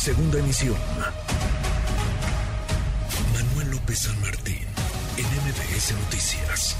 Segunda 0.00 0.38
emisión. 0.38 0.78
Manuel 3.34 3.70
López 3.72 3.98
San 3.98 4.18
Martín, 4.22 4.64
en 5.18 5.26
MBS 5.26 5.92
Noticias. 5.92 6.76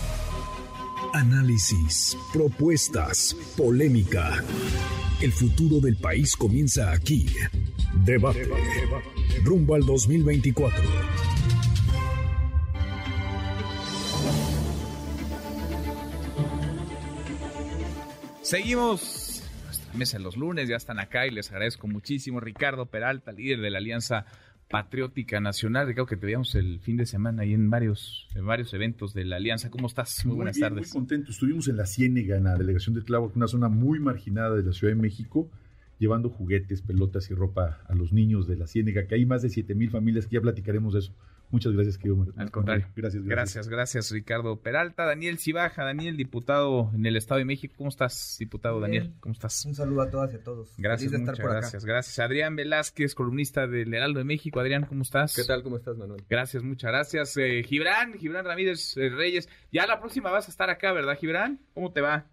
Análisis, 1.13 2.17
propuestas, 2.33 3.37
polémica. 3.59 4.43
El 5.21 5.33
futuro 5.33 5.81
del 5.81 5.99
país 5.99 6.35
comienza 6.35 6.93
aquí. 6.93 7.27
Debate. 8.07 8.49
Rumbo 9.45 9.75
al 9.75 9.85
2024. 9.85 10.83
Seguimos 18.41 19.20
mesa 19.95 20.19
los 20.19 20.37
lunes, 20.37 20.69
ya 20.69 20.77
están 20.77 20.99
acá 20.99 21.27
y 21.27 21.31
les 21.31 21.51
agradezco 21.51 21.87
muchísimo. 21.87 22.41
Ricardo 22.41 22.87
Peralta, 22.87 23.33
líder 23.33 23.61
de 23.61 23.71
la 23.71 23.79
Alianza 23.79 24.27
Patriótica 24.69 25.41
Nacional. 25.41 25.89
Ricardo, 25.89 26.07
que 26.07 26.17
te 26.17 26.27
veíamos 26.27 26.55
el 26.55 26.81
fin 26.81 26.97
de 26.97 27.07
semana 27.07 27.43
ahí 27.43 27.55
en 27.55 27.71
varios, 27.71 28.29
en 28.35 28.47
varios 28.47 28.73
eventos 28.73 29.15
de 29.15 29.25
la 29.25 29.37
Alianza. 29.37 29.71
¿Cómo 29.71 29.89
estás? 29.89 30.25
Muy, 30.25 30.37
buenas 30.37 30.57
bien, 30.57 30.69
tardes. 30.69 30.95
Muy 30.95 31.01
contento. 31.01 31.33
Estuvimos 31.33 31.69
en 31.69 31.77
la 31.77 31.87
Ciénega, 31.87 32.37
en 32.37 32.45
la 32.45 32.57
delegación 32.57 32.95
de 32.95 33.03
Clavo, 33.03 33.33
una 33.35 33.49
zona 33.49 33.69
muy 33.69 33.99
marginada 33.99 34.55
de 34.57 34.63
la 34.63 34.73
Ciudad 34.73 34.95
de 34.95 35.01
México, 35.01 35.51
llevando 35.99 36.31
juguetes, 36.31 36.83
pelotas 36.83 37.31
y 37.31 37.35
ropa 37.35 37.81
a 37.89 37.95
los 37.95 38.13
niños 38.13 38.47
de 38.47 38.57
la 38.57 38.67
Ciénega, 38.67 39.07
que 39.07 39.17
hay 39.17 39.27
más 39.27 39.43
de 39.43 39.51
7 39.51 39.75
mil 39.75 39.91
familias, 39.91 40.27
que 40.27 40.37
ya 40.37 40.41
platicaremos 40.41 40.95
de 40.95 41.01
eso. 41.01 41.13
Muchas 41.51 41.73
gracias, 41.73 41.99
querido 41.99 42.17
Mar- 42.17 42.29
Al 42.37 42.51
contrario. 42.53 42.87
Gracias, 42.95 43.25
Gracias, 43.25 43.69
gracias, 43.69 44.11
Ricardo 44.13 44.61
Peralta. 44.61 45.05
Daniel 45.05 45.39
Cibaja, 45.39 45.83
Daniel, 45.85 46.17
diputado 46.17 46.91
en 46.95 47.05
el 47.07 47.17
Estado 47.17 47.39
de 47.41 47.45
México. 47.45 47.75
¿Cómo 47.77 47.89
estás, 47.89 48.37
diputado 48.39 48.79
Daniel? 48.79 49.13
¿Cómo 49.19 49.33
estás? 49.33 49.65
Un 49.67 49.75
saludo 49.75 50.03
a 50.03 50.11
todas 50.11 50.33
y 50.33 50.37
a 50.37 50.43
todos. 50.45 50.69
Gracias, 50.79 51.11
Feliz 51.11 51.13
de 51.13 51.17
estar 51.19 51.33
muchas 51.35 51.43
por 51.43 51.51
acá. 51.51 51.61
gracias, 51.61 51.85
gracias. 51.85 52.19
Adrián 52.21 52.55
Velázquez, 52.55 53.15
columnista 53.17 53.67
del 53.67 53.93
Heraldo 53.93 54.21
de 54.21 54.25
México. 54.25 54.61
Adrián, 54.61 54.87
¿cómo 54.87 55.03
estás? 55.03 55.35
¿Qué 55.35 55.43
tal? 55.43 55.65
¿Cómo 55.65 55.77
estás, 55.79 55.97
Manuel? 55.97 56.23
Gracias, 56.31 56.63
muchas 56.63 56.91
gracias. 56.93 57.37
Eh, 57.37 57.65
Gibran, 57.65 58.15
Gibran 58.15 58.45
Ramírez 58.45 58.97
eh, 58.97 59.09
Reyes. 59.09 59.49
Ya 59.73 59.87
la 59.89 59.99
próxima 59.99 60.31
vas 60.31 60.47
a 60.47 60.51
estar 60.53 60.71
acá, 60.71 60.93
¿verdad, 60.93 61.17
Gibran? 61.19 61.59
¿Cómo 61.75 61.91
te 61.93 62.01
va? 62.01 62.27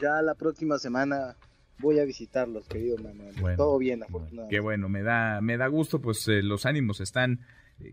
Ya 0.00 0.22
la 0.22 0.34
próxima 0.36 0.78
semana 0.78 1.34
voy 1.78 1.98
a 1.98 2.04
visitarlos, 2.04 2.68
querido 2.68 2.96
Manuel. 2.98 3.34
Bueno. 3.40 3.56
Todo 3.56 3.76
bien, 3.78 4.04
afortunadamente. 4.04 4.54
Qué 4.54 4.60
bueno, 4.60 4.88
me 4.88 5.02
da, 5.02 5.40
me 5.40 5.56
da 5.56 5.66
gusto, 5.66 6.00
pues 6.00 6.26
eh, 6.28 6.42
los 6.42 6.64
ánimos 6.64 7.00
están 7.00 7.40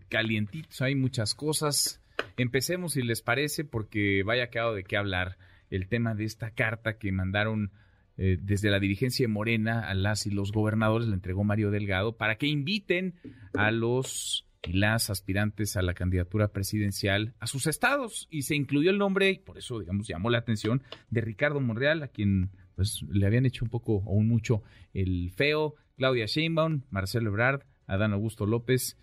calientitos, 0.08 0.80
hay 0.82 0.94
muchas 0.94 1.34
cosas. 1.34 2.00
Empecemos, 2.36 2.94
si 2.94 3.02
les 3.02 3.22
parece, 3.22 3.64
porque 3.64 4.22
vaya 4.24 4.50
quedado 4.50 4.74
de 4.74 4.84
qué 4.84 4.96
hablar 4.96 5.36
el 5.70 5.88
tema 5.88 6.14
de 6.14 6.24
esta 6.24 6.50
carta 6.50 6.98
que 6.98 7.12
mandaron 7.12 7.70
eh, 8.16 8.38
desde 8.40 8.70
la 8.70 8.78
dirigencia 8.78 9.24
de 9.24 9.32
Morena 9.32 9.88
a 9.88 9.94
las 9.94 10.26
y 10.26 10.30
los 10.30 10.52
gobernadores, 10.52 11.08
le 11.08 11.14
entregó 11.14 11.42
Mario 11.44 11.70
Delgado, 11.70 12.16
para 12.16 12.36
que 12.36 12.46
inviten 12.46 13.14
a 13.54 13.70
los 13.70 14.46
y 14.66 14.72
las 14.72 15.10
aspirantes 15.10 15.76
a 15.76 15.82
la 15.82 15.94
candidatura 15.94 16.48
presidencial 16.48 17.34
a 17.38 17.46
sus 17.46 17.66
estados. 17.66 18.28
Y 18.30 18.42
se 18.42 18.54
incluyó 18.54 18.90
el 18.90 18.98
nombre, 18.98 19.30
y 19.30 19.38
por 19.38 19.58
eso, 19.58 19.80
digamos, 19.80 20.06
llamó 20.06 20.30
la 20.30 20.38
atención, 20.38 20.82
de 21.10 21.20
Ricardo 21.20 21.60
Monreal, 21.60 22.02
a 22.02 22.08
quien 22.08 22.50
pues 22.74 23.02
le 23.08 23.26
habían 23.26 23.46
hecho 23.46 23.64
un 23.64 23.70
poco 23.70 23.96
o 23.96 24.14
un 24.14 24.26
mucho 24.26 24.62
el 24.94 25.30
feo, 25.30 25.74
Claudia 25.96 26.26
Sheinbaum, 26.26 26.82
Marcelo 26.90 27.30
Ebrard, 27.30 27.62
Adán 27.86 28.12
Augusto 28.12 28.46
López 28.46 28.96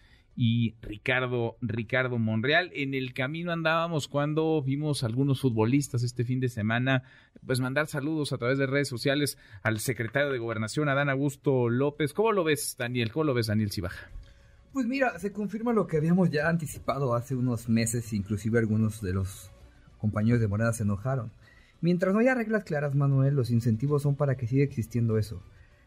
y 0.44 0.74
Ricardo 0.82 1.56
Ricardo 1.62 2.18
Monreal. 2.18 2.72
En 2.74 2.96
el 2.96 3.14
camino 3.14 3.52
andábamos 3.52 4.08
cuando 4.08 4.60
vimos 4.64 5.04
algunos 5.04 5.40
futbolistas 5.40 6.02
este 6.02 6.26
fin 6.26 6.40
de 6.40 6.50
semana, 6.50 7.04
pues 7.46 7.60
mandar 7.60 7.86
saludos 7.86 8.34
a 8.34 8.40
través 8.40 8.58
de 8.58 8.66
redes 8.66 8.88
sociales 8.88 9.38
al 9.62 9.78
secretario 9.78 10.32
de 10.32 10.40
Gobernación, 10.40 10.90
Adán 10.90 11.10
Augusto 11.10 11.70
López. 11.70 12.14
¿Cómo 12.14 12.32
lo 12.32 12.44
ves, 12.44 12.76
Daniel? 12.76 13.12
¿Cómo 13.12 13.26
lo 13.26 13.36
ves, 13.36 13.48
Daniel 13.48 13.70
Cibaja? 13.72 14.10
Pues 14.74 14.88
mira, 14.88 15.20
se 15.20 15.32
confirma 15.32 15.74
lo 15.74 15.86
que 15.86 15.98
habíamos 15.98 16.32
ya 16.32 16.50
anticipado 16.50 17.14
hace 17.14 17.36
unos 17.36 17.70
meses, 17.70 18.12
inclusive 18.12 18.58
algunos 18.58 19.00
de 19.00 19.14
los 19.14 19.52
compañeros 20.00 20.42
de 20.42 20.48
Morena 20.48 20.74
se 20.74 20.82
enojaron. 20.82 21.32
Mientras 21.82 22.16
no 22.16 22.20
haya 22.20 22.34
reglas 22.34 22.64
claras, 22.64 22.96
Manuel, 22.96 23.36
los 23.36 23.52
incentivos 23.52 24.02
son 24.02 24.16
para 24.16 24.38
que 24.38 24.48
siga 24.48 24.64
existiendo 24.64 25.20
eso. 25.20 25.44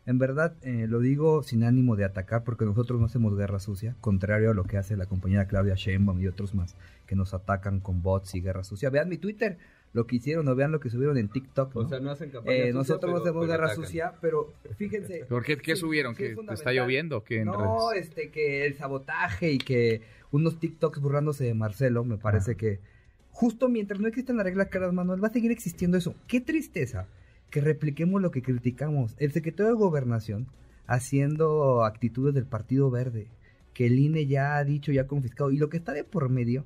En 0.07 0.19
verdad, 0.19 0.55
eh, 0.63 0.87
lo 0.89 1.01
digo 1.01 1.43
sin 1.43 1.65
ánimo 1.65 1.97
de 1.97 2.05
atacar 2.05 2.45
porque 2.45 2.65
nosotros 2.67 3.01
no 3.01 3.07
hacemos 3.07 3.37
guerra 3.37 3.59
sucia, 3.59 3.97
contrario 4.03 4.51
a 4.51 4.55
lo 4.55 4.65
que 4.65 4.77
hace 4.77 4.97
la 4.99 5.07
compañera 5.07 5.47
Claudia 5.47 5.75
Sheinbaum 5.77 6.21
y 6.21 6.27
otros 6.27 6.55
más 6.55 6.77
que 7.07 7.17
nos 7.17 7.33
atacan 7.33 7.81
con 7.81 8.03
bots 8.03 8.35
y 8.35 8.41
guerra 8.43 8.65
sucia. 8.65 8.91
Vean 8.91 9.09
mi 9.09 9.17
Twitter, 9.17 9.57
lo 9.95 10.07
que 10.07 10.17
hicieron 10.17 10.47
o 10.49 10.55
vean 10.55 10.73
lo 10.73 10.81
que 10.81 10.91
subieron 10.91 11.17
en 11.17 11.29
TikTok. 11.29 11.75
O 11.77 11.89
sea, 11.89 12.01
no 12.01 12.11
hacen 12.11 12.29
campaña 12.31 12.55
Eh, 12.55 12.61
sucia, 12.67 12.75
nosotros 12.75 13.13
no 13.13 13.17
hacemos 13.19 13.41
pero 13.47 13.53
guerra 13.53 13.67
atacan. 13.67 13.85
sucia, 13.85 14.13
pero 14.21 14.53
fíjense. 14.77 15.25
¿Por 15.29 15.43
qué, 15.43 15.57
qué 15.57 15.75
sí, 15.75 15.81
subieron? 15.81 16.15
sí 16.15 16.23
¿Que 16.25 16.33
es 16.33 16.39
te 16.47 16.55
está 16.55 16.73
lloviendo? 16.73 17.19
o 17.19 17.25
¿Qué 17.25 17.39
en 17.41 17.47
No, 17.47 17.91
redes? 17.91 18.09
este, 18.09 18.31
que 18.31 18.67
el 18.67 18.77
sabotaje 18.77 19.53
y 19.53 19.59
que 19.59 20.03
unos 20.33 20.59
TikToks 20.61 21.01
burlándose 21.01 21.45
de 21.45 21.55
Marcelo, 21.55 22.05
me 22.05 22.19
parece 22.19 22.53
Ah. 22.53 22.57
que 22.57 22.81
justo 23.31 23.69
mientras 23.71 24.01
no 24.01 24.09
existen 24.09 24.37
las 24.37 24.45
reglas 24.45 24.69
claras, 24.69 24.93
Manuel, 24.93 25.23
va 25.25 25.29
a 25.29 25.33
seguir 25.33 25.51
existiendo 25.51 25.97
eso. 25.97 26.15
Qué 26.29 26.41
tristeza 26.43 27.07
que 27.51 27.61
repliquemos 27.61 28.21
lo 28.21 28.31
que 28.31 28.43
criticamos. 28.43 29.15
El 29.19 29.33
secretario 29.33 29.73
de 29.73 29.79
Gobernación 29.79 30.49
haciendo 30.87 31.85
actitudes 31.85 32.35
del 32.35 32.47
Partido 32.47 32.91
Verde, 32.91 33.29
que 33.73 33.87
el 33.87 33.99
INE 33.99 34.27
ya 34.27 34.57
ha 34.57 34.65
dicho, 34.65 34.93
ya 34.93 35.03
ha 35.03 35.07
confiscado. 35.07 35.51
Y 35.51 35.57
lo 35.57 35.69
que 35.69 35.77
está 35.77 35.93
de 35.93 36.05
por 36.05 36.29
medio 36.29 36.65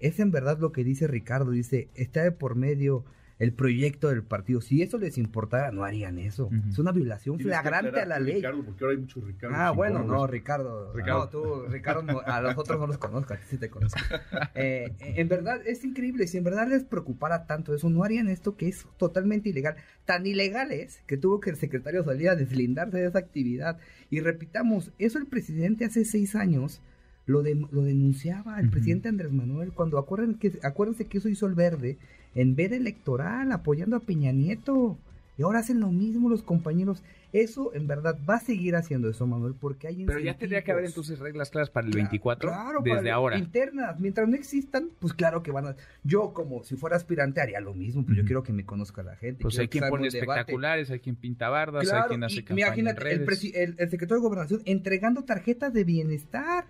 es 0.00 0.18
en 0.18 0.30
verdad 0.30 0.58
lo 0.58 0.72
que 0.72 0.84
dice 0.84 1.06
Ricardo, 1.06 1.50
dice, 1.50 1.88
está 1.94 2.22
de 2.22 2.32
por 2.32 2.56
medio 2.56 3.04
el 3.42 3.52
proyecto 3.52 4.08
del 4.08 4.22
partido. 4.22 4.60
Si 4.60 4.82
eso 4.82 4.98
les 4.98 5.18
importara, 5.18 5.72
no 5.72 5.82
harían 5.82 6.16
eso. 6.20 6.48
Es 6.70 6.78
una 6.78 6.92
violación 6.92 7.38
Tienes 7.38 7.58
flagrante 7.60 8.00
a 8.00 8.06
la 8.06 8.20
ley. 8.20 8.36
Ricardo, 8.36 8.64
porque 8.64 8.84
ahora 8.84 8.94
hay 8.94 9.00
muchos 9.00 9.24
Ricardo. 9.24 9.56
Ah, 9.58 9.72
bueno, 9.72 10.04
no, 10.04 10.28
Ricardo. 10.28 10.92
Ricardo. 10.92 11.18
No, 11.18 11.28
tú, 11.28 11.66
Ricardo, 11.66 12.02
no, 12.04 12.20
a 12.20 12.40
los 12.40 12.56
otros 12.56 12.78
no 12.78 12.86
los 12.86 12.98
conozco, 12.98 13.34
a 13.34 13.38
ti 13.38 13.42
sí 13.50 13.58
te 13.58 13.68
conozco. 13.68 13.98
Eh, 14.54 14.94
en 15.00 15.28
verdad, 15.28 15.60
es 15.66 15.82
increíble. 15.82 16.26
Si 16.26 16.36
en 16.36 16.44
verdad 16.44 16.68
les 16.68 16.84
preocupara 16.84 17.46
tanto 17.46 17.74
eso, 17.74 17.88
no 17.90 18.04
harían 18.04 18.28
esto 18.28 18.56
que 18.56 18.68
es 18.68 18.86
totalmente 18.96 19.48
ilegal. 19.48 19.76
Tan 20.04 20.24
ilegal 20.26 20.70
es 20.70 21.02
que 21.06 21.16
tuvo 21.16 21.40
que 21.40 21.50
el 21.50 21.56
secretario 21.56 22.04
salir 22.04 22.28
a 22.28 22.36
deslindarse 22.36 22.98
de 22.98 23.06
esa 23.06 23.18
actividad. 23.18 23.78
Y 24.10 24.20
repitamos, 24.20 24.92
eso 24.98 25.18
el 25.18 25.26
presidente 25.26 25.84
hace 25.84 26.04
seis 26.04 26.36
años 26.36 26.80
lo, 27.26 27.42
de- 27.42 27.66
lo 27.70 27.82
denunciaba, 27.82 28.58
el 28.60 28.68
presidente 28.70 29.08
Andrés 29.08 29.32
Manuel, 29.32 29.72
cuando 29.72 29.98
acuerden 29.98 30.34
que, 30.34 30.52
acuérdense 30.62 31.06
que 31.06 31.18
eso 31.18 31.28
hizo 31.28 31.46
el 31.46 31.54
verde 31.54 31.96
en 32.34 32.56
veda 32.56 32.76
electoral, 32.76 33.52
apoyando 33.52 33.96
a 33.96 34.00
Peña 34.00 34.32
Nieto. 34.32 34.98
Y 35.38 35.42
ahora 35.44 35.60
hacen 35.60 35.80
lo 35.80 35.90
mismo 35.90 36.28
los 36.28 36.42
compañeros. 36.42 37.02
Eso, 37.32 37.72
en 37.74 37.86
verdad, 37.86 38.18
va 38.28 38.34
a 38.34 38.40
seguir 38.40 38.76
haciendo 38.76 39.08
eso, 39.08 39.26
Manuel, 39.26 39.54
porque 39.58 39.88
hay 39.88 40.04
Pero 40.04 40.18
ya 40.18 40.36
tendría 40.36 40.62
que 40.62 40.70
haber 40.72 40.84
entonces 40.84 41.18
reglas 41.18 41.48
claras 41.48 41.70
para 41.70 41.86
el 41.86 41.92
Claro, 41.92 42.04
24 42.10 42.50
claro, 42.50 42.80
desde 42.84 42.96
para- 42.98 43.14
ahora. 43.14 43.38
Internas, 43.38 43.98
mientras 43.98 44.28
no 44.28 44.36
existan, 44.36 44.90
pues 44.98 45.14
claro 45.14 45.42
que 45.42 45.50
van 45.50 45.68
a... 45.68 45.76
Yo 46.04 46.34
como 46.34 46.62
si 46.64 46.76
fuera 46.76 46.96
aspirante 46.96 47.40
haría 47.40 47.60
lo 47.60 47.72
mismo, 47.72 48.04
pues 48.04 48.18
yo 48.18 48.24
quiero 48.26 48.42
que 48.42 48.52
me 48.52 48.66
conozca 48.66 49.02
la 49.02 49.16
gente. 49.16 49.40
Pues 49.42 49.58
hay 49.58 49.68
quien 49.68 49.88
pone 49.88 50.10
debate. 50.10 50.18
espectaculares, 50.18 50.90
hay 50.90 51.00
quien 51.00 51.16
pinta 51.16 51.48
bardas, 51.48 51.90
hay 51.90 52.02
quien 52.08 52.24
hace 52.24 52.40
y 52.40 52.42
campaña 52.42 52.66
en 52.66 52.80
imagínate, 52.80 53.12
el, 53.12 53.22
el- 53.22 53.74
el 53.78 53.90
secretario 53.90 54.16
de 54.16 54.28
Gobernación 54.28 54.60
entregando 54.66 55.24
tarjetas 55.24 55.72
de 55.72 55.84
bienestar. 55.84 56.66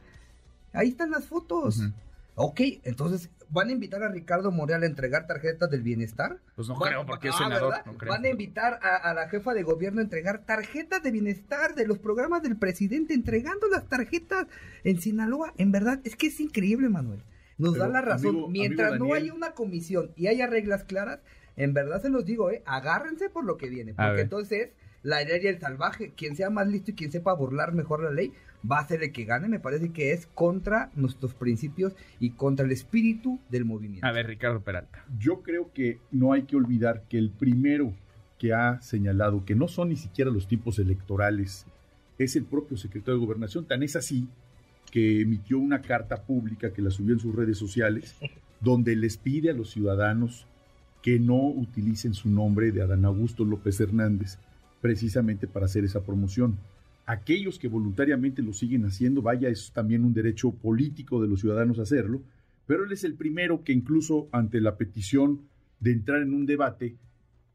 Ahí 0.73 0.89
están 0.89 1.11
las 1.11 1.27
fotos. 1.27 1.79
Ujú. 1.79 1.93
Ok, 2.35 2.61
entonces, 2.85 3.29
¿van 3.51 3.69
a 3.69 3.73
invitar 3.73 4.03
a 4.03 4.09
Ricardo 4.09 4.51
Morel 4.51 4.83
a 4.85 4.87
entregar 4.87 5.27
tarjetas 5.27 5.71
del 5.71 5.83
bienestar? 5.83 6.39
Pues 6.57 6.67
no 6.69 6.77
creo, 6.77 7.05
porque 7.05 7.29
es 7.29 7.35
Ah, 7.37 7.45
senador. 7.45 7.71
¿verdad? 7.73 7.85
no 7.87 7.99
creo. 7.99 8.11
Van 8.11 8.25
a 8.25 8.29
invitar 8.29 8.79
a, 8.83 8.97
a 8.97 9.13
la 9.13 9.29
jefa 9.29 9.53
de 9.53 9.63
gobierno 9.63 10.01
a 10.01 10.05
entregar 10.05 10.47
tarjetas 10.47 11.03
de 11.03 11.11
bienestar 11.11 11.75
de 11.75 11.87
los 11.87 11.99
programas 11.99 12.43
del 12.43 12.57
presidente, 12.57 13.13
entregando 13.13 13.67
las 13.69 13.87
tarjetas 13.87 14.47
en 14.83 14.99
Sinaloa. 14.99 15.53
En 15.59 15.73
verdad, 15.73 16.01
es 16.05 16.17
que 16.17 16.29
es 16.29 16.41
increíble, 16.41 16.89
Manuel. 16.89 17.23
Nos 17.59 17.75
Pero, 17.75 17.85
da 17.85 17.91
la 17.91 18.01
razón. 18.01 18.31
amigo- 18.31 18.49
Mientras 18.49 18.93
amigo 18.93 19.07
no 19.09 19.15
haya 19.15 19.35
una 19.35 19.53
comisión 19.53 20.13
y 20.17 20.29
haya 20.29 20.47
reglas 20.47 20.85
claras, 20.85 21.21
en 21.57 21.75
verdad 21.75 22.01
se 22.01 22.09
los 22.09 22.25
digo, 22.25 22.51
¿eh? 22.51 22.63
Agárrense 22.65 23.29
por 23.29 23.45
lo 23.45 23.59
que 23.59 23.69
viene. 23.69 23.93
Porque 23.93 24.23
entonces, 24.23 24.71
la 25.03 25.23
ley 25.23 25.41
y 25.43 25.47
el 25.47 25.59
salvaje, 25.59 26.13
quien 26.17 26.37
sea 26.37 26.51
más 26.51 26.67
listo 26.69 26.93
y 26.93 26.95
quien 26.95 27.11
sepa 27.11 27.35
burlar 27.35 27.73
mejor 27.73 28.03
la 28.03 28.11
ley, 28.11 28.33
va 28.71 28.79
a 28.79 28.87
ser 28.87 29.03
el 29.03 29.13
que 29.13 29.25
gane. 29.25 29.49
Me 29.49 29.61
parece 29.61 29.93
que 29.93 30.13
es 30.13 30.27
contra 30.27 30.91
nuestros 30.95 31.35
principios 31.35 31.95
y 32.21 32.31
contra 32.31 32.65
el 32.65 32.73
espíritu 32.73 33.41
del 33.51 33.65
movimiento. 33.65 34.07
A 34.07 34.13
ver, 34.13 34.27
Ricardo 34.27 34.61
Peralta. 34.61 35.05
Yo 35.19 35.43
creo 35.43 35.73
que 35.73 35.99
no 36.11 36.33
hay 36.33 36.43
que 36.43 36.57
olvidar 36.57 37.05
que 37.09 37.19
el 37.19 37.31
primero 37.31 37.93
que 38.39 38.53
ha 38.53 38.81
señalado 38.81 39.45
que 39.45 39.55
no 39.55 39.69
son 39.69 39.91
ni 39.91 39.97
siquiera 39.97 40.31
los 40.31 40.49
tipos 40.49 40.79
electorales 40.79 41.67
es 42.19 42.37
el 42.37 42.45
propio 42.45 42.77
secretario 42.77 43.15
de 43.15 43.27
Gobernación. 43.27 43.67
Tan 43.67 43.83
es 43.83 43.97
así 43.97 44.29
que 44.91 45.23
emitió 45.23 45.59
una 45.59 45.81
carta 45.81 46.23
pública 46.23 46.73
que 46.73 46.83
la 46.83 46.91
subió 46.91 47.15
en 47.15 47.21
sus 47.21 47.35
redes 47.35 47.59
sociales, 47.59 48.17
donde 48.61 48.95
les 48.95 49.17
pide 49.17 49.51
a 49.51 49.55
los 49.55 49.71
ciudadanos 49.71 50.47
que 51.03 51.19
no 51.19 51.49
utilicen 51.49 52.15
su 52.15 52.29
nombre 52.29 52.71
de 52.71 52.83
Adán 52.83 53.05
Augusto 53.05 53.45
López 53.45 53.81
Hernández 53.81 54.39
precisamente 54.83 55.47
para 55.47 55.65
hacer 55.65 55.85
esa 55.85 56.03
promoción. 56.03 56.59
Aquellos 57.07 57.59
que 57.59 57.69
voluntariamente 57.69 58.43
lo 58.43 58.53
siguen 58.53 58.85
haciendo, 58.85 59.23
vaya, 59.23 59.49
es 59.49 59.73
también 59.73 60.05
un 60.05 60.13
derecho 60.13 60.51
político 60.51 61.23
de 61.23 61.29
los 61.29 61.41
ciudadanos 61.41 61.79
hacerlo, 61.79 62.21
pero 62.67 62.85
él 62.85 62.93
es 62.93 63.05
el 63.05 63.15
primero 63.15 63.65
que 63.65 63.73
incluso 63.73 64.29
ante 64.33 64.61
la 64.61 64.77
petición 64.77 65.41
de 65.81 65.93
entrar 65.93 66.21
en 66.21 66.35
un 66.35 66.47
debate, 66.47 66.97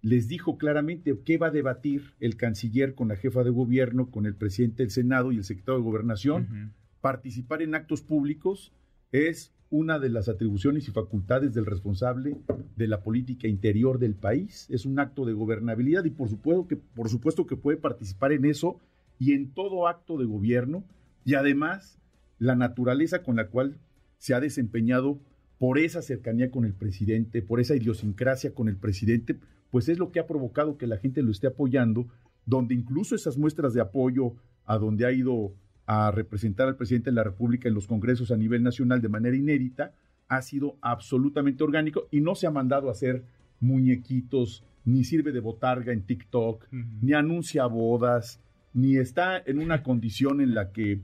les 0.02 0.28
dijo 0.28 0.58
claramente 0.58 1.18
qué 1.26 1.38
va 1.38 1.48
a 1.48 1.52
debatir 1.52 2.14
el 2.20 2.38
canciller 2.38 2.96
con 2.96 3.10
la 3.10 3.16
jefa 3.16 3.44
de 3.44 3.50
gobierno, 3.50 4.10
con 4.10 4.26
el 4.26 4.36
presidente 4.36 4.84
del 4.84 4.92
Senado 4.92 5.32
y 5.32 5.38
el 5.38 5.44
secretario 5.44 5.80
de 5.80 5.86
Gobernación. 5.86 6.72
Participar 7.02 7.62
en 7.62 7.76
actos 7.76 8.02
públicos 8.02 8.72
es 9.12 9.54
una 9.70 10.00
de 10.00 10.10
las 10.10 10.30
atribuciones 10.30 10.88
y 10.88 10.92
facultades 10.92 11.54
del 11.54 11.66
responsable 11.66 12.38
de 12.76 12.88
la 12.88 13.02
política 13.02 13.48
interior 13.48 14.00
del 14.00 14.16
país. 14.16 14.68
Es 14.70 14.86
un 14.86 15.00
acto 15.00 15.26
de 15.26 15.34
gobernabilidad 15.34 16.06
y 16.06 16.10
por 16.10 16.30
supuesto 16.30 16.68
que, 16.68 16.78
por 16.78 17.10
supuesto 17.10 17.46
que 17.46 17.58
puede 17.58 17.78
participar 17.78 18.32
en 18.32 18.46
eso 18.46 18.80
y 19.20 19.34
en 19.34 19.54
todo 19.54 19.88
acto 19.88 20.18
de 20.18 20.26
gobierno 20.26 20.86
y 21.26 21.36
además 21.36 22.00
la 22.40 22.56
naturaleza 22.56 23.24
con 23.24 23.36
la 23.36 23.48
cual 23.48 23.78
se 24.18 24.34
ha 24.34 24.40
desempeñado 24.40 25.20
por 25.58 25.80
esa 25.80 26.02
cercanía 26.02 26.52
con 26.52 26.66
el 26.66 26.74
presidente, 26.74 27.42
por 27.42 27.60
esa 27.60 27.76
idiosincrasia 27.76 28.54
con 28.54 28.70
el 28.70 28.78
presidente, 28.78 29.38
pues 29.72 29.90
es 29.90 29.98
lo 29.98 30.12
que 30.12 30.20
ha 30.20 30.28
provocado 30.28 30.78
que 30.78 30.88
la 30.88 30.98
gente 30.98 31.24
lo 31.24 31.32
esté 31.32 31.48
apoyando, 31.48 32.08
donde 32.46 32.76
incluso 32.76 33.16
esas 33.16 33.38
muestras 33.38 33.74
de 33.74 33.82
apoyo 33.82 34.36
a 34.66 34.78
donde 34.78 35.06
ha 35.06 35.12
ido 35.12 35.54
a 35.88 36.12
representar 36.12 36.68
al 36.68 36.76
presidente 36.76 37.10
de 37.10 37.16
la 37.16 37.24
República 37.24 37.70
en 37.70 37.74
los 37.74 37.88
congresos 37.88 38.32
a 38.32 38.38
nivel 38.38 38.62
nacional 38.62 39.02
de 39.02 39.10
manera 39.10 39.36
inédita, 39.36 39.94
ha 40.28 40.42
sido 40.42 40.76
absolutamente 40.82 41.64
orgánico 41.64 42.08
y 42.12 42.20
no 42.20 42.36
se 42.36 42.46
ha 42.46 42.52
mandado 42.52 42.90
a 42.90 42.92
hacer 42.92 43.24
muñequitos, 43.62 44.64
ni 44.84 45.06
sirve 45.06 45.32
de 45.32 45.40
botarga 45.40 45.94
en 45.94 46.04
TikTok, 46.04 46.68
ni 47.02 47.14
anuncia 47.14 47.66
bodas, 47.66 48.42
ni 48.74 48.98
está 48.98 49.42
en 49.46 49.60
una 49.60 49.82
condición 49.82 50.42
en 50.42 50.54
la 50.54 50.72
que 50.72 51.00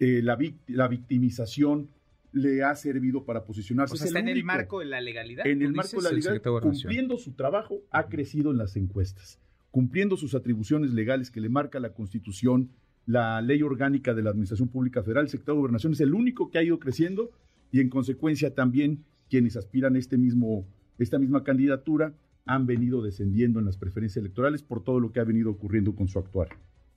eh, 0.00 0.20
la, 0.22 0.38
la 0.66 0.88
victimización 0.88 1.88
le 2.32 2.64
ha 2.64 2.74
servido 2.74 3.24
para 3.24 3.44
posicionarse. 3.44 3.94
O 3.94 3.96
sea, 3.98 4.06
Es 4.06 4.10
está 4.10 4.20
en 4.20 4.28
el 4.28 4.44
marco 4.44 4.80
de 4.80 4.86
la 4.86 5.00
legalidad. 5.00 5.46
En 5.46 5.60
el 5.60 5.72
marco 5.72 5.98
de 5.98 6.02
la 6.04 6.12
legalidad, 6.12 6.42
cumpliendo 6.62 7.18
su 7.18 7.32
trabajo, 7.32 7.82
ha 7.90 8.08
crecido 8.08 8.50
en 8.50 8.56
las 8.56 8.76
encuestas, 8.76 9.38
cumpliendo 9.70 10.16
sus 10.16 10.34
atribuciones 10.34 10.92
legales 10.92 11.30
que 11.30 11.40
le 11.40 11.50
marca 11.50 11.78
la 11.80 11.92
Constitución, 11.92 12.70
la 13.06 13.40
ley 13.42 13.62
orgánica 13.62 14.14
de 14.14 14.22
la 14.22 14.30
Administración 14.30 14.68
Pública 14.68 15.02
Federal, 15.02 15.24
el 15.24 15.30
secretario 15.30 15.54
de 15.56 15.60
Gobernación 15.60 15.92
es 15.92 16.00
el 16.00 16.14
único 16.14 16.50
que 16.50 16.58
ha 16.58 16.62
ido 16.62 16.78
creciendo 16.78 17.30
y 17.70 17.80
en 17.80 17.88
consecuencia 17.88 18.54
también 18.54 19.04
quienes 19.28 19.56
aspiran 19.56 19.96
a 19.96 19.98
este 19.98 20.18
mismo, 20.18 20.66
esta 20.98 21.18
misma 21.18 21.42
candidatura 21.42 22.12
han 22.44 22.66
venido 22.66 23.02
descendiendo 23.02 23.60
en 23.60 23.66
las 23.66 23.76
preferencias 23.76 24.22
electorales 24.22 24.62
por 24.62 24.82
todo 24.84 25.00
lo 25.00 25.12
que 25.12 25.20
ha 25.20 25.24
venido 25.24 25.50
ocurriendo 25.50 25.94
con 25.94 26.08
su 26.08 26.18
actuar. 26.18 26.48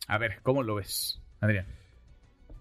A 0.08 0.18
ver, 0.18 0.40
¿cómo 0.44 0.64
lo 0.64 0.76
ves, 0.76 1.22
Adrián? 1.40 1.66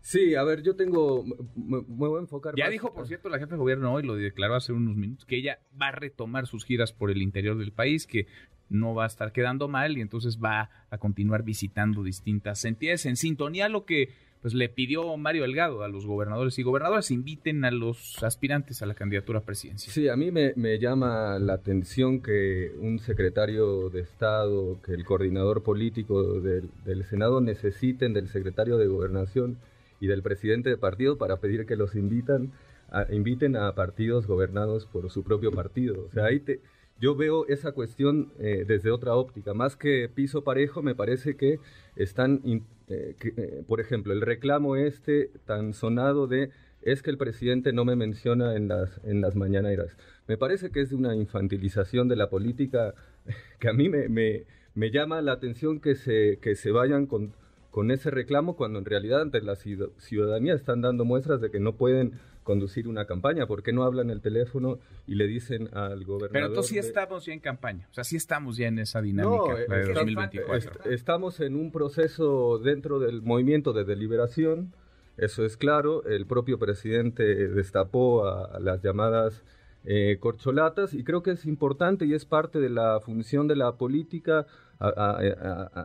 Sí, 0.01 0.35
a 0.35 0.43
ver, 0.45 0.63
yo 0.63 0.77
tengo. 0.77 1.25
Me, 1.25 1.79
me 1.79 1.83
voy 1.89 2.19
a 2.19 2.21
enfocar. 2.21 2.55
Ya 2.57 2.65
más- 2.65 2.73
dijo, 2.73 2.93
por 2.93 3.07
cierto, 3.09 3.31
la 3.31 3.39
jefa 3.39 3.53
de 3.53 3.57
gobierno 3.57 3.91
hoy, 3.91 4.03
lo 4.03 4.17
declaró 4.17 4.55
hace 4.55 4.75
unos 4.75 4.97
minutos, 4.97 5.25
que 5.25 5.37
ella 5.37 5.59
va 5.81 5.89
a 5.89 5.93
retomar 5.93 6.47
sus 6.47 6.65
giras 6.67 6.93
por 6.93 7.11
el 7.11 7.23
interior 7.23 7.57
del 7.57 7.73
país, 7.73 8.07
que 8.07 8.27
no 8.71 8.95
va 8.95 9.05
a 9.05 9.07
estar 9.07 9.33
quedando 9.33 9.69
mal 9.69 9.97
y 9.97 10.01
entonces 10.01 10.39
va 10.43 10.71
a 10.91 10.99
continuar 10.99 11.43
visitando 11.43 12.03
distintas 12.03 12.65
entidades 12.65 13.07
en 13.07 13.17
sintonía 13.17 13.67
a 13.67 13.69
lo 13.69 13.85
que 13.85 14.09
pues 14.43 14.53
le 14.53 14.69
pidió 14.69 15.17
Mario 15.17 15.43
Delgado 15.45 15.83
a 15.85 15.89
los 15.89 16.05
gobernadores 16.05 16.59
y 16.59 16.63
gobernadoras 16.63 17.11
inviten 17.11 17.65
a 17.65 17.71
los 17.71 18.23
aspirantes 18.23 18.83
a 18.83 18.87
la 18.87 18.93
candidatura 18.93 19.41
presidencial. 19.41 19.91
Sí, 19.91 20.09
a 20.11 20.17
mí 20.17 20.31
me, 20.31 20.53
me 20.57 20.79
llama 20.79 21.39
la 21.39 21.55
atención 21.55 22.21
que 22.21 22.71
un 22.79 22.99
secretario 22.99 23.89
de 23.89 24.01
Estado, 24.03 24.79
que 24.83 24.93
el 24.93 25.05
coordinador 25.07 25.63
político 25.63 26.41
del, 26.41 26.69
del 26.85 27.05
Senado 27.05 27.41
necesiten 27.41 28.13
del 28.13 28.29
secretario 28.29 28.77
de 28.77 28.87
Gobernación 28.87 29.57
y 29.99 30.09
del 30.09 30.23
presidente 30.23 30.69
de 30.69 30.77
partido 30.77 31.17
para 31.17 31.39
pedir 31.39 31.65
que 31.65 31.77
los 31.77 31.95
invitan 31.95 32.53
a- 32.91 33.07
inviten 33.15 33.57
a 33.57 33.75
partidos 33.75 34.27
gobernados 34.27 34.85
por 34.85 35.11
su 35.11 35.23
propio 35.25 35.53
partido. 35.53 36.05
O 36.07 36.11
sea, 36.13 36.27
ahí 36.27 36.41
te, 36.41 36.61
yo 37.01 37.15
veo 37.17 37.47
esa 37.49 37.73
cuestión 37.73 38.33
eh, 38.39 38.65
desde 38.67 38.91
otra 38.91 39.15
óptica. 39.15 39.53
Más 39.55 39.77
que 39.77 40.09
piso 40.09 40.45
parejo, 40.45 40.83
me 40.83 40.95
parece 40.95 41.37
que 41.37 41.59
están, 41.97 42.41
eh, 42.89 43.15
eh, 43.21 43.63
por 43.67 43.81
ejemplo, 43.81 44.13
el 44.13 44.21
reclamo 44.21 44.77
este 44.77 45.31
tan 45.45 45.73
sonado 45.75 46.27
de 46.27 46.51
es 46.83 47.03
que 47.03 47.11
el 47.11 47.17
presidente 47.19 47.73
no 47.73 47.85
me 47.85 47.97
menciona 47.97 48.57
en 48.57 48.69
las, 48.69 49.01
en 49.05 49.21
las 49.21 49.37
mañaneras. 49.37 49.97
Me 50.29 50.37
parece 50.37 50.71
que 50.71 50.81
es 50.83 50.93
una 50.93 51.17
infantilización 51.17 52.09
de 52.09 52.17
la 52.17 52.29
política 52.29 52.95
que 53.59 53.69
a 53.69 53.73
mí 53.73 53.89
me, 53.89 54.09
me, 54.09 54.45
me 54.75 54.91
llama 54.91 55.23
la 55.23 55.33
atención 55.33 55.81
que 55.81 55.95
se, 55.95 56.39
que 56.43 56.55
se 56.57 56.71
vayan 56.73 57.07
con, 57.07 57.33
con 57.71 57.91
ese 57.91 58.11
reclamo 58.11 58.55
cuando 58.57 58.79
en 58.79 58.85
realidad 58.85 59.23
ante 59.23 59.41
la 59.41 59.55
ciud- 59.55 59.93
ciudadanía 59.99 60.55
están 60.55 60.83
dando 60.83 61.05
muestras 61.05 61.41
de 61.41 61.51
que 61.51 61.59
no 61.59 61.75
pueden 61.77 62.13
conducir 62.45 62.87
una 62.87 63.07
campaña. 63.07 63.47
¿Por 63.49 63.63
qué 63.65 63.73
no 63.73 63.83
hablan 63.83 64.11
el 64.11 64.21
teléfono 64.21 64.79
y 65.09 65.17
le 65.17 65.27
dicen 65.27 65.69
al 65.75 66.05
gobernador? 66.05 66.31
Pero 66.33 66.47
entonces 66.47 66.69
sí 66.71 66.75
de- 66.77 66.81
estamos 66.83 67.27
ya 67.27 67.33
en 67.33 67.41
campaña, 67.41 67.89
o 67.91 67.95
sea, 67.95 68.05
sí 68.05 68.15
estamos 68.17 68.57
ya 68.57 68.69
en 68.69 68.79
esa 68.79 69.03
dinámica, 69.03 69.37
no, 69.49 69.57
de 69.57 69.63
está- 69.65 69.93
2024. 69.95 70.57
est- 70.85 70.87
estamos 70.93 71.41
en 71.41 71.57
un 71.57 71.73
proceso 71.73 72.59
dentro 72.59 73.01
del 73.01 73.23
movimiento 73.23 73.73
de 73.73 73.85
deliberación, 73.85 74.73
eso 75.17 75.45
es 75.45 75.57
claro. 75.57 76.05
El 76.05 76.27
propio 76.27 76.59
presidente 76.59 77.25
destapó 77.49 78.27
a, 78.27 78.45
a 78.57 78.61
las 78.61 78.81
llamadas 78.83 79.43
eh, 79.87 80.17
corcholatas 80.19 80.95
y 80.95 81.05
creo 81.05 81.23
que 81.23 81.31
es 81.33 81.45
importante 81.45 82.07
y 82.07 82.15
es 82.15 82.25
parte 82.25 82.59
de 82.59 82.71
la 82.71 83.01
función 83.01 83.49
de 83.49 83.57
la 83.57 83.77
política 83.77 84.47
a- 84.79 84.89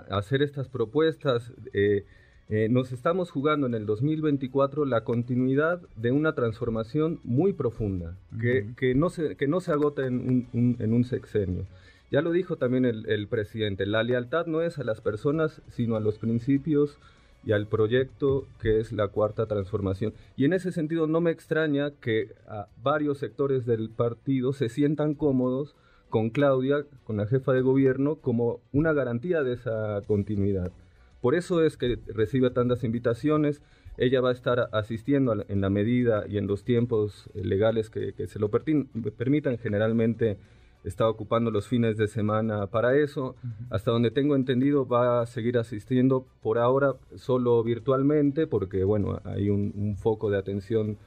a 0.10 0.18
hacer 0.18 0.42
estas 0.42 0.68
propuestas. 0.70 1.54
eh, 1.74 2.06
eh, 2.50 2.68
nos 2.70 2.92
estamos 2.92 3.30
jugando 3.32 3.68
en 3.68 3.76
el 3.76 3.86
2024 3.86 4.86
la 4.86 5.04
continuidad 5.04 5.82
de 5.96 6.12
una 6.12 6.34
transformación 6.34 7.20
muy 7.24 7.54
profunda, 7.54 8.16
que, 8.42 8.64
Ujú. 8.64 8.76
que 8.76 8.96
no, 8.96 9.10
se, 9.10 9.36
que 9.36 9.48
no 9.48 9.60
se 9.62 9.72
agota 9.72 10.06
en 10.08 10.16
un, 10.16 10.48
un- 10.54 10.76
en 10.80 10.94
un 10.94 11.04
sexenio. 11.04 11.66
Ya 12.12 12.22
lo 12.22 12.32
dijo 12.32 12.56
también 12.56 12.86
el, 12.86 13.08
el 13.08 13.28
presidente, 13.28 13.86
la 13.86 14.02
lealtad 14.04 14.48
no 14.48 14.62
es 14.62 14.80
a 14.80 14.84
las 14.84 15.00
personas, 15.00 15.62
sino 15.70 15.96
a 15.96 16.00
los 16.00 16.18
principios 16.18 16.98
y 17.46 17.52
al 17.52 17.68
proyecto 17.68 18.48
que 18.62 18.80
es 18.80 18.92
la 18.92 19.08
cuarta 19.10 19.46
transformación. 19.46 20.14
Y 20.36 20.46
en 20.46 20.54
ese 20.54 20.72
sentido 20.72 21.06
no 21.06 21.22
me 21.22 21.30
extraña 21.32 21.92
que 22.02 22.30
a 22.48 22.68
varios 22.82 23.20
sectores 23.20 23.66
del 23.68 23.90
partido 23.92 24.54
se 24.54 24.70
sientan 24.70 25.14
cómodos 25.14 25.76
con 26.10 26.32
Claudia, 26.32 26.84
con 27.06 27.18
la 27.18 27.28
jefa 27.28 27.54
de 27.54 27.62
gobierno, 27.62 28.16
como 28.16 28.60
una 28.74 28.92
garantía 28.94 29.44
de 29.44 29.54
esa 29.54 30.02
continuidad. 30.08 30.72
Por 31.22 31.36
eso 31.36 31.64
es 31.64 31.78
que 31.78 32.00
recibe 32.08 32.50
tantas 32.50 32.84
invitaciones. 32.84 33.62
Ella 33.98 34.22
va 34.22 34.30
a 34.30 34.34
estar 34.34 34.70
asistiendo 34.72 35.36
en 35.48 35.62
la 35.62 35.70
medida 35.70 36.26
y 36.28 36.38
en 36.38 36.48
los 36.48 36.64
tiempos 36.64 37.30
eh, 37.34 37.44
legales 37.44 37.90
que, 37.90 38.14
que 38.14 38.28
se 38.28 38.40
lo 38.40 38.50
permitan. 38.50 39.58
Generalmente 39.58 40.38
está 40.84 41.10
ocupando 41.10 41.52
los 41.52 41.68
fines 41.68 41.98
de 41.98 42.08
semana 42.08 42.68
para 42.68 42.96
eso. 42.96 43.36
Hasta 43.70 43.92
donde 43.92 44.12
tengo 44.12 44.36
entendido 44.36 44.88
va 44.88 45.22
a 45.22 45.26
seguir 45.26 45.58
asistiendo 45.58 46.26
por 46.42 46.58
ahora 46.58 46.94
solo 47.16 47.62
virtualmente 47.64 48.48
porque 48.48 48.84
bueno, 48.84 49.20
hay 49.26 49.50
un, 49.50 49.74
un 49.76 49.98
foco 49.98 50.30
de 50.30 50.38
atención 50.38 50.98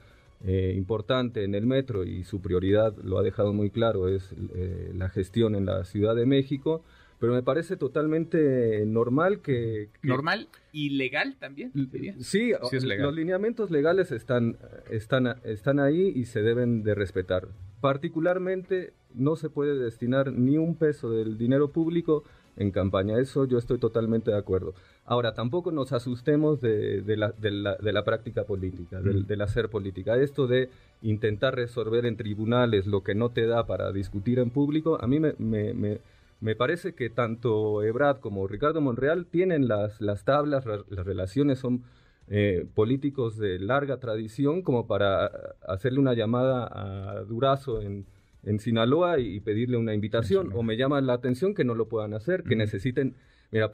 eh, 0.45 0.73
importante 0.75 1.45
en 1.45 1.55
el 1.55 1.65
metro 1.65 2.03
y 2.03 2.25
su 2.25 2.41
prioridad, 2.41 2.93
lo 2.97 3.17
ha 3.17 3.23
dejado 3.23 3.53
muy 3.53 3.69
claro, 3.69 4.09
es 4.09 4.29
eh, 4.53 4.91
la 4.93 5.07
gestión 5.07 5.55
en 5.55 5.65
la 5.65 5.85
Ciudad 5.85 6.15
de 6.17 6.25
México. 6.25 6.83
Pero 7.23 7.31
me 7.35 7.41
parece 7.41 7.77
totalmente 7.77 8.83
normal 8.85 9.39
que... 9.39 9.87
que- 10.01 10.07
Normal 10.09 10.49
y 10.73 10.89
legal 10.89 11.37
también, 11.39 11.71
diría. 11.73 12.15
Sí, 12.19 12.51
Sí 12.69 12.75
es 12.75 12.83
legal. 12.83 13.05
los 13.05 13.15
lineamientos 13.15 13.71
legales 13.71 14.11
están, 14.11 14.57
están, 14.91 15.37
están 15.45 15.79
ahí 15.79 16.11
y 16.13 16.25
se 16.25 16.41
deben 16.41 16.83
de 16.83 16.95
respetar. 16.95 17.47
Particularmente 17.79 18.91
no 19.15 19.37
se 19.37 19.49
puede 19.49 19.79
destinar 19.79 20.33
ni 20.33 20.57
un 20.57 20.75
peso 20.75 21.11
del 21.11 21.37
dinero 21.37 21.69
público 21.71 22.25
en 22.57 22.71
campaña. 22.71 23.17
Eso 23.17 23.45
yo 23.45 23.57
estoy 23.57 23.77
totalmente 23.77 24.31
de 24.31 24.37
acuerdo. 24.37 24.73
Ahora, 25.05 25.33
tampoco 25.33 25.71
nos 25.71 25.93
asustemos 25.93 26.59
de, 26.59 27.01
de 27.03 27.15
la, 27.15 27.31
de 27.31 27.51
la- 27.51 27.77
de 27.77 27.93
la 27.93 28.03
práctica 28.03 28.43
política, 28.43 28.99
del, 29.01 29.25
del 29.25 29.41
hacer 29.41 29.69
política. 29.69 30.17
Esto 30.17 30.45
de 30.47 30.69
intentar 31.01 31.55
resolver 31.55 32.05
en 32.05 32.17
tribunales 32.17 32.85
lo 32.85 33.01
que 33.01 33.15
no 33.15 33.29
te 33.29 33.45
da 33.47 33.65
para 33.65 33.93
discutir 33.93 34.39
en 34.39 34.49
público, 34.49 34.97
a 35.01 35.07
mí 35.07 35.21
me, 35.21 35.33
me- 35.37 35.73
me- 35.73 35.99
me 36.43 36.55
parece 36.55 36.93
que 36.93 37.09
tanto 37.09 37.81
Ebrard 37.83 38.19
como 38.19 38.47
Ricardo 38.47 38.81
Monreal 38.81 39.25
tienen 39.25 39.67
las, 39.67 40.01
las 40.01 40.25
tablas, 40.25 40.65
las 40.65 41.05
relaciones 41.05 41.59
son 41.59 41.83
eh, 42.27 42.65
políticos 42.75 43.37
de 43.37 43.59
larga 43.59 43.97
tradición 43.99 44.61
como 44.61 44.85
para 44.85 45.31
hacerle 45.67 45.99
una 45.99 46.13
llamada 46.13 46.67
a 46.71 47.23
Durazo 47.23 47.81
en, 47.81 48.05
en 48.43 48.59
Sinaloa 48.59 49.19
y 49.19 49.39
pedirle 49.39 49.77
una 49.77 49.93
invitación. 49.93 50.51
O 50.53 50.63
me 50.63 50.75
llama 50.75 50.99
la 51.01 51.13
atención 51.13 51.53
que 51.53 51.63
no 51.63 51.75
lo 51.75 51.87
puedan 51.87 52.13
hacer, 52.13 52.43
que 52.43 52.55
necesiten... 52.55 53.15
Mira, 53.51 53.69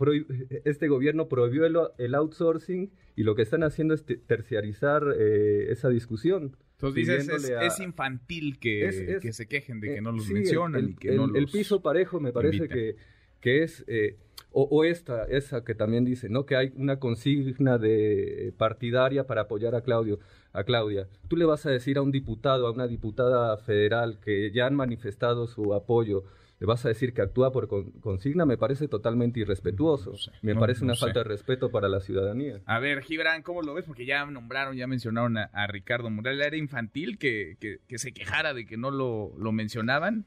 este 0.66 0.90
gobierno 0.90 1.30
prohibió 1.30 1.66
el, 1.66 1.78
el 1.98 2.14
outsourcing 2.14 2.92
y 3.16 3.24
lo 3.24 3.34
que 3.34 3.44
están 3.44 3.64
haciendo 3.64 3.94
es 3.94 4.04
te- 4.04 4.18
terciarizar 4.18 5.04
eh, 5.18 5.72
esa 5.72 5.88
discusión. 5.88 6.58
Entonces 6.80 6.96
dices, 6.96 7.16
es, 7.20 7.26
pidiéndole 7.28 7.58
a- 7.58 7.68
es 7.68 7.80
infantil 7.82 8.58
que, 8.60 8.88
Es- 8.88 9.22
que 9.22 9.34
se 9.34 9.48
quejen 9.48 9.82
de 9.82 9.88
que 9.88 9.98
eh, 9.98 10.02
no 10.02 10.14
los 10.14 10.26
sí, 10.26 10.34
mencionan 10.34 10.82
el, 10.86 10.90
y 10.92 10.94
que 10.96 11.10
el- 11.10 11.18
no 11.18 11.26
el 11.26 11.42
los... 11.44 11.52
piso 11.52 11.82
parejo 11.82 12.20
me 12.22 12.32
parece 12.32 12.56
invitan. 12.56 12.78
que, 12.78 12.96
que 13.42 13.64
es 13.64 13.84
eh, 13.88 14.16
o, 14.52 14.64
o 14.64 14.84
esta 14.86 15.26
esa 15.26 15.64
que 15.66 15.76
también 15.76 16.06
dice 16.06 16.30
no 16.30 16.46
que 16.46 16.56
hay 16.56 16.72
una 16.76 16.98
consigna 17.00 17.78
de 17.78 18.54
partidaria 18.58 19.28
para 19.28 19.42
apoyar 19.42 19.76
a 19.76 19.82
Claudio 19.82 20.20
a 20.54 20.64
Claudia 20.64 21.08
tú 21.28 21.36
le 21.36 21.46
vas 21.46 21.66
a 21.66 21.70
decir 21.72 21.98
a 21.98 22.02
un 22.02 22.12
diputado 22.12 22.66
a 22.68 22.72
una 22.72 22.88
diputada 22.88 23.58
federal 23.58 24.20
que 24.20 24.52
ya 24.52 24.66
han 24.66 24.76
manifestado 24.76 25.48
su 25.48 25.74
apoyo 25.74 26.24
le 26.60 26.68
vas 26.68 26.86
a 26.86 26.90
decir 26.90 27.14
que 27.14 27.22
actúa 27.22 27.52
por 27.52 27.70
consigna, 28.02 28.46
me 28.46 28.58
parece 28.58 28.88
totalmente 28.90 29.40
irrespetuoso. 29.40 30.14
me 30.42 30.56
parece 30.56 30.84
una 30.84 30.96
falta 30.96 31.20
de 31.20 31.24
respeto 31.24 31.72
para 31.72 31.88
la 31.88 32.02
ciudadanía. 32.02 32.62
A 32.66 32.80
ver, 32.80 33.02
Gibran, 33.02 33.44
¿cómo 33.44 33.62
lo 33.62 33.74
ves? 33.74 33.86
Porque 33.86 34.06
ya 34.06 34.26
nombraron, 34.26 34.76
ya 34.76 34.86
mencionaron 34.86 35.38
a, 35.38 35.68
Ricardo 35.68 36.10
Morales. 36.10 36.46
¿Era 36.46 36.58
infantil 36.58 37.18
que, 37.18 37.56
que, 37.60 37.98
se 37.98 38.12
quejara 38.12 38.54
de 38.54 38.66
que 38.66 38.76
no 38.76 38.92
lo, 38.92 39.32
lo 39.38 39.54
mencionaban? 39.54 40.26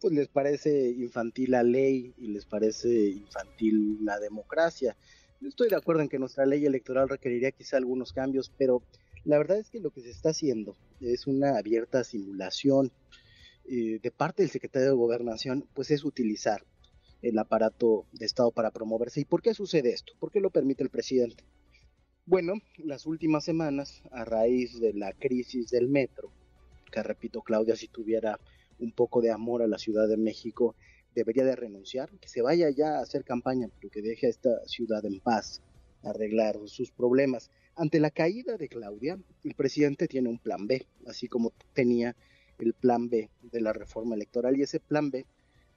Pues 0.00 0.14
les 0.14 0.28
parece 0.28 0.90
infantil 0.90 1.52
la 1.52 1.64
ley 1.64 2.14
y 2.18 2.28
les 2.28 2.44
parece 2.44 3.08
infantil 3.08 4.04
la 4.04 4.20
democracia. 4.20 4.96
Estoy 5.42 5.70
de 5.70 5.76
acuerdo 5.76 6.02
en 6.02 6.08
que 6.08 6.20
nuestra 6.20 6.46
ley 6.46 6.64
electoral 6.66 7.08
requeriría 7.08 7.50
quizá 7.50 7.78
algunos 7.78 8.12
cambios, 8.12 8.52
pero 8.56 8.82
la 9.24 9.38
verdad 9.38 9.58
es 9.58 9.70
que 9.70 9.80
lo 9.80 9.90
que 9.90 10.02
se 10.02 10.10
está 10.10 10.30
haciendo 10.30 10.76
es 11.00 11.26
una 11.26 11.58
abierta 11.58 12.04
simulación 12.04 12.92
eh, 13.66 13.98
de 14.02 14.10
parte 14.10 14.42
del 14.42 14.50
secretario 14.50 14.88
de 14.88 14.94
Gobernación, 14.94 15.66
pues 15.74 15.90
es 15.90 16.04
utilizar 16.04 16.64
el 17.22 17.38
aparato 17.38 18.06
de 18.12 18.26
Estado 18.26 18.50
para 18.50 18.70
promoverse. 18.70 19.20
¿Y 19.20 19.24
por 19.24 19.42
qué 19.42 19.54
sucede 19.54 19.90
esto? 19.90 20.12
¿Por 20.18 20.30
qué 20.30 20.40
lo 20.40 20.50
permite 20.50 20.82
el 20.82 20.90
presidente? 20.90 21.44
Bueno, 22.26 22.54
las 22.78 23.06
últimas 23.06 23.44
semanas, 23.44 24.02
a 24.10 24.24
raíz 24.24 24.80
de 24.80 24.92
la 24.94 25.12
crisis 25.12 25.70
del 25.70 25.88
metro, 25.88 26.30
que 26.90 27.02
repito, 27.02 27.42
Claudia, 27.42 27.76
si 27.76 27.88
tuviera 27.88 28.38
un 28.78 28.92
poco 28.92 29.20
de 29.20 29.30
amor 29.30 29.62
a 29.62 29.66
la 29.66 29.78
Ciudad 29.78 30.08
de 30.08 30.16
México, 30.16 30.74
debería 31.14 31.44
de 31.44 31.56
renunciar, 31.56 32.10
que 32.20 32.28
se 32.28 32.42
vaya 32.42 32.70
ya 32.70 32.98
a 32.98 33.02
hacer 33.02 33.24
campaña, 33.24 33.68
pero 33.76 33.90
que 33.90 34.02
deje 34.02 34.26
a 34.26 34.30
esta 34.30 34.66
ciudad 34.66 35.04
en 35.04 35.20
paz, 35.20 35.62
arreglar 36.02 36.58
sus 36.66 36.90
problemas. 36.90 37.50
Ante 37.76 38.00
la 38.00 38.10
caída 38.10 38.56
de 38.56 38.68
Claudia, 38.68 39.18
el 39.42 39.54
presidente 39.54 40.08
tiene 40.08 40.28
un 40.28 40.38
plan 40.38 40.66
B, 40.66 40.86
así 41.06 41.28
como 41.28 41.52
tenía 41.72 42.16
el 42.58 42.72
plan 42.72 43.08
B 43.08 43.30
de 43.42 43.60
la 43.60 43.72
reforma 43.72 44.14
electoral, 44.14 44.56
y 44.56 44.62
ese 44.62 44.80
plan 44.80 45.10
B 45.10 45.26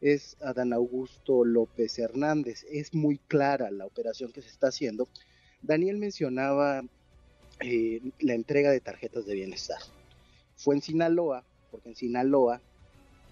es 0.01 0.37
Adán 0.41 0.73
Augusto 0.73 1.43
López 1.43 1.97
Hernández. 1.99 2.65
Es 2.69 2.93
muy 2.93 3.17
clara 3.17 3.71
la 3.71 3.85
operación 3.85 4.31
que 4.31 4.41
se 4.41 4.49
está 4.49 4.67
haciendo. 4.67 5.07
Daniel 5.61 5.97
mencionaba 5.97 6.83
eh, 7.59 8.01
la 8.19 8.33
entrega 8.33 8.71
de 8.71 8.79
tarjetas 8.79 9.25
de 9.25 9.33
bienestar. 9.33 9.79
Fue 10.55 10.75
en 10.75 10.81
Sinaloa, 10.81 11.43
porque 11.71 11.89
en 11.89 11.95
Sinaloa 11.95 12.61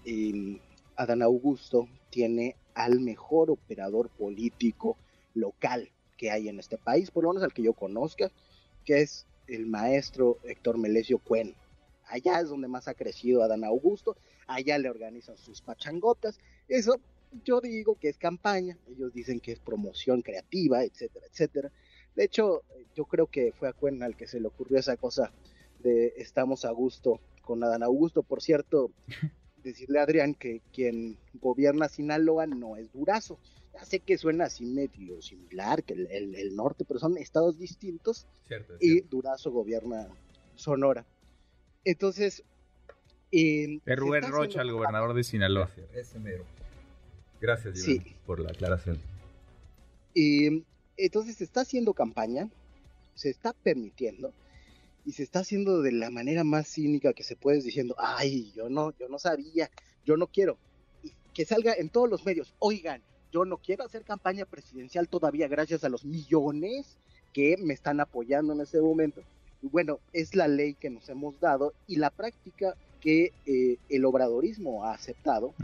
eh, 0.04 0.58
Adán 0.96 1.22
Augusto 1.22 1.88
tiene 2.10 2.56
al 2.74 3.00
mejor 3.00 3.50
operador 3.50 4.08
político 4.10 4.96
local 5.34 5.90
que 6.16 6.30
hay 6.30 6.48
en 6.48 6.58
este 6.58 6.78
país, 6.78 7.10
por 7.10 7.24
lo 7.24 7.30
menos 7.30 7.42
al 7.42 7.52
que 7.52 7.62
yo 7.62 7.74
conozca, 7.74 8.30
que 8.84 9.02
es 9.02 9.26
el 9.46 9.66
maestro 9.66 10.38
Héctor 10.44 10.78
Melesio 10.78 11.18
Cuen. 11.18 11.54
Allá 12.06 12.40
es 12.40 12.48
donde 12.48 12.68
más 12.68 12.88
ha 12.88 12.94
crecido 12.94 13.42
Adán 13.42 13.64
Augusto, 13.64 14.16
allá 14.46 14.78
le 14.78 14.88
organizan 14.88 15.36
sus 15.36 15.60
pachangotas. 15.60 16.38
Eso 16.68 17.00
yo 17.44 17.60
digo 17.60 17.96
que 17.98 18.08
es 18.08 18.18
campaña, 18.18 18.78
ellos 18.88 19.12
dicen 19.12 19.40
que 19.40 19.52
es 19.52 19.58
promoción 19.58 20.22
creativa, 20.22 20.84
etcétera, 20.84 21.26
etcétera. 21.30 21.72
De 22.14 22.24
hecho, 22.24 22.62
yo 22.94 23.04
creo 23.04 23.26
que 23.26 23.52
fue 23.52 23.68
a 23.68 23.72
Cuen 23.72 24.02
al 24.02 24.16
que 24.16 24.26
se 24.26 24.40
le 24.40 24.48
ocurrió 24.48 24.78
esa 24.78 24.96
cosa 24.96 25.32
de 25.80 26.14
estamos 26.16 26.64
a 26.64 26.70
gusto 26.70 27.20
con 27.42 27.62
Adán 27.62 27.82
Augusto. 27.82 28.22
Por 28.22 28.42
cierto, 28.42 28.90
decirle 29.62 29.98
a 29.98 30.02
Adrián 30.02 30.34
que 30.34 30.62
quien 30.72 31.18
gobierna 31.34 31.88
Sinaloa 31.88 32.46
no 32.46 32.76
es 32.76 32.92
Durazo. 32.92 33.38
Ya 33.74 33.84
sé 33.84 34.00
que 34.00 34.16
suena 34.16 34.44
así 34.44 34.64
medio 34.64 35.20
similar 35.20 35.82
que 35.82 35.92
el, 35.92 36.56
norte, 36.56 36.86
pero 36.86 36.98
son 36.98 37.18
estados 37.18 37.58
distintos. 37.58 38.26
y 38.80 39.02
Durazo 39.02 39.50
gobierna 39.50 40.08
Sonora. 40.54 41.04
Entonces. 41.86 42.42
Eh, 43.32 43.78
es 43.86 43.96
Rubén 43.96 44.24
Rocha, 44.28 44.60
el 44.60 44.72
gobernador 44.72 45.14
de 45.14 45.24
Sinaloa. 45.24 45.70
Ese 45.94 46.18
mero. 46.18 46.44
Gracias, 47.40 47.78
por 48.26 48.40
la 48.40 48.50
aclaración. 48.50 48.98
Y 50.12 50.64
entonces 50.96 51.36
se 51.36 51.44
está 51.44 51.60
haciendo 51.60 51.94
campaña, 51.94 52.48
se 53.14 53.30
está 53.30 53.52
permitiendo 53.52 54.32
y 55.04 55.12
se 55.12 55.22
está 55.22 55.40
haciendo 55.40 55.82
de 55.82 55.92
la 55.92 56.10
manera 56.10 56.42
más 56.42 56.66
cínica 56.66 57.12
que 57.12 57.22
se 57.22 57.36
puede 57.36 57.60
diciendo, 57.60 57.94
ay, 57.98 58.52
yo 58.52 58.68
no, 58.68 58.96
yo 58.98 59.08
no 59.08 59.18
sabía, 59.18 59.70
yo 60.04 60.16
no 60.16 60.26
quiero. 60.26 60.58
Y 61.04 61.12
que 61.34 61.44
salga 61.44 61.74
en 61.74 61.90
todos 61.90 62.08
los 62.08 62.24
medios, 62.24 62.54
oigan, 62.58 63.02
yo 63.30 63.44
no 63.44 63.58
quiero 63.58 63.84
hacer 63.84 64.02
campaña 64.02 64.46
presidencial 64.46 65.08
todavía 65.08 65.46
gracias 65.46 65.84
a 65.84 65.90
los 65.90 66.04
millones 66.04 66.96
que 67.34 67.56
me 67.58 67.74
están 67.74 68.00
apoyando 68.00 68.54
en 68.54 68.62
este 68.62 68.80
momento. 68.80 69.22
Bueno, 69.62 70.00
es 70.12 70.34
la 70.34 70.48
ley 70.48 70.74
que 70.74 70.90
nos 70.90 71.08
hemos 71.08 71.40
dado 71.40 71.72
y 71.86 71.96
la 71.96 72.10
práctica 72.10 72.74
que 73.00 73.32
eh, 73.46 73.78
el 73.88 74.04
obradorismo 74.04 74.84
ha 74.84 74.92
aceptado 74.92 75.54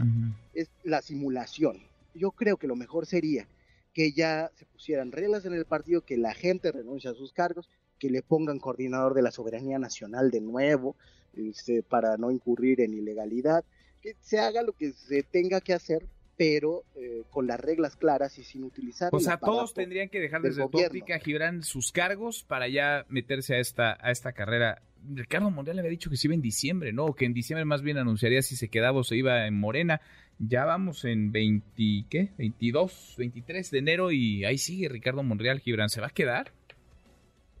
es 0.53 0.69
la 0.83 1.01
simulación. 1.01 1.79
Yo 2.13 2.31
creo 2.31 2.57
que 2.57 2.67
lo 2.67 2.75
mejor 2.75 3.05
sería 3.05 3.47
que 3.93 4.11
ya 4.11 4.51
se 4.55 4.65
pusieran 4.65 5.11
reglas 5.11 5.45
en 5.45 5.53
el 5.53 5.65
partido, 5.65 6.01
que 6.01 6.17
la 6.17 6.33
gente 6.33 6.71
renuncie 6.71 7.09
a 7.09 7.13
sus 7.13 7.31
cargos, 7.31 7.69
que 7.99 8.09
le 8.09 8.21
pongan 8.21 8.59
coordinador 8.59 9.13
de 9.13 9.21
la 9.21 9.31
soberanía 9.31 9.77
nacional 9.79 10.31
de 10.31 10.41
nuevo, 10.41 10.95
este, 11.35 11.83
para 11.83 12.17
no 12.17 12.31
incurrir 12.31 12.81
en 12.81 12.93
ilegalidad, 12.93 13.63
que 14.01 14.15
se 14.21 14.39
haga 14.39 14.61
lo 14.61 14.73
que 14.73 14.91
se 14.93 15.23
tenga 15.23 15.61
que 15.61 15.73
hacer, 15.73 16.05
pero 16.37 16.83
eh, 16.95 17.23
con 17.29 17.47
las 17.47 17.59
reglas 17.59 17.95
claras 17.95 18.37
y 18.37 18.43
sin 18.43 18.63
utilizar. 18.63 19.09
O 19.11 19.19
sea, 19.19 19.37
todos 19.37 19.73
tendrían 19.73 20.09
que 20.09 20.19
dejar 20.19 20.41
desde 20.41 20.67
tu 20.67 20.79
óptica, 20.79 21.19
Gibran, 21.19 21.63
sus 21.63 21.91
cargos 21.91 22.43
para 22.43 22.67
ya 22.67 23.05
meterse 23.09 23.55
a 23.55 23.59
esta, 23.59 23.97
a 23.99 24.11
esta 24.11 24.33
carrera. 24.33 24.81
Ricardo 25.13 25.51
Monreal 25.51 25.79
había 25.79 25.91
dicho 25.91 26.09
que 26.09 26.17
se 26.17 26.27
iba 26.27 26.33
en 26.33 26.41
diciembre, 26.41 26.93
¿no? 26.93 27.13
Que 27.13 27.25
en 27.25 27.33
diciembre 27.33 27.65
más 27.65 27.81
bien 27.81 27.97
anunciaría 27.97 28.41
si 28.41 28.55
se 28.55 28.69
quedaba 28.69 28.99
o 28.99 29.03
se 29.03 29.17
iba 29.17 29.45
en 29.45 29.59
Morena. 29.59 30.01
Ya 30.39 30.65
vamos 30.65 31.05
en 31.05 31.31
20, 31.31 32.05
¿qué? 32.09 32.31
22, 32.37 33.15
23 33.17 33.69
de 33.69 33.77
enero 33.77 34.11
y 34.11 34.45
ahí 34.45 34.57
sigue 34.57 34.89
Ricardo 34.89 35.21
Monreal, 35.21 35.59
Gibran. 35.59 35.89
¿Se 35.89 36.01
va 36.01 36.07
a 36.07 36.11
quedar? 36.11 36.51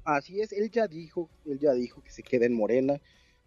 Así 0.05 0.41
es, 0.41 0.51
él 0.51 0.69
ya 0.69 0.87
dijo, 0.87 1.29
él 1.45 1.59
ya 1.59 1.73
dijo 1.73 2.03
que 2.03 2.11
se 2.11 2.23
quede 2.23 2.47
en 2.47 2.53
Morena. 2.53 2.99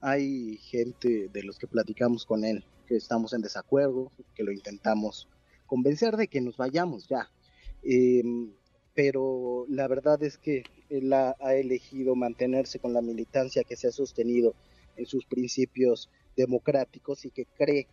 Hay 0.09 0.59
gente 0.59 1.29
de 1.33 1.43
los 1.43 1.59
que 1.59 1.67
platicamos 1.67 2.27
con 2.27 2.45
él 2.45 2.65
que 2.87 2.95
estamos 2.95 3.33
en 3.33 3.41
desacuerdo, 3.41 4.13
que 4.37 4.45
lo 4.45 4.53
intentamos 4.53 5.29
convencer 5.67 6.17
de 6.17 6.29
que 6.29 6.41
nos 6.41 6.57
vayamos 6.57 7.09
ya. 7.09 7.29
Em, 7.83 8.53
pero 8.95 9.67
la 9.69 9.89
verdad 9.89 10.23
es 10.23 10.39
que 10.39 10.63
él 10.91 11.13
ha, 11.13 11.35
elegido 11.57 12.15
mantenerse 12.15 12.79
con 12.79 12.93
la 12.93 13.03
militancia 13.03 13.65
que 13.65 13.75
se 13.75 13.89
ha 13.89 13.91
sostenido 13.91 14.55
en 14.95 15.07
sus 15.07 15.27
principios 15.27 16.09
democráticos 16.37 17.25
y 17.25 17.33
que 17.33 17.47
cree 17.59 17.89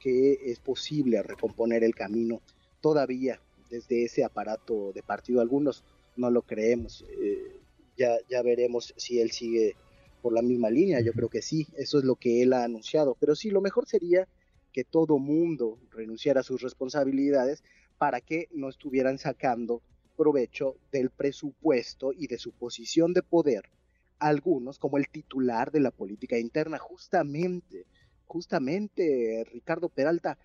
que 0.00 0.38
es 0.50 0.60
posible 0.60 1.22
recomponer 1.22 1.84
el 1.84 1.94
camino 1.94 2.40
todavía 2.80 3.42
desde 3.68 4.04
ese 4.04 4.24
aparato 4.24 4.92
de 4.94 5.02
partido. 5.02 5.42
Algunos 5.42 5.84
no 6.16 6.30
lo 6.30 6.40
creemos. 6.40 7.04
Eh, 7.10 7.60
ya, 7.98 8.16
ya 8.30 8.40
veremos 8.40 8.94
si 8.96 9.20
él 9.20 9.32
sigue 9.32 9.76
por 10.18 10.32
la 10.32 10.42
misma 10.42 10.70
línea. 10.70 11.00
Yo 11.00 11.12
creo 11.12 11.28
que 11.28 11.42
sí, 11.42 11.66
eso 11.76 11.98
es 11.98 12.04
lo 12.04 12.16
que 12.16 12.42
él 12.42 12.52
ha 12.52 12.64
anunciado. 12.64 13.16
Pero 13.18 13.34
sí, 13.34 13.50
lo 13.50 13.60
mejor 13.60 13.86
sería 13.86 14.28
que 14.72 14.84
todo 14.84 15.18
mundo 15.18 15.78
renunciara 15.90 16.40
a 16.40 16.44
sus 16.44 16.60
responsabilidades 16.60 17.62
para 17.96 18.20
que 18.20 18.48
no 18.52 18.68
estuvieran 18.68 19.18
sacando 19.18 19.82
provecho 20.16 20.76
del 20.92 21.10
presupuesto 21.10 22.12
y 22.12 22.26
de 22.26 22.38
su 22.38 22.52
posición 22.52 23.12
de 23.12 23.22
poder 23.22 23.70
algunos 24.18 24.78
como 24.78 24.98
el 24.98 25.08
titular 25.08 25.70
de 25.70 25.80
la 25.80 25.90
política 25.90 26.38
interna. 26.38 26.78
Justamente, 26.78 27.86
justamente, 28.26 29.44
Ricardo 29.52 29.88
Peralta, 29.88 30.38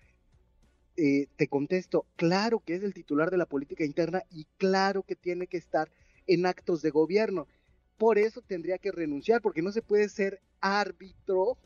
eh, 0.96 1.26
te 1.36 1.48
contesto, 1.48 2.06
claro 2.14 2.60
que 2.60 2.76
es 2.76 2.82
el 2.84 2.94
titular 2.94 3.30
de 3.30 3.36
la 3.36 3.46
política 3.46 3.84
interna 3.84 4.22
y 4.30 4.46
claro 4.58 5.02
que 5.02 5.16
tiene 5.16 5.48
que 5.48 5.56
estar 5.56 5.90
en 6.26 6.46
actos 6.46 6.82
de 6.82 6.90
gobierno. 6.90 7.48
Por 7.96 8.18
eso 8.18 8.42
tendría 8.42 8.78
que 8.78 8.92
renunciar, 8.92 9.40
porque 9.40 9.62
no 9.62 9.72
se 9.72 9.82
puede 9.82 10.08
ser 10.08 10.40
árbitro 10.60 11.56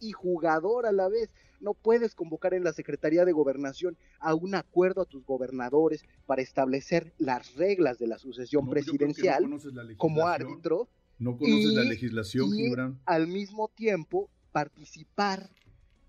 y 0.00 0.12
jugador 0.12 0.86
a 0.86 0.92
la 0.92 1.08
vez. 1.08 1.30
No 1.60 1.74
puedes 1.74 2.14
convocar 2.14 2.54
en 2.54 2.62
la 2.62 2.72
Secretaría 2.72 3.24
de 3.24 3.32
Gobernación 3.32 3.96
a 4.20 4.34
un 4.34 4.54
acuerdo 4.54 5.02
a 5.02 5.06
tus 5.06 5.24
gobernadores 5.24 6.04
para 6.26 6.42
establecer 6.42 7.12
las 7.18 7.54
reglas 7.56 7.98
de 7.98 8.06
la 8.06 8.18
sucesión 8.18 8.68
presidencial 8.68 9.44
como 9.96 10.26
árbitro. 10.26 10.88
No 11.18 11.36
conoces 11.36 11.72
la 11.74 11.82
legislación, 11.82 12.48
y 12.54 12.72
Al 13.06 13.26
mismo 13.26 13.68
tiempo, 13.74 14.30
participar 14.52 15.50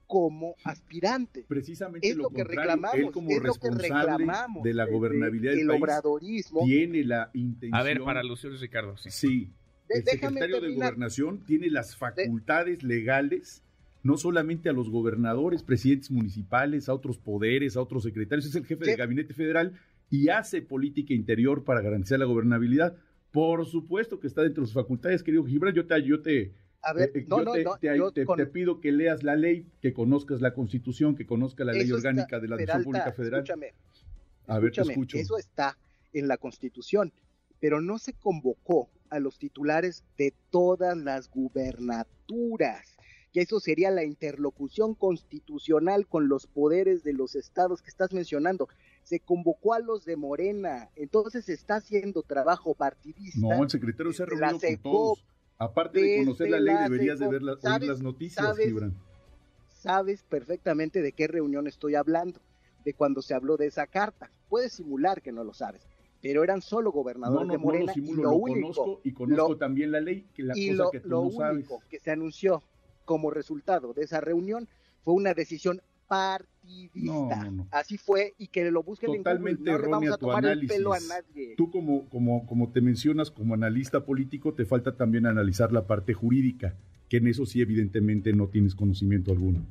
como 0.06 0.56
aspirante. 0.64 1.46
Precisamente 1.48 2.16
lo, 2.16 2.30
que 2.30 2.44
reclamamos, 2.44 2.96
él 3.00 3.12
como 3.12 3.30
responsable 3.40 4.26
de 4.64 4.74
la 4.74 4.86
gobernabilidad 4.86 5.54
del 5.54 5.68
país 5.68 5.82
obradorismo, 5.82 6.66
tiene 6.66 7.04
la 7.04 7.30
intención. 7.34 7.80
A 7.80 7.84
ver, 7.84 8.02
para 8.04 8.24
Lucio 8.24 8.50
Ricardo, 8.50 8.98
sí. 8.98 9.12
Sí. 9.12 9.54
El 9.90 10.04
secretario 10.04 10.62
de 10.62 10.74
Gobernación 10.76 11.40
tiene 11.46 11.70
las 11.70 11.96
facultades 11.96 12.84
legales 12.84 13.64
no 14.02 14.16
solamente 14.18 14.70
a 14.70 14.74
los 14.74 14.90
gobernadores, 14.90 15.62
presidentes 15.62 16.10
municipales, 16.10 16.88
a 16.88 16.94
otros 16.94 17.18
poderes, 17.18 17.76
a 17.76 17.82
otros 17.82 18.04
secretarios, 18.04 18.46
es 18.46 18.56
el 18.56 18.66
jefe 18.66 18.86
del 18.86 18.96
gabinete 18.98 19.34
federal 19.34 19.74
y 20.10 20.30
hace 20.30 20.62
política 20.62 21.14
interior 21.14 21.66
para 21.66 21.82
garantizar 21.82 22.18
la 22.20 22.26
gobernabilidad. 22.26 22.96
Por 23.32 23.66
supuesto 23.66 24.20
que 24.20 24.28
está 24.28 24.42
dentro 24.42 24.62
de 24.64 24.68
sus 24.68 24.74
facultades, 24.76 25.22
querido 25.22 25.44
Gibran, 25.44 25.74
yo 25.76 25.86
te, 25.86 26.02
yo 26.04 26.22
te 26.22 26.54
A 26.82 26.94
ver, 26.94 27.12
Eh, 27.14 27.26
no, 27.28 27.40
yo 27.40 27.44
no, 27.44 27.52
te, 27.52 27.64
no, 27.66 27.78
te- 27.78 27.98
yo 27.98 28.12
te- 28.12 28.26
con- 28.26 28.38
te 28.38 28.46
pido 28.46 28.80
que 28.80 28.94
leas 28.94 29.22
la 29.24 29.36
ley, 29.36 29.68
que 29.82 29.92
conozcas 29.92 30.40
la 30.40 30.54
constitución, 30.54 31.16
que 31.18 31.26
conozcas 31.26 31.68
la 31.68 31.74
ley 31.74 31.82
está- 31.82 31.96
orgánica 31.96 32.40
de 32.40 32.48
la 32.48 32.56
Administración 32.56 32.84
Pública 32.86 33.12
Federal. 33.12 33.40
Escúchame, 33.42 33.74
A 34.48 34.60
ver, 34.60 34.72
te 34.72 34.82
escucho. 34.82 35.18
eso 35.18 35.38
está 35.38 35.78
en 36.14 36.30
la 36.30 36.38
Constitución, 36.38 37.12
pero 37.60 37.82
no 37.82 37.98
se 38.00 38.14
convocó 38.14 38.90
a 39.10 39.20
los 39.20 39.38
titulares 39.40 40.04
de 40.18 40.34
todas 40.50 40.98
las 40.98 41.30
gubernaturas. 41.30 42.96
Que 43.32 43.42
eso 43.42 43.60
sería 43.60 43.92
la 43.92 44.04
interlocución 44.04 44.96
constitucional 44.96 46.08
con 46.08 46.30
los 46.30 46.48
poderes 46.48 47.04
de 47.04 47.14
los 47.14 47.36
estados 47.36 47.82
que 47.84 47.90
estás 47.90 48.12
mencionando. 48.12 48.68
Se 49.04 49.20
convocó 49.20 49.74
a 49.76 49.80
los 49.80 50.04
de 50.04 50.16
Morena, 50.16 50.90
entonces 50.96 51.46
se 51.46 51.54
está 51.54 51.76
haciendo 51.76 52.24
trabajo 52.24 52.74
partidista. 52.74 53.40
No, 53.40 53.64
el 53.64 53.70
secretario 53.70 54.12
se 54.14 54.24
ha 54.24 54.26
reunido 54.26 54.60
con 54.60 54.78
todos. 54.82 55.26
Aparte 55.60 56.02
de 56.02 56.18
conocer 56.20 56.50
la 56.50 56.60
ley, 56.60 56.74
la 56.74 56.84
deberías 56.84 57.20
de 57.20 57.28
ver 57.28 57.44
la- 57.44 57.52
oír 57.54 57.62
¿Sabes- 57.62 57.88
las 57.90 58.02
noticias, 58.02 58.46
sabes- 58.46 58.66
Gibran. 58.68 58.94
sabes 59.68 60.24
perfectamente 60.24 61.02
de 61.02 61.12
qué 61.12 61.28
reunión 61.28 61.68
estoy 61.68 61.96
hablando, 61.96 62.40
de 62.86 62.94
cuando 62.94 63.22
se 63.22 63.34
habló 63.34 63.58
de 63.58 63.68
esa 63.68 63.86
carta. 63.86 64.32
Puedes 64.48 64.74
simular 64.74 65.22
que 65.22 65.32
no 65.34 65.44
lo 65.44 65.54
sabes, 65.54 65.82
pero 66.22 66.44
eran 66.44 66.62
solo 66.62 66.90
No, 66.90 66.96
gobernadores 66.98 67.48
no, 67.48 67.52
de 67.54 67.58
no 67.58 67.64
Morena 67.64 67.86
lo 67.88 67.94
simulo, 67.94 68.20
y 68.20 68.24
lo 68.24 68.30
lo 68.32 68.36
único, 68.38 68.74
conozco 68.74 69.02
y 69.04 69.12
conozco 69.14 69.50
lo- 69.50 69.58
también 69.58 69.92
la 69.92 70.02
ley, 70.02 70.28
que 70.34 70.44
la 70.44 70.58
y 70.58 70.70
cosa 70.72 70.84
lo, 70.84 70.92
que 70.92 71.00
tú 71.00 71.10
lo 71.10 71.24
no 71.24 71.32
sabes. 71.32 71.56
único 71.70 71.84
que 71.90 72.00
se 72.00 72.12
anunció 72.12 72.64
como 73.06 73.32
resultado 73.32 73.94
de 73.94 74.04
esa 74.04 74.20
reunión 74.22 74.68
fue 75.04 75.14
una 75.14 75.34
decisión 75.34 75.82
partidista. 76.08 77.36
No, 77.38 77.44
no, 77.46 77.52
no. 77.52 77.68
Así 77.72 77.98
fue 77.98 78.34
y 78.38 78.48
que 78.48 78.70
lo 78.72 78.84
busquen 78.84 79.16
Totalmente 79.16 79.70
en 79.70 79.76
Google. 79.78 79.86
No 79.90 79.92
vamos 79.92 80.12
a 80.12 80.18
tu 80.18 80.26
tomar 80.28 80.46
el 80.46 80.68
pelo 80.68 80.94
a 80.94 80.98
análisis. 80.98 81.10
nadie. 81.34 81.56
Tú 81.56 81.72
como, 81.72 82.08
como, 82.10 82.46
como 82.46 82.72
te 82.72 82.82
mencionas 82.82 83.32
como 83.32 83.54
analista 83.54 84.06
político, 84.06 84.54
te 84.54 84.66
falta 84.66 84.96
también 84.96 85.26
analizar 85.26 85.72
la 85.72 85.88
parte 85.88 86.14
jurídica, 86.14 86.76
que 87.10 87.18
en 87.18 87.28
eso 87.28 87.46
sí 87.46 87.62
evidentemente 87.62 88.34
no 88.34 88.48
tienes 88.48 88.76
conocimiento 88.76 89.32
alguno. 89.32 89.62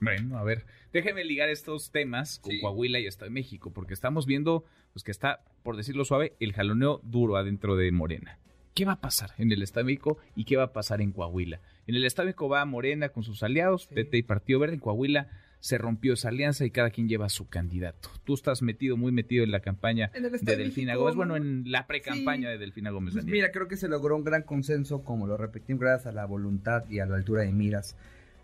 Bueno, 0.00 0.38
a 0.38 0.44
ver, 0.44 0.64
déjeme 0.92 1.24
ligar 1.24 1.48
estos 1.48 1.90
temas 1.90 2.38
con 2.38 2.52
Coahuila 2.60 2.98
y 3.00 3.06
Estado 3.06 3.30
de 3.30 3.34
México, 3.34 3.72
porque 3.72 3.94
estamos 3.94 4.26
viendo 4.26 4.64
pues 4.92 5.04
que 5.04 5.10
está, 5.10 5.40
por 5.62 5.76
decirlo 5.76 6.04
suave, 6.04 6.34
el 6.40 6.52
jaloneo 6.52 7.00
duro 7.04 7.36
adentro 7.36 7.76
de 7.76 7.90
Morena. 7.92 8.38
¿Qué 8.74 8.84
va 8.84 8.92
a 8.92 9.00
pasar 9.00 9.30
en 9.38 9.52
el 9.52 9.62
Estado 9.62 9.86
de 9.86 9.92
México 9.92 10.18
y 10.34 10.44
qué 10.44 10.56
va 10.56 10.64
a 10.64 10.72
pasar 10.72 11.00
en 11.00 11.12
Coahuila? 11.12 11.60
En 11.86 11.94
el 11.94 12.04
Estado 12.04 12.26
de 12.26 12.30
México 12.30 12.48
va 12.48 12.64
Morena 12.66 13.08
con 13.10 13.22
sus 13.22 13.42
aliados, 13.42 13.84
Sí. 13.84 13.94
PT 13.94 14.18
y 14.18 14.22
Partido 14.22 14.58
Verde. 14.58 14.74
En 14.74 14.80
Coahuila 14.80 15.28
se 15.60 15.78
rompió 15.78 16.12
esa 16.12 16.28
alianza 16.28 16.64
y 16.66 16.70
cada 16.70 16.90
quien 16.90 17.08
lleva 17.08 17.28
su 17.30 17.48
candidato. 17.48 18.10
Tú 18.24 18.34
estás 18.34 18.60
metido, 18.62 18.96
muy 18.98 19.12
metido 19.12 19.42
en 19.44 19.50
la 19.50 19.60
campaña 19.60 20.10
En 20.14 20.26
el 20.26 20.30
de 20.32 20.56
Delfina 20.56 20.92
México, 20.92 21.00
Gómez, 21.04 21.16
bueno, 21.16 21.36
en 21.36 21.64
la 21.70 21.86
pre-campaña 21.86 22.48
Sí. 22.48 22.52
de 22.52 22.58
Delfina 22.58 22.90
Gómez 22.90 23.14
Pues 23.14 23.24
mira, 23.24 23.50
creo 23.50 23.66
que 23.66 23.76
se 23.76 23.88
logró 23.88 24.14
un 24.14 24.24
gran 24.24 24.42
consenso, 24.42 25.02
como 25.02 25.26
lo 25.26 25.36
repetimos, 25.38 25.80
gracias 25.80 26.06
a 26.06 26.12
la 26.12 26.26
voluntad 26.26 26.84
y 26.90 26.98
a 27.00 27.06
la 27.06 27.16
altura 27.16 27.42
de 27.42 27.52
miras, 27.52 27.96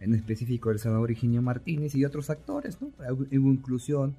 en 0.03 0.15
específico 0.15 0.69
del 0.71 0.79
senador 0.79 1.11
Higinio 1.11 1.43
Martínez 1.43 1.95
y 1.95 2.05
otros 2.05 2.29
actores, 2.29 2.81
¿no? 2.81 2.91
Hubo 3.09 3.53
inclusión. 3.53 4.17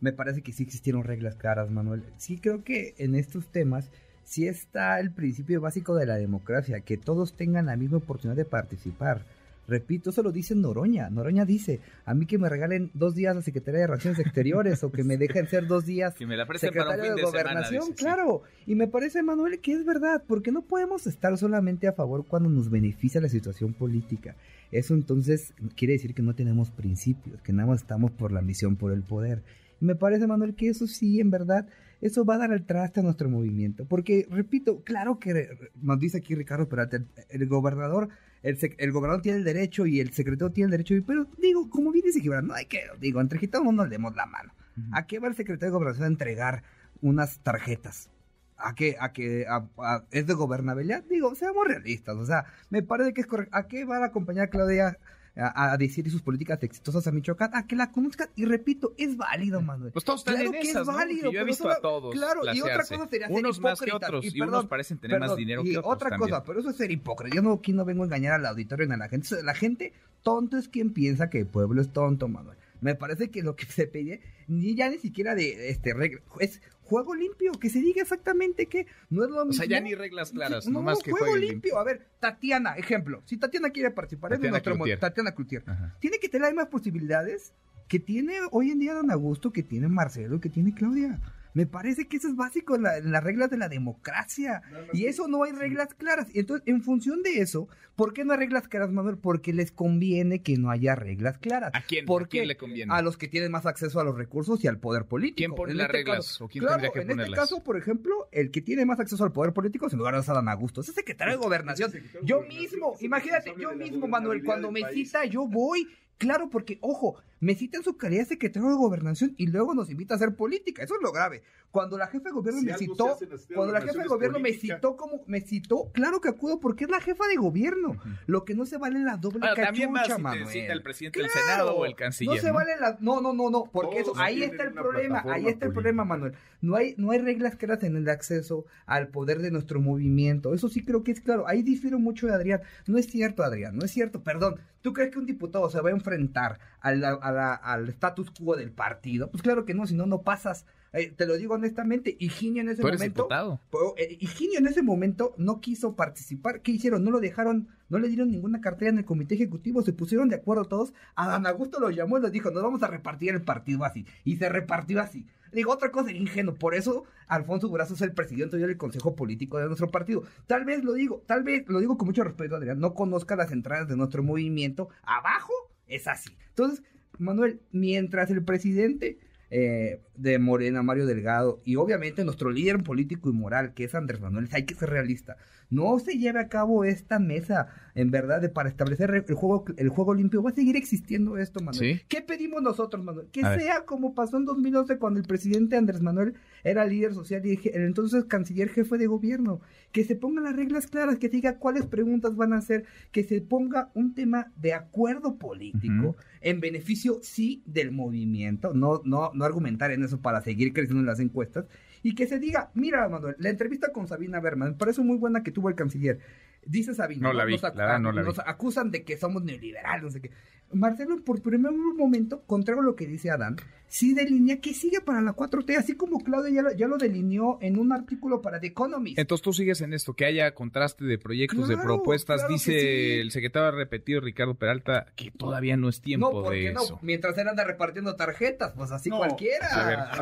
Me 0.00 0.12
parece 0.12 0.42
que 0.42 0.52
sí 0.52 0.62
existieron 0.62 1.04
reglas 1.04 1.36
claras, 1.36 1.70
Manuel. 1.70 2.02
Sí 2.16 2.38
creo 2.38 2.64
que 2.64 2.94
en 2.98 3.14
estos 3.14 3.46
temas 3.46 3.90
sí 4.24 4.46
está 4.46 4.98
el 5.00 5.10
principio 5.10 5.60
básico 5.60 5.94
de 5.94 6.06
la 6.06 6.16
democracia, 6.16 6.80
que 6.80 6.96
todos 6.96 7.34
tengan 7.34 7.66
la 7.66 7.76
misma 7.76 7.98
oportunidad 7.98 8.36
de 8.36 8.44
participar. 8.44 9.24
Repito, 9.68 10.10
eso 10.10 10.22
lo 10.22 10.30
dice 10.30 10.54
Noroña. 10.54 11.10
Noroña 11.10 11.44
dice, 11.44 11.80
a 12.04 12.14
mí 12.14 12.26
que 12.26 12.38
me 12.38 12.48
regalen 12.48 12.90
dos 12.94 13.14
días 13.14 13.34
la 13.34 13.42
Secretaría 13.42 13.80
de 13.80 13.86
Relaciones 13.88 14.20
Exteriores 14.20 14.84
o 14.84 14.92
que 14.92 15.02
me 15.02 15.16
dejen 15.16 15.48
ser 15.48 15.66
dos 15.66 15.84
días 15.84 16.14
que 16.14 16.26
me 16.26 16.36
la 16.36 16.46
fin 16.46 16.54
de 16.54 16.70
de 16.70 16.70
semana. 16.70 17.20
gobernación, 17.24 17.80
dice, 17.80 17.92
sí. 17.92 18.04
claro. 18.04 18.42
Y 18.64 18.76
me 18.76 18.86
parece, 18.86 19.22
Manuel, 19.22 19.58
que 19.58 19.72
es 19.72 19.84
verdad, 19.84 20.22
porque 20.26 20.52
no 20.52 20.62
podemos 20.62 21.06
estar 21.06 21.36
solamente 21.36 21.88
a 21.88 21.92
favor 21.92 22.24
cuando 22.26 22.48
nos 22.48 22.70
beneficia 22.70 23.20
la 23.20 23.28
situación 23.28 23.72
política. 23.72 24.36
Eso 24.72 24.94
entonces 24.94 25.54
quiere 25.76 25.94
decir 25.94 26.14
que 26.14 26.22
no 26.22 26.34
tenemos 26.34 26.70
principios, 26.70 27.40
que 27.42 27.52
nada 27.52 27.68
más 27.68 27.80
estamos 27.82 28.10
por 28.10 28.32
la 28.32 28.40
ambición, 28.40 28.76
por 28.76 28.92
el 28.92 29.02
poder. 29.02 29.42
Y 29.80 29.84
me 29.84 29.94
parece, 29.94 30.26
Manuel, 30.26 30.54
que 30.54 30.68
eso 30.68 30.86
sí, 30.86 31.20
en 31.20 31.30
verdad, 31.30 31.68
eso 32.00 32.24
va 32.24 32.34
a 32.36 32.38
dar 32.38 32.52
al 32.52 32.64
traste 32.64 33.00
a 33.00 33.02
nuestro 33.02 33.28
movimiento. 33.28 33.84
Porque, 33.84 34.26
repito, 34.30 34.82
claro 34.84 35.18
que 35.18 35.48
nos 35.80 35.98
dice 36.00 36.18
aquí 36.18 36.34
Ricardo 36.34 36.68
Peralta, 36.68 36.96
el, 36.96 37.06
el 37.28 37.46
gobernador, 37.46 38.08
el, 38.42 38.58
el 38.78 38.92
gobernador 38.92 39.22
tiene 39.22 39.38
el 39.38 39.44
derecho 39.44 39.86
y 39.86 40.00
el 40.00 40.12
secretario 40.12 40.50
tiene 40.52 40.66
el 40.66 40.70
derecho, 40.72 40.94
y- 40.94 41.00
pero 41.02 41.26
digo, 41.38 41.68
como 41.70 41.92
bien 41.92 42.04
dice 42.06 42.20
Gibran, 42.20 42.46
no 42.46 42.54
hay 42.54 42.64
que, 42.66 42.80
digo, 43.00 43.20
entre 43.20 43.38
gitanos 43.38 43.66
no 43.66 43.72
nos 43.82 43.90
demos 43.90 44.14
la 44.16 44.26
mano. 44.26 44.52
¿A 44.92 45.06
qué 45.06 45.18
va 45.18 45.28
el 45.28 45.34
secretario 45.34 45.72
de 45.72 45.78
Gobernación 45.78 46.04
a 46.04 46.08
entregar 46.08 46.62
unas 47.00 47.38
tarjetas? 47.40 48.10
¿A 48.58 48.74
qué? 48.74 48.96
¿A 48.98 49.12
qué? 49.12 49.46
a- 49.48 49.66
a- 49.78 50.04
¿Es 50.10 50.26
de 50.26 50.34
gobernabilidad? 50.34 51.04
Digo, 51.04 51.34
seamos 51.34 51.66
realistas. 51.66 52.16
O 52.16 52.24
sea, 52.26 52.46
me 52.70 52.82
parece 52.82 53.12
que 53.12 53.20
es 53.20 53.26
correcto. 53.26 53.56
¿A 53.56 53.66
qué 53.68 53.84
va 53.84 53.98
la 53.98 54.12
compañera 54.12 54.48
Claudia 54.48 54.98
a, 55.38 55.72
a 55.72 55.76
decir 55.76 56.10
sus 56.10 56.22
políticas 56.22 56.62
exitosas 56.62 57.06
a 57.06 57.12
Michoacán? 57.12 57.50
A 57.54 57.66
que 57.66 57.76
la 57.76 57.92
conozcan. 57.92 58.28
Y 58.34 58.46
repito, 58.46 58.94
es 58.96 59.18
válido, 59.18 59.60
Manuel. 59.60 59.92
Pues 59.92 60.04
todos 60.06 60.20
están 60.20 60.36
Claro 60.36 60.46
en 60.46 60.52
que 60.52 60.60
es 60.60 60.68
esas, 60.70 60.86
¿no? 60.86 60.94
válido, 60.94 61.30
Que 61.30 61.34
yo 61.34 61.40
he 61.40 61.44
pero 61.44 61.46
visto 61.46 61.62
solo- 61.64 61.74
a 61.74 61.80
todos 61.80 62.14
claro, 62.14 62.40
y 62.54 62.60
otra 62.62 62.78
cosa 62.84 63.08
sería 63.08 63.26
ser 63.28 63.36
Unos 63.36 63.60
más 63.60 63.78
que 63.80 63.92
otros, 63.92 64.24
y 64.24 64.38
y, 64.38 64.40
unos 64.40 64.66
parecen 64.66 64.98
tener 64.98 65.20
más 65.20 65.36
dinero 65.36 65.60
y 65.62 65.72
que 65.72 65.78
otros 65.78 65.92
otra 65.94 66.08
también. 66.10 66.30
cosa, 66.30 66.42
pero 66.44 66.60
eso 66.60 66.70
es 66.70 66.76
ser 66.76 66.90
hipócrita. 66.90 67.36
Yo 67.36 67.42
no, 67.42 67.52
aquí 67.52 67.74
no 67.74 67.84
vengo 67.84 68.04
a 68.04 68.06
engañar 68.06 68.32
al 68.32 68.46
auditorio 68.46 68.86
ni 68.86 68.94
a 68.94 68.96
la 68.96 69.08
gente. 69.10 69.42
La 69.42 69.54
gente 69.54 69.92
tonto 70.22 70.56
es 70.56 70.68
quien 70.70 70.94
piensa 70.94 71.28
que 71.28 71.40
el 71.40 71.46
pueblo 71.46 71.82
es 71.82 71.92
tonto, 71.92 72.26
Manuel. 72.28 72.56
Me 72.80 72.94
parece 72.94 73.30
que 73.30 73.42
lo 73.42 73.56
que 73.56 73.66
se 73.66 73.86
pide, 73.86 74.20
ni 74.48 74.74
ya 74.74 74.88
ni 74.90 74.98
siquiera 74.98 75.34
de 75.34 75.70
este 75.70 75.94
regla, 75.94 76.20
es 76.40 76.60
juego 76.82 77.14
limpio, 77.14 77.52
que 77.52 77.68
se 77.70 77.80
diga 77.80 78.02
exactamente 78.02 78.66
que 78.66 78.86
no 79.10 79.24
es 79.24 79.30
lo 79.30 79.44
mismo. 79.44 79.50
O 79.50 79.52
sea, 79.52 79.66
ya 79.66 79.80
ni 79.80 79.94
reglas 79.94 80.30
claras, 80.30 80.66
no, 80.66 80.74
nomás 80.74 81.02
que 81.02 81.10
juego 81.10 81.36
limpio. 81.36 81.78
A 81.78 81.84
ver, 81.84 82.06
Tatiana, 82.20 82.76
ejemplo. 82.76 83.22
Si 83.26 83.36
Tatiana 83.36 83.70
quiere 83.70 83.90
participar, 83.90 84.32
es 84.32 84.38
de 84.38 84.42
Tatiana 84.42 84.50
nuestro 84.52 84.74
mo- 84.74 84.84
Cloutier. 84.84 84.98
Tatiana 85.00 85.32
Cloutier. 85.34 85.62
Ajá. 85.66 85.96
Tiene 86.00 86.18
que 86.18 86.28
tener 86.28 86.42
las 86.42 86.52
mismas 86.52 86.68
posibilidades 86.68 87.52
que 87.88 87.98
tiene 88.00 88.34
hoy 88.50 88.70
en 88.70 88.78
día 88.78 88.94
Don 88.94 89.10
Augusto, 89.10 89.52
que 89.52 89.62
tiene 89.62 89.88
Marcelo, 89.88 90.40
que 90.40 90.48
tiene 90.48 90.74
Claudia. 90.74 91.20
Me 91.56 91.66
parece 91.66 92.06
que 92.06 92.18
eso 92.18 92.28
es 92.28 92.36
básico 92.36 92.76
en, 92.76 92.82
la- 92.82 92.98
en 92.98 93.10
las 93.10 93.24
reglas 93.24 93.48
de 93.48 93.56
la 93.56 93.70
democracia. 93.70 94.60
Y 94.92 95.06
eso 95.06 95.26
no 95.26 95.42
hay 95.44 95.52
reglas 95.52 95.94
claras. 95.94 96.28
Y 96.34 96.40
entonces, 96.40 96.62
en 96.68 96.82
función 96.82 97.22
de 97.22 97.40
eso, 97.40 97.66
¿por 97.96 98.12
qué 98.12 98.26
no 98.26 98.32
hay 98.34 98.38
reglas 98.40 98.68
claras, 98.68 98.92
Manuel? 98.92 99.16
Porque 99.16 99.54
les 99.54 99.72
conviene 99.72 100.42
que 100.42 100.58
no 100.58 100.70
haya 100.70 100.94
reglas 100.94 101.38
claras. 101.38 101.70
¿A 101.74 101.80
quién, 101.80 102.04
¿Por 102.04 102.24
¿A 102.24 102.26
quién 102.26 102.42
qué? 102.42 102.46
le 102.48 102.56
conviene? 102.58 102.92
A 102.92 103.00
los 103.00 103.16
que 103.16 103.26
tienen 103.26 103.50
más 103.52 103.64
acceso 103.64 103.98
a 104.00 104.04
los 104.04 104.18
recursos 104.18 104.62
y 104.64 104.68
al 104.68 104.78
poder 104.78 105.06
político. 105.06 105.36
¿Quién 105.38 105.54
pone 105.54 105.72
En 105.72 105.78
las 105.78 105.86
este 105.86 105.96
reglas? 105.96 106.16
caso- 106.18 106.44
¿O 106.44 106.48
quién 106.48 106.62
claro, 106.62 106.74
tendría 106.82 106.92
que 106.92 107.12
en 107.12 107.20
este 107.20 107.32
caso, 107.32 107.64
por 107.64 107.78
ejemplo, 107.78 108.28
el 108.32 108.50
que 108.50 108.60
tiene 108.60 108.84
más 108.84 109.00
acceso 109.00 109.24
al 109.24 109.32
poder 109.32 109.54
político, 109.54 109.88
sin 109.88 109.98
lugar 109.98 110.14
a 110.14 110.18
Adán 110.18 110.50
Augusto. 110.50 110.82
Es 110.82 110.88
el 110.90 110.94
secretario 110.94 111.32
de 111.32 111.38
Gobernación. 111.42 111.90
Yo 112.22 112.42
mismo, 112.42 112.96
imagínate, 113.00 113.54
yo 113.58 113.74
mismo, 113.74 114.06
Manuel, 114.06 114.44
cuando 114.44 114.70
me 114.70 114.82
cita, 114.92 115.24
yo 115.24 115.46
voy. 115.46 115.88
Claro, 116.18 116.48
porque, 116.48 116.78
ojo, 116.80 117.16
me 117.40 117.54
cita 117.54 117.76
en 117.78 117.84
su 117.84 117.96
calidad 117.96 118.22
de 118.22 118.26
secretario 118.28 118.68
de 118.68 118.74
Gobernación 118.76 119.34
y 119.36 119.46
luego 119.48 119.74
nos 119.74 119.90
invita 119.90 120.14
a 120.14 120.16
hacer 120.16 120.34
política. 120.36 120.82
Eso 120.82 120.94
es 120.96 121.02
lo 121.02 121.12
grave. 121.12 121.42
Cuando 121.70 121.98
la 121.98 122.06
jefa 122.06 122.30
de 122.30 122.32
gobierno 122.32 122.60
Si 122.60 122.66
me 122.66 122.78
citó, 122.78 123.18
cuando 123.54 123.72
la 123.74 123.80
jefa 123.82 124.00
de 124.02 124.08
gobierno 124.08 124.38
me 124.38 124.52
citó 124.54 124.96
como, 124.96 125.22
me 125.26 125.40
citó, 125.42 125.90
claro 125.92 126.20
que 126.22 126.28
acudo 126.30 126.58
porque 126.60 126.84
es 126.84 126.90
la 126.90 127.00
jefa 127.00 127.26
de 127.26 127.36
gobierno. 127.36 127.96
Lo 128.26 128.44
que 128.46 128.54
no 128.54 128.64
se 128.64 128.78
vale 128.78 128.98
es 128.98 129.04
la 129.04 129.16
doble 129.18 129.40
Bueno, 129.40 129.54
cachucha, 129.54 129.66
también 129.66 129.92
más 129.92 130.06
si 130.06 130.12
te 130.14 130.18
Manuel. 130.22 130.48
cita 130.48 130.72
el 130.72 130.82
presidente 130.82 131.18
Claro. 131.20 131.34
del 131.34 131.42
Senado 131.44 131.76
o 131.76 131.84
el 131.84 131.94
canciller. 131.94 132.34
No 132.36 132.40
se 132.40 132.48
¿no? 132.48 132.54
vale 132.54 132.72
la... 132.80 132.96
No, 133.00 133.20
no, 133.20 133.34
no, 133.34 133.50
no, 133.50 133.64
porque 133.70 134.02
Todos 134.02 134.16
eso, 134.16 134.24
ahí 134.24 134.42
está 134.42 134.62
el 134.64 134.72
problema, 134.72 135.22
ahí 135.26 135.46
está 135.48 135.66
el 135.66 135.72
problema, 135.72 136.04
política. 136.04 136.04
Manuel. 136.04 136.32
No 136.62 136.76
hay, 136.76 136.94
no 136.96 137.10
hay 137.10 137.18
reglas 137.18 137.56
claras 137.56 137.82
en 137.84 137.96
el 137.96 138.08
acceso 138.08 138.64
al 138.86 139.08
poder 139.08 139.40
de 139.42 139.50
nuestro 139.50 139.80
movimiento. 139.80 140.54
Eso 140.54 140.68
sí 140.70 140.82
creo 140.84 141.02
que 141.04 141.12
es 141.12 141.20
claro. 141.20 141.46
Ahí 141.46 141.62
difiero 141.62 141.98
mucho 141.98 142.26
de 142.26 142.32
Adrián. 142.34 142.62
No 142.86 142.96
es 142.96 143.06
cierto, 143.06 143.42
Adrián, 143.42 143.76
no 143.76 143.84
es 143.84 143.90
cierto. 143.90 144.22
Perdón, 144.22 144.58
¿tú 144.80 144.92
crees 144.94 145.10
que 145.10 145.18
un 145.18 145.26
diputado 145.26 145.68
se 145.68 145.80
va 145.80 145.90
a 145.90 145.92
enfrentar 145.92 146.58
a 146.80 146.92
la- 146.94 147.18
a 147.20 147.32
al 147.38 147.88
status 147.88 148.30
quo 148.30 148.56
del 148.56 148.72
partido? 148.72 149.30
Pues 149.30 149.42
claro 149.42 149.64
que 149.64 149.74
no, 149.74 149.86
si 149.86 149.94
no, 149.94 150.06
no 150.06 150.22
pasas. 150.22 150.66
Eh, 150.92 151.12
te 151.14 151.26
lo 151.26 151.36
digo 151.36 151.54
honestamente, 151.54 152.16
Higinio 152.18 152.62
en 152.62 152.70
ese 152.70 152.80
Tú 152.80 152.88
eres 152.88 153.00
momento... 153.00 153.22
diputado. 153.22 153.60
Pero, 153.70 153.94
eh, 153.98 154.16
Higinio 154.18 154.58
en 154.58 154.66
ese 154.66 154.82
momento 154.82 155.34
no 155.36 155.60
quiso 155.60 155.94
participar. 155.94 156.62
¿Qué 156.62 156.72
hicieron? 156.72 157.04
No 157.04 157.10
lo 157.10 157.20
dejaron, 157.20 157.68
no 157.88 157.98
le 157.98 158.08
dieron 158.08 158.30
ninguna 158.30 158.60
cartera 158.60 158.90
en 158.90 158.98
el 158.98 159.04
comité 159.04 159.34
ejecutivo. 159.34 159.82
Se 159.82 159.92
pusieron 159.92 160.28
de 160.28 160.36
acuerdo 160.36 160.64
todos. 160.64 160.94
Adán 161.14 161.46
Augusto 161.46 161.80
lo 161.80 161.90
llamó 161.90 162.18
y 162.18 162.22
le 162.22 162.30
dijo: 162.30 162.50
Nos 162.50 162.62
vamos 162.62 162.82
a 162.82 162.88
repartir 162.88 163.34
el 163.34 163.42
partido 163.42 163.84
así. 163.84 164.06
Y 164.24 164.36
se 164.36 164.48
repartió 164.48 165.00
así. 165.00 165.26
Digo, 165.52 165.72
otra 165.72 165.90
cosa 165.90 166.12
ingenuo. 166.12 166.54
Por 166.54 166.74
eso 166.74 167.04
Alfonso 167.28 167.68
Durazo 167.68 167.94
es 167.94 168.02
el 168.02 168.12
presidente 168.12 168.56
del 168.56 168.76
consejo 168.76 169.14
político 169.14 169.58
de 169.58 169.66
nuestro 169.66 169.90
partido. 169.90 170.22
Tal 170.46 170.64
vez 170.64 170.84
lo 170.84 170.92
digo, 170.92 171.22
tal 171.26 171.42
vez 171.42 171.68
lo 171.68 171.80
digo 171.80 171.96
con 171.96 172.06
mucho 172.06 172.24
respeto, 172.24 172.56
Adrián. 172.56 172.80
No 172.80 172.94
conozca 172.94 173.36
las 173.36 173.52
entradas 173.52 173.88
de 173.88 173.96
nuestro 173.96 174.22
movimiento. 174.22 174.88
Abajo 175.02 175.52
es 175.86 176.08
así. 176.08 176.30
Entonces, 176.48 176.82
Manuel, 177.18 177.60
mientras 177.72 178.30
el 178.30 178.42
presidente. 178.44 179.18
eh, 179.50 180.00
de 180.16 180.38
Morena, 180.38 180.82
Mario 180.82 181.06
Delgado, 181.06 181.60
y 181.64 181.76
obviamente 181.76 182.24
nuestro 182.24 182.50
líder 182.50 182.82
político 182.82 183.30
y 183.30 183.32
moral, 183.32 183.74
que 183.74 183.84
es 183.84 183.94
Andrés 183.94 184.20
Manuel, 184.20 184.48
hay 184.52 184.64
que 184.64 184.74
ser 184.74 184.90
realista. 184.90 185.36
No 185.68 185.98
se 185.98 186.16
lleve 186.16 186.38
a 186.38 186.48
cabo 186.48 186.84
esta 186.84 187.18
mesa, 187.18 187.68
en 187.96 188.10
verdad, 188.10 188.40
de 188.40 188.48
para 188.48 188.68
establecer 188.68 189.10
el 189.10 189.34
juego, 189.34 189.64
el 189.76 189.88
juego 189.88 190.14
limpio. 190.14 190.42
Va 190.42 190.50
a 190.50 190.54
seguir 190.54 190.76
existiendo 190.76 191.38
esto, 191.38 191.60
Manuel. 191.60 192.02
¿Qué 192.08 192.22
pedimos 192.22 192.62
nosotros, 192.62 193.04
Manuel? 193.04 193.26
Que 193.32 193.40
sea 193.40 193.84
como 193.84 194.14
pasó 194.14 194.36
en 194.36 194.44
2011 194.44 194.98
cuando 194.98 195.18
el 195.18 195.26
presidente 195.26 195.76
Andrés 195.76 196.02
Manuel 196.02 196.34
era 196.62 196.84
líder 196.84 197.14
social 197.14 197.44
y 197.44 197.58
el 197.72 197.82
entonces 197.82 198.24
canciller 198.26 198.68
jefe 198.68 198.96
de 198.96 199.08
gobierno. 199.08 199.60
Que 199.90 200.04
se 200.04 200.14
pongan 200.14 200.44
las 200.44 200.54
reglas 200.54 200.86
claras, 200.86 201.18
que 201.18 201.28
se 201.28 201.36
diga 201.36 201.58
cuáles 201.58 201.86
preguntas 201.86 202.36
van 202.36 202.52
a 202.52 202.58
hacer, 202.58 202.84
que 203.10 203.24
se 203.24 203.40
ponga 203.40 203.90
un 203.94 204.14
tema 204.14 204.52
de 204.56 204.72
acuerdo 204.72 205.36
político 205.36 206.16
en 206.40 206.60
beneficio, 206.60 207.18
sí, 207.22 207.62
del 207.66 207.90
movimiento, 207.90 208.72
no, 208.72 209.02
no, 209.04 209.32
no 209.34 209.44
argumentar 209.44 209.90
en 209.90 210.04
eso 210.06 210.20
para 210.20 210.40
seguir 210.40 210.72
creciendo 210.72 211.00
en 211.00 211.06
las 211.06 211.20
encuestas, 211.20 211.66
y 212.02 212.14
que 212.14 212.26
se 212.26 212.38
diga, 212.38 212.70
mira, 212.74 213.08
Manuel, 213.08 213.36
la 213.38 213.50
entrevista 213.50 213.92
con 213.92 214.06
Sabina 214.06 214.40
Berman, 214.40 214.70
me 214.70 214.76
parece 214.76 215.02
muy 215.02 215.16
buena 215.18 215.42
que 215.42 215.50
tuvo 215.50 215.68
el 215.68 215.74
canciller. 215.74 216.20
Dice 216.64 216.94
Sabina, 216.94 217.28
no 217.28 217.32
la 217.32 217.44
vi, 217.44 217.56
nos, 218.00 218.38
acusan 218.40 218.90
de 218.90 219.04
que 219.04 219.16
somos 219.16 219.44
neoliberales, 219.44 220.02
no 220.02 220.10
sé 220.10 220.20
qué. 220.20 220.30
Marcelo, 220.72 221.16
por 221.24 221.40
primer 221.42 221.72
momento, 221.72 222.42
contrario 222.46 222.82
a 222.82 222.84
lo 222.84 222.96
que 222.96 223.06
dice 223.06 223.30
Adán, 223.30 223.56
sí 223.88 224.14
delinea 224.14 224.60
que 224.60 224.74
sigue 224.74 225.00
para 225.00 225.20
la 225.20 225.34
4T, 225.34 225.76
así 225.76 225.94
como 225.94 226.22
Claudia 226.22 226.74
ya 226.76 226.88
lo, 226.88 226.98
delineó 226.98 227.58
en 227.60 227.78
un 227.78 227.92
artículo 227.92 228.42
para 228.42 228.60
The 228.60 228.68
Economist. 228.68 229.18
Entonces 229.18 229.42
tú 229.42 229.52
sigues 229.52 229.80
en 229.80 229.92
esto, 229.92 230.14
que 230.14 230.24
haya 230.24 230.52
contraste 230.54 231.04
de 231.04 231.18
proyectos, 231.18 231.68
de 231.68 231.76
propuestas. 231.76 232.46
dice 232.48 233.20
el 233.20 233.30
secretario 233.30 233.70
repetido 233.70 234.20
Ricardo 234.20 234.54
Peralta 234.54 235.06
que 235.14 235.30
todavía 235.30 235.76
no 235.76 235.88
es 235.88 236.00
tiempo 236.00 236.50
de 236.50 236.70
eso. 236.70 236.98
Mientras 237.02 237.38
él 237.38 237.48
anda 237.48 237.64
repartiendo 237.64 238.16
tarjetas, 238.16 238.72
pues 238.76 238.90
así 238.90 239.10
cualquiera. 239.10 240.12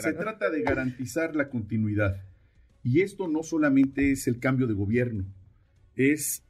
se 0.00 0.12
trata 0.12 0.50
de 0.50 0.62
garantizar 0.62 1.34
la 1.36 1.48
continuidad. 1.48 2.22
Y 2.84 3.02
esto 3.02 3.28
no 3.28 3.44
solamente 3.44 4.10
es 4.10 4.26
el 4.26 4.40
cambio 4.40 4.66
de 4.66 4.74
gobierno, 4.74 5.24
es 5.94 6.42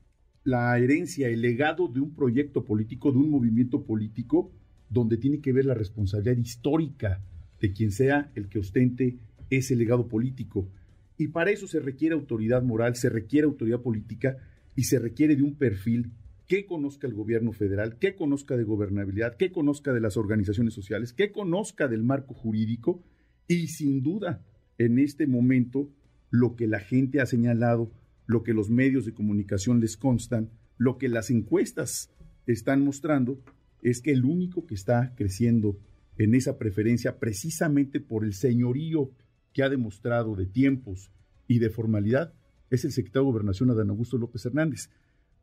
la 0.44 0.76
herencia, 0.78 1.28
el 1.28 1.40
legado 1.40 1.88
de 1.88 2.00
un 2.00 2.14
proyecto 2.14 2.64
político, 2.64 3.12
de 3.12 3.18
un 3.18 3.30
movimiento 3.30 3.84
político, 3.84 4.50
donde 4.88 5.16
tiene 5.16 5.40
que 5.40 5.52
ver 5.52 5.64
la 5.64 5.74
responsabilidad 5.74 6.36
histórica 6.36 7.20
de 7.60 7.72
quien 7.72 7.92
sea 7.92 8.30
el 8.34 8.48
que 8.48 8.58
ostente 8.58 9.16
ese 9.50 9.76
legado 9.76 10.08
político. 10.08 10.68
Y 11.16 11.28
para 11.28 11.50
eso 11.50 11.66
se 11.66 11.80
requiere 11.80 12.14
autoridad 12.14 12.62
moral, 12.62 12.96
se 12.96 13.08
requiere 13.08 13.46
autoridad 13.46 13.80
política 13.80 14.36
y 14.74 14.84
se 14.84 14.98
requiere 14.98 15.36
de 15.36 15.42
un 15.42 15.54
perfil 15.54 16.10
que 16.46 16.66
conozca 16.66 17.06
el 17.06 17.14
gobierno 17.14 17.52
federal, 17.52 17.96
que 17.98 18.14
conozca 18.14 18.56
de 18.56 18.64
gobernabilidad, 18.64 19.36
que 19.36 19.52
conozca 19.52 19.92
de 19.92 20.00
las 20.00 20.16
organizaciones 20.16 20.74
sociales, 20.74 21.12
que 21.12 21.30
conozca 21.30 21.88
del 21.88 22.02
marco 22.02 22.34
jurídico 22.34 23.02
y 23.46 23.68
sin 23.68 24.02
duda 24.02 24.42
en 24.78 24.98
este 24.98 25.26
momento 25.26 25.88
lo 26.30 26.56
que 26.56 26.66
la 26.66 26.80
gente 26.80 27.20
ha 27.20 27.26
señalado 27.26 27.92
lo 28.26 28.42
que 28.42 28.54
los 28.54 28.70
medios 28.70 29.04
de 29.04 29.14
comunicación 29.14 29.80
les 29.80 29.96
constan, 29.96 30.50
lo 30.78 30.98
que 30.98 31.08
las 31.08 31.30
encuestas 31.30 32.10
están 32.46 32.84
mostrando, 32.84 33.40
es 33.82 34.00
que 34.00 34.12
el 34.12 34.24
único 34.24 34.66
que 34.66 34.74
está 34.74 35.14
creciendo 35.16 35.78
en 36.18 36.34
esa 36.34 36.58
preferencia 36.58 37.18
precisamente 37.18 38.00
por 38.00 38.24
el 38.24 38.34
señorío 38.34 39.10
que 39.52 39.62
ha 39.62 39.68
demostrado 39.68 40.36
de 40.36 40.46
tiempos 40.46 41.10
y 41.48 41.58
de 41.58 41.70
formalidad 41.70 42.32
es 42.70 42.84
el 42.84 42.92
secretario 42.92 43.26
de 43.26 43.32
Gobernación 43.32 43.70
Adán 43.70 43.90
Augusto 43.90 44.16
López 44.18 44.46
Hernández. 44.46 44.90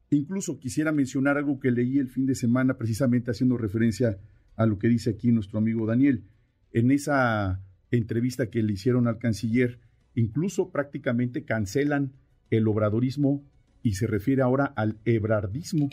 Incluso 0.10 0.58
quisiera 0.60 0.92
mencionar 0.92 1.38
algo 1.38 1.60
que 1.60 1.72
leí 1.72 2.00
el 2.00 2.10
fin 2.10 2.26
de 2.26 2.34
semana 2.34 2.78
precisamente 2.78 3.30
haciendo 3.30 3.58
referencia 3.58 4.18
a 4.56 4.66
lo 4.66 4.80
que 4.80 4.88
dice 4.88 5.12
aquí 5.12 5.32
nuestro 5.32 5.60
amigo 5.60 5.86
Daniel. 5.86 6.24
En 6.72 6.92
esa 6.92 7.62
entrevista 7.92 8.50
que 8.50 8.64
le 8.64 8.74
hicieron 8.74 9.08
al 9.08 9.20
canciller, 9.20 9.80
incluso 10.16 10.72
prácticamente 10.72 11.44
cancelan 11.46 12.14
el 12.50 12.68
obradorismo 12.68 13.44
y 13.84 13.94
se 13.94 14.08
refiere 14.08 14.42
ahora 14.42 14.66
al 14.66 14.98
ebrardismo. 15.06 15.90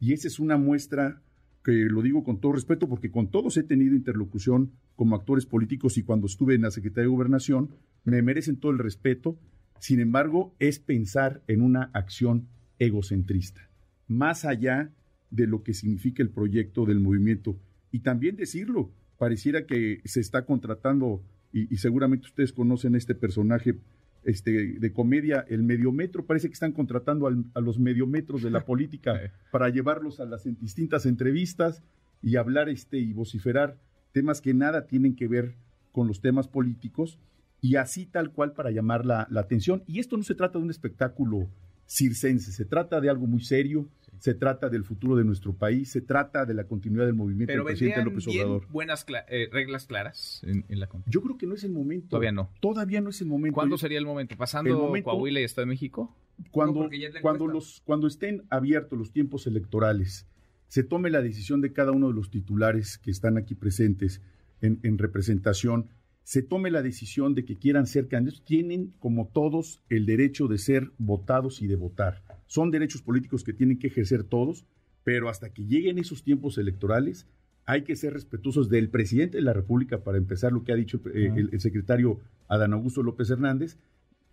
Y 0.00 0.12
esa 0.12 0.28
es 0.28 0.38
una 0.38 0.56
muestra 0.56 1.22
que 1.62 1.72
lo 1.72 2.02
digo 2.02 2.22
con 2.22 2.40
todo 2.40 2.52
respeto 2.52 2.88
porque 2.88 3.10
con 3.10 3.30
todos 3.30 3.56
he 3.56 3.62
tenido 3.62 3.96
interlocución 3.96 4.72
como 4.96 5.16
actores 5.16 5.46
políticos 5.46 5.96
y 5.96 6.02
cuando 6.02 6.26
estuve 6.26 6.54
en 6.54 6.62
la 6.62 6.70
Secretaría 6.70 7.04
de 7.04 7.14
Gobernación 7.14 7.70
me 8.04 8.22
merecen 8.22 8.56
todo 8.56 8.70
el 8.70 8.78
respeto. 8.78 9.38
Sin 9.78 10.00
embargo, 10.00 10.54
es 10.58 10.78
pensar 10.78 11.42
en 11.48 11.62
una 11.62 11.90
acción 11.94 12.48
egocentrista, 12.78 13.70
más 14.06 14.44
allá 14.44 14.92
de 15.30 15.46
lo 15.46 15.62
que 15.62 15.74
significa 15.74 16.22
el 16.22 16.30
proyecto 16.30 16.84
del 16.84 17.00
movimiento. 17.00 17.58
Y 17.90 18.00
también 18.00 18.36
decirlo, 18.36 18.92
pareciera 19.18 19.66
que 19.66 20.00
se 20.04 20.20
está 20.20 20.44
contratando, 20.44 21.22
y, 21.52 21.72
y 21.72 21.78
seguramente 21.78 22.26
ustedes 22.26 22.52
conocen 22.52 22.94
este 22.94 23.14
personaje 23.14 23.78
este, 24.24 24.78
de 24.78 24.92
comedia, 24.92 25.44
el 25.48 25.62
mediometro, 25.62 26.24
parece 26.24 26.48
que 26.48 26.54
están 26.54 26.72
contratando 26.72 27.26
a 27.26 27.60
los 27.60 27.78
mediometros 27.78 28.42
de 28.42 28.50
la 28.50 28.60
política 28.66 29.32
para 29.50 29.68
llevarlos 29.68 30.20
a 30.20 30.24
las 30.24 30.44
distintas 30.60 31.06
entrevistas 31.06 31.82
y 32.22 32.36
hablar 32.36 32.68
este, 32.68 32.98
y 32.98 33.12
vociferar 33.12 33.78
temas 34.12 34.40
que 34.40 34.54
nada 34.54 34.86
tienen 34.86 35.14
que 35.16 35.28
ver 35.28 35.56
con 35.92 36.08
los 36.08 36.20
temas 36.20 36.48
políticos 36.48 37.18
y 37.60 37.76
así 37.76 38.06
tal 38.06 38.30
cual 38.32 38.52
para 38.52 38.70
llamar 38.70 39.06
la, 39.06 39.26
la 39.30 39.40
atención. 39.40 39.82
Y 39.86 39.98
esto 39.98 40.16
no 40.16 40.22
se 40.22 40.34
trata 40.34 40.58
de 40.58 40.64
un 40.64 40.70
espectáculo 40.70 41.48
circense, 41.86 42.52
se 42.52 42.64
trata 42.64 43.00
de 43.00 43.10
algo 43.10 43.26
muy 43.26 43.40
serio, 43.40 43.88
se 44.18 44.34
trata 44.34 44.68
del 44.68 44.84
futuro 44.84 45.16
de 45.16 45.24
nuestro 45.24 45.52
país, 45.54 45.90
se 45.90 46.00
trata 46.00 46.46
de 46.46 46.54
la 46.54 46.64
continuidad 46.64 47.06
del 47.06 47.14
movimiento 47.14 47.52
del 47.52 47.64
presidente 47.64 48.04
López 48.04 48.26
Obrador. 48.26 48.66
buenas 48.70 49.04
eh, 49.28 49.48
reglas 49.52 49.86
claras 49.86 50.42
en, 50.46 50.64
la 50.68 50.88
Yo 51.06 51.20
creo 51.22 51.36
que 51.36 51.46
no 51.46 51.54
es 51.54 51.64
el 51.64 51.72
momento. 51.72 52.08
Todavía 52.08 52.32
no. 52.32 52.50
Todavía 52.60 53.00
no 53.00 53.10
es 53.10 53.20
el 53.20 53.26
momento. 53.26 53.54
¿Cuándo 53.54 53.76
sería 53.76 53.98
el 53.98 54.06
momento? 54.06 54.36
¿Pasando 54.36 54.92
Coahuila 55.02 55.40
y 55.40 55.44
Estado 55.44 55.66
de 55.66 55.70
México? 55.70 56.16
Cuando, 56.50 56.88
cuando, 57.22 57.46
los, 57.46 57.82
cuando 57.84 58.06
estén 58.06 58.44
abiertos 58.50 58.98
los 58.98 59.12
tiempos 59.12 59.46
electorales, 59.46 60.26
se 60.68 60.82
tome 60.82 61.10
la 61.10 61.20
decisión 61.20 61.60
de 61.60 61.72
cada 61.72 61.92
uno 61.92 62.08
de 62.08 62.14
los 62.14 62.30
titulares 62.30 62.98
que 62.98 63.10
están 63.10 63.36
aquí 63.36 63.54
presentes 63.54 64.20
en, 64.60 64.80
en 64.82 64.98
representación 64.98 65.90
se 66.24 66.42
tome 66.42 66.70
la 66.70 66.82
decisión 66.82 67.34
de 67.34 67.44
que 67.44 67.56
quieran 67.56 67.86
ser 67.86 68.08
candidatos, 68.08 68.44
tienen 68.44 68.94
como 68.98 69.28
todos 69.28 69.82
el 69.90 70.06
derecho 70.06 70.48
de 70.48 70.58
ser 70.58 70.90
votados 70.98 71.62
y 71.62 71.66
de 71.66 71.76
votar. 71.76 72.22
Son 72.46 72.70
derechos 72.70 73.02
políticos 73.02 73.44
que 73.44 73.52
tienen 73.52 73.78
que 73.78 73.88
ejercer 73.88 74.24
todos, 74.24 74.64
pero 75.04 75.28
hasta 75.28 75.52
que 75.52 75.66
lleguen 75.66 75.98
esos 75.98 76.24
tiempos 76.24 76.56
electorales 76.56 77.26
hay 77.66 77.82
que 77.82 77.94
ser 77.94 78.14
respetuosos 78.14 78.68
del 78.68 78.88
presidente 78.88 79.36
de 79.38 79.42
la 79.42 79.52
República, 79.52 80.02
para 80.02 80.18
empezar 80.18 80.52
lo 80.52 80.64
que 80.64 80.72
ha 80.72 80.76
dicho 80.76 81.00
eh, 81.14 81.30
el, 81.52 81.60
secretario 81.60 82.20
Adán 82.48 82.72
Augusto 82.72 83.02
López 83.02 83.30
Hernández, 83.30 83.78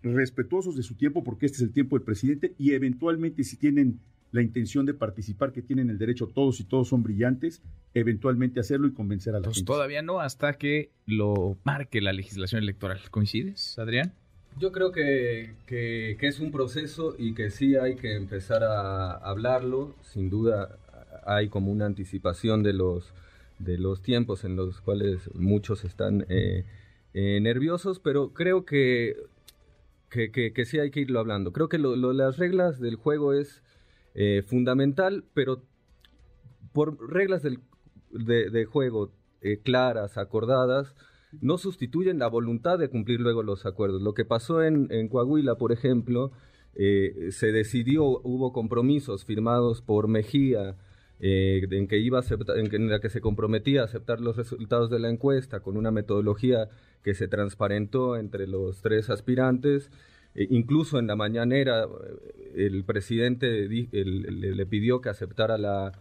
respetuosos 0.02 0.76
de 0.76 0.82
su 0.82 0.96
tiempo 0.96 1.22
porque 1.22 1.46
este 1.46 1.56
es 1.56 1.62
el 1.62 1.72
tiempo 1.72 1.96
del 1.96 2.04
presidente 2.04 2.54
y 2.58 2.72
eventualmente 2.72 3.44
si 3.44 3.56
tienen 3.56 4.00
la 4.32 4.42
intención 4.42 4.86
de 4.86 4.94
participar, 4.94 5.52
que 5.52 5.62
tienen 5.62 5.90
el 5.90 5.98
derecho 5.98 6.26
todos 6.26 6.58
y 6.58 6.64
todos 6.64 6.88
son 6.88 7.02
brillantes, 7.02 7.62
eventualmente 7.94 8.60
hacerlo 8.60 8.88
y 8.88 8.92
convencer 8.92 9.34
a 9.34 9.40
la 9.40 9.44
pues 9.44 9.64
Todavía 9.64 10.02
no, 10.02 10.20
hasta 10.20 10.54
que 10.54 10.90
lo 11.06 11.58
marque 11.64 12.00
la 12.00 12.12
legislación 12.12 12.62
electoral. 12.62 12.98
¿Coincides, 13.10 13.78
Adrián? 13.78 14.14
Yo 14.58 14.72
creo 14.72 14.90
que, 14.90 15.54
que, 15.66 16.16
es 16.20 16.40
un 16.40 16.50
proceso 16.50 17.14
y 17.18 17.34
que 17.34 17.50
sí 17.50 17.76
hay 17.76 17.96
que 17.96 18.16
empezar 18.16 18.64
a 18.64 19.12
hablarlo. 19.12 19.94
Sin 20.02 20.30
duda 20.30 20.78
hay 21.24 21.48
como 21.48 21.70
una 21.70 21.86
anticipación 21.86 22.62
de 22.62 22.72
los, 22.72 23.12
de 23.58 23.78
los 23.78 24.02
tiempos 24.02 24.44
en 24.44 24.56
los 24.56 24.80
cuales 24.80 25.30
muchos 25.34 25.84
están 25.84 26.26
eh, 26.28 26.64
eh, 27.14 27.38
nerviosos, 27.40 27.98
pero 27.98 28.32
creo 28.32 28.64
que, 28.64 29.16
que, 30.10 30.30
que, 30.30 30.64
sí 30.64 30.78
hay 30.78 30.90
que 30.90 31.00
irlo 31.00 31.20
hablando. 31.20 31.52
Creo 31.52 31.68
que 31.68 31.78
las 31.78 32.38
reglas 32.38 32.80
del 32.80 32.96
juego 32.96 33.32
es 33.32 33.62
eh, 34.14 34.42
fundamental, 34.46 35.24
pero 35.34 35.62
por 36.72 37.10
reglas 37.10 37.42
de, 37.42 38.64
juego 38.66 39.12
eh, 39.40 39.58
claras, 39.62 40.18
acordadas, 40.18 40.94
no 41.40 41.56
sustituyen 41.56 42.18
la 42.18 42.28
voluntad 42.28 42.78
de 42.78 42.88
cumplir 42.88 43.20
luego 43.20 43.42
los 43.42 43.64
acuerdos. 43.64 44.02
Lo 44.02 44.14
que 44.14 44.24
pasó 44.24 44.62
en, 44.62 45.08
Coahuila, 45.08 45.56
por 45.56 45.72
ejemplo, 45.72 46.30
eh, 46.74 47.28
se 47.30 47.52
decidió, 47.52 48.04
hubo 48.04 48.52
compromisos 48.52 49.24
firmados 49.24 49.80
por 49.80 50.08
Mejía, 50.08 50.76
en, 51.24 51.86
que 51.86 51.98
iba 51.98 52.20
en, 52.56 52.74
en 52.74 52.90
la 52.90 53.00
que 53.00 53.08
se 53.08 53.20
comprometía 53.20 53.82
a 53.82 53.84
aceptar 53.84 54.20
los 54.20 54.36
resultados 54.36 54.90
de 54.90 54.98
la 54.98 55.08
encuesta 55.08 55.60
con 55.60 55.76
una 55.76 55.92
metodología 55.92 56.68
que 57.04 57.14
se 57.14 57.28
transparentó 57.28 58.16
entre 58.16 58.48
los 58.48 58.82
tres 58.82 59.08
aspirantes 59.08 59.90
eh, 60.34 60.46
incluso 60.50 60.98
en 60.98 61.06
la 61.06 61.16
mañanera 61.16 61.84
eh, 61.84 62.66
el 62.66 62.84
presidente 62.84 63.68
le 63.68 64.66
pidió 64.66 65.00
que 65.00 65.08
aceptara 65.08 65.58
la, 65.58 65.92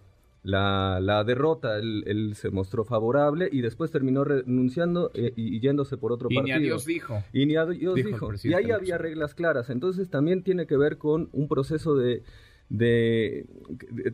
la, 0.44 1.24
derrota, 1.24 1.78
él, 1.78 2.34
se 2.36 2.50
mostró 2.50 2.84
favorable 2.84 3.50
y 3.52 3.62
después 3.62 3.92
terminó 3.92 4.24
renunciando 4.24 5.12
eh, 5.14 5.34
y, 5.36 5.60
yéndose 5.60 5.98
por 5.98 6.12
otro 6.12 6.30
partido. 6.30 6.46
Y 6.46 6.50
ni 6.50 6.52
a 6.52 6.60
Dios 6.60 6.86
dijo. 6.86 7.24
Y 7.34 7.46
ni 7.46 7.56
a 7.56 7.66
Dios 7.66 7.96
dijo. 7.96 8.32
Y 8.44 8.54
ahí 8.54 8.72
había 8.72 8.98
reglas 8.98 9.36
claras. 9.36 9.70
Entonces 9.70 10.10
también 10.10 10.44
tiene 10.44 10.66
que 10.66 10.78
ver 10.78 10.98
con 10.98 11.30
un 11.32 11.48
proceso 11.48 11.96
de... 11.96 12.24
de 12.70 13.46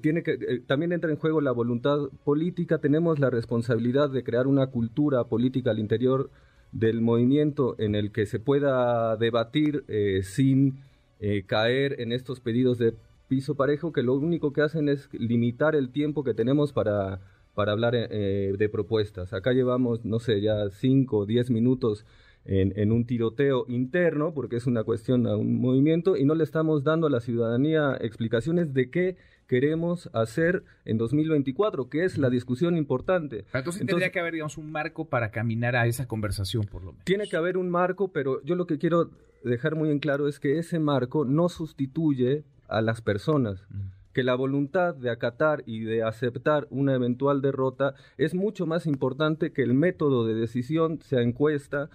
tiene 0.01 0.23
que 0.23 0.61
también 0.67 0.91
entra 0.91 1.11
en 1.11 1.17
juego 1.17 1.41
la 1.41 1.51
voluntad 1.51 2.09
política 2.23 2.79
tenemos 2.79 3.19
la 3.19 3.29
responsabilidad 3.29 4.09
de 4.09 4.23
crear 4.23 4.47
una 4.47 4.67
cultura 4.67 5.25
política 5.25 5.71
al 5.71 5.79
interior 5.79 6.29
del 6.71 7.01
movimiento 7.01 7.75
en 7.79 7.95
el 7.95 8.11
que 8.11 8.25
se 8.25 8.39
pueda 8.39 9.15
debatir 9.17 9.83
eh, 9.87 10.21
sin 10.23 10.79
eh, 11.19 11.43
caer 11.45 11.99
en 11.99 12.11
estos 12.11 12.39
pedidos 12.39 12.77
de 12.77 12.93
piso 13.27 13.55
parejo 13.55 13.91
que 13.91 14.03
lo 14.03 14.13
único 14.15 14.53
que 14.53 14.61
hacen 14.61 14.89
es 14.89 15.09
limitar 15.13 15.75
el 15.75 15.89
tiempo 15.89 16.23
que 16.23 16.33
tenemos 16.33 16.73
para, 16.73 17.19
para 17.55 17.71
hablar 17.71 17.93
eh, 17.95 18.53
de 18.57 18.69
propuestas. 18.69 19.33
Acá 19.33 19.51
llevamos, 19.53 20.05
no 20.05 20.19
sé, 20.19 20.41
ya 20.41 20.69
5 20.69 21.17
o 21.17 21.25
10 21.25 21.49
minutos 21.49 22.05
en, 22.45 22.91
un 22.93 23.05
tiroteo 23.05 23.65
interno, 23.67 24.33
porque 24.33 24.55
es 24.55 24.67
una 24.67 24.85
cuestión 24.85 25.27
a 25.27 25.35
un 25.35 25.59
movimiento, 25.59 26.15
y 26.15 26.23
no 26.23 26.33
le 26.33 26.45
estamos 26.45 26.83
dando 26.83 27.07
a 27.07 27.09
la 27.09 27.19
ciudadanía 27.19 27.97
explicaciones 27.99 28.73
de 28.73 28.89
qué 28.89 29.17
queremos 29.47 30.09
hacer 30.13 30.63
en 30.85 30.97
2024, 30.97 31.89
que 31.89 32.03
es 32.03 32.17
la 32.17 32.29
discusión 32.29 32.77
importante. 32.77 33.45
Entonces, 33.53 33.85
tendría 33.85 34.11
que 34.11 34.19
haber, 34.19 34.33
digamos, 34.33 34.57
un 34.57 34.71
marco 34.71 35.05
para 35.05 35.31
caminar 35.31 35.75
a 35.75 35.87
esa 35.87 36.07
conversación, 36.07 36.65
por 36.65 36.83
lo 36.83 36.91
menos. 36.91 37.05
Tiene 37.05 37.27
que 37.27 37.37
haber 37.37 37.57
un 37.57 37.69
marco, 37.69 38.11
pero 38.11 38.43
yo 38.43 38.55
lo 38.55 38.67
que 38.67 38.77
quiero 38.77 39.09
dejar 39.43 39.75
muy 39.75 39.89
en 39.89 39.99
claro 39.99 40.27
es 40.27 40.39
que 40.39 40.59
ese 40.59 40.79
marco 40.79 41.25
no 41.25 41.49
sustituye 41.49 42.43
a 42.67 42.81
las 42.81 43.01
personas. 43.01 43.65
que 44.13 44.23
la 44.23 44.33
voluntad 44.33 44.95
de 44.95 45.11
acatar 45.11 45.61
y 45.67 45.81
de 45.81 46.01
aceptar 46.01 46.65
una 46.71 46.95
eventual 46.95 47.39
derrota 47.39 47.93
es 48.17 48.33
mucho 48.33 48.65
más 48.65 48.87
importante 48.87 49.53
que 49.53 49.61
el 49.61 49.75
método 49.75 50.25
de 50.25 50.33
decisión, 50.33 50.99
sea 51.03 51.21
encuesta, 51.21 51.91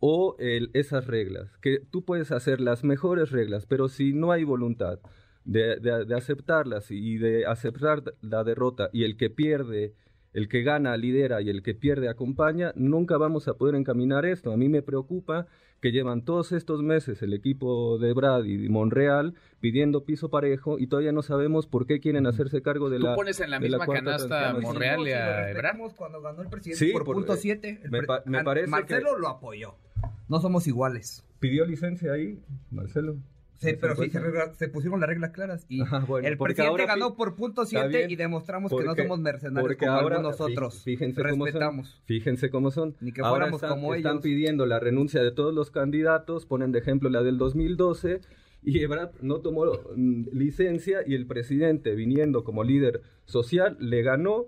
o 0.00 0.34
esas 0.38 1.06
reglas, 1.06 1.56
que 1.58 1.78
tú 1.78 2.04
puedes 2.04 2.32
hacer 2.32 2.60
las 2.60 2.82
mejores 2.82 3.30
reglas, 3.30 3.66
pero 3.66 3.88
si 3.88 4.12
no 4.14 4.32
hay 4.32 4.44
voluntad 4.44 4.98
de, 5.44 5.76
de, 5.76 6.14
aceptarlas 6.14 6.90
y 6.90 7.18
de 7.18 7.46
aceptar 7.46 8.02
la 8.20 8.44
derrota 8.44 8.90
y 8.92 9.04
el 9.04 9.16
que 9.16 9.30
pierde, 9.30 9.94
el 10.32 10.48
que 10.48 10.62
gana 10.62 10.96
lidera 10.96 11.40
y 11.40 11.50
el 11.50 11.62
que 11.62 11.74
pierde 11.74 12.08
acompaña, 12.08 12.72
nunca 12.76 13.16
vamos 13.16 13.48
a 13.48 13.54
poder 13.54 13.74
encaminar 13.74 14.26
esto. 14.26 14.52
A 14.52 14.56
mí 14.56 14.68
me 14.68 14.82
preocupa 14.82 15.46
que 15.80 15.92
llevan 15.92 16.24
todos 16.24 16.52
estos 16.52 16.82
meses 16.82 17.22
el 17.22 17.32
equipo 17.32 17.98
de 17.98 18.12
Brad 18.12 18.44
y 18.44 18.68
Monreal 18.68 19.34
pidiendo 19.60 20.04
piso 20.04 20.28
parejo 20.28 20.78
y 20.78 20.86
todavía 20.86 21.12
no 21.12 21.22
sabemos 21.22 21.66
por 21.66 21.86
qué 21.86 22.00
quieren 22.00 22.26
hacerse 22.26 22.62
cargo 22.62 22.90
de 22.90 22.98
¿Tú 22.98 23.04
la. 23.04 23.14
pones 23.14 23.40
en 23.40 23.50
la 23.50 23.60
misma 23.60 23.86
canasta 23.86 24.54
Monreal 24.60 25.08
y 25.08 25.12
a 25.12 25.50
Ebrard? 25.50 25.78
cuando 25.96 26.20
ganó 26.20 26.42
el 26.42 26.48
presidente 26.48 26.92
por, 26.92 27.04
punto 27.04 27.36
7, 27.36 27.80
me, 28.26 28.44
parece 28.44 28.66
Marcelo 28.66 29.18
lo 29.18 29.28
apoyó. 29.28 29.74
No 30.28 30.40
somos 30.40 30.66
iguales. 30.66 31.24
¿Pidió 31.40 31.64
licencia 31.64 32.12
ahí, 32.12 32.38
Marcelo? 32.70 33.16
Sí, 33.60 33.74
pero 33.78 33.94
sí 33.94 34.10
se, 34.56 34.68
pusieron 34.68 35.00
las 35.00 35.08
reglas 35.08 35.32
claras 35.32 35.66
y 35.68 35.82
el 36.22 36.38
presidente 36.38 36.86
ganó 36.86 37.14
por 37.14 37.36
punto 37.36 37.66
7 37.66 38.06
y 38.08 38.16
demostramos 38.16 38.72
que 38.72 38.84
no 38.84 38.94
somos 38.94 39.20
mercenarios 39.20 39.76
como 39.76 39.92
ahora, 39.92 40.22
nosotros. 40.22 40.82
Fíjense 40.82 41.22
Respetamos. 41.22 41.90
Cómo 41.90 41.98
son, 41.98 42.06
fíjense 42.06 42.50
cómo 42.50 42.70
son. 42.70 42.96
Ni 43.00 43.12
que 43.12 43.20
fuéramos 43.22 43.62
están, 43.62 43.70
como 43.70 43.94
están 43.94 44.20
pidiendo 44.20 44.64
la 44.64 44.80
renuncia 44.80 45.22
de 45.22 45.30
todos 45.30 45.52
los 45.52 45.70
candidatos, 45.70 46.46
ponen 46.46 46.72
de 46.72 46.78
ejemplo 46.78 47.10
la 47.10 47.22
del 47.22 47.36
2012 47.36 48.22
y 48.62 48.82
Ebrard 48.82 49.12
no 49.20 49.40
tomó 49.40 49.66
mm, 49.66 50.28
licencia 50.32 51.00
y 51.06 51.14
el 51.14 51.26
presidente 51.26 51.94
viniendo 51.94 52.44
como 52.44 52.64
líder 52.64 53.02
social 53.26 53.76
le 53.78 54.02
ganó 54.02 54.46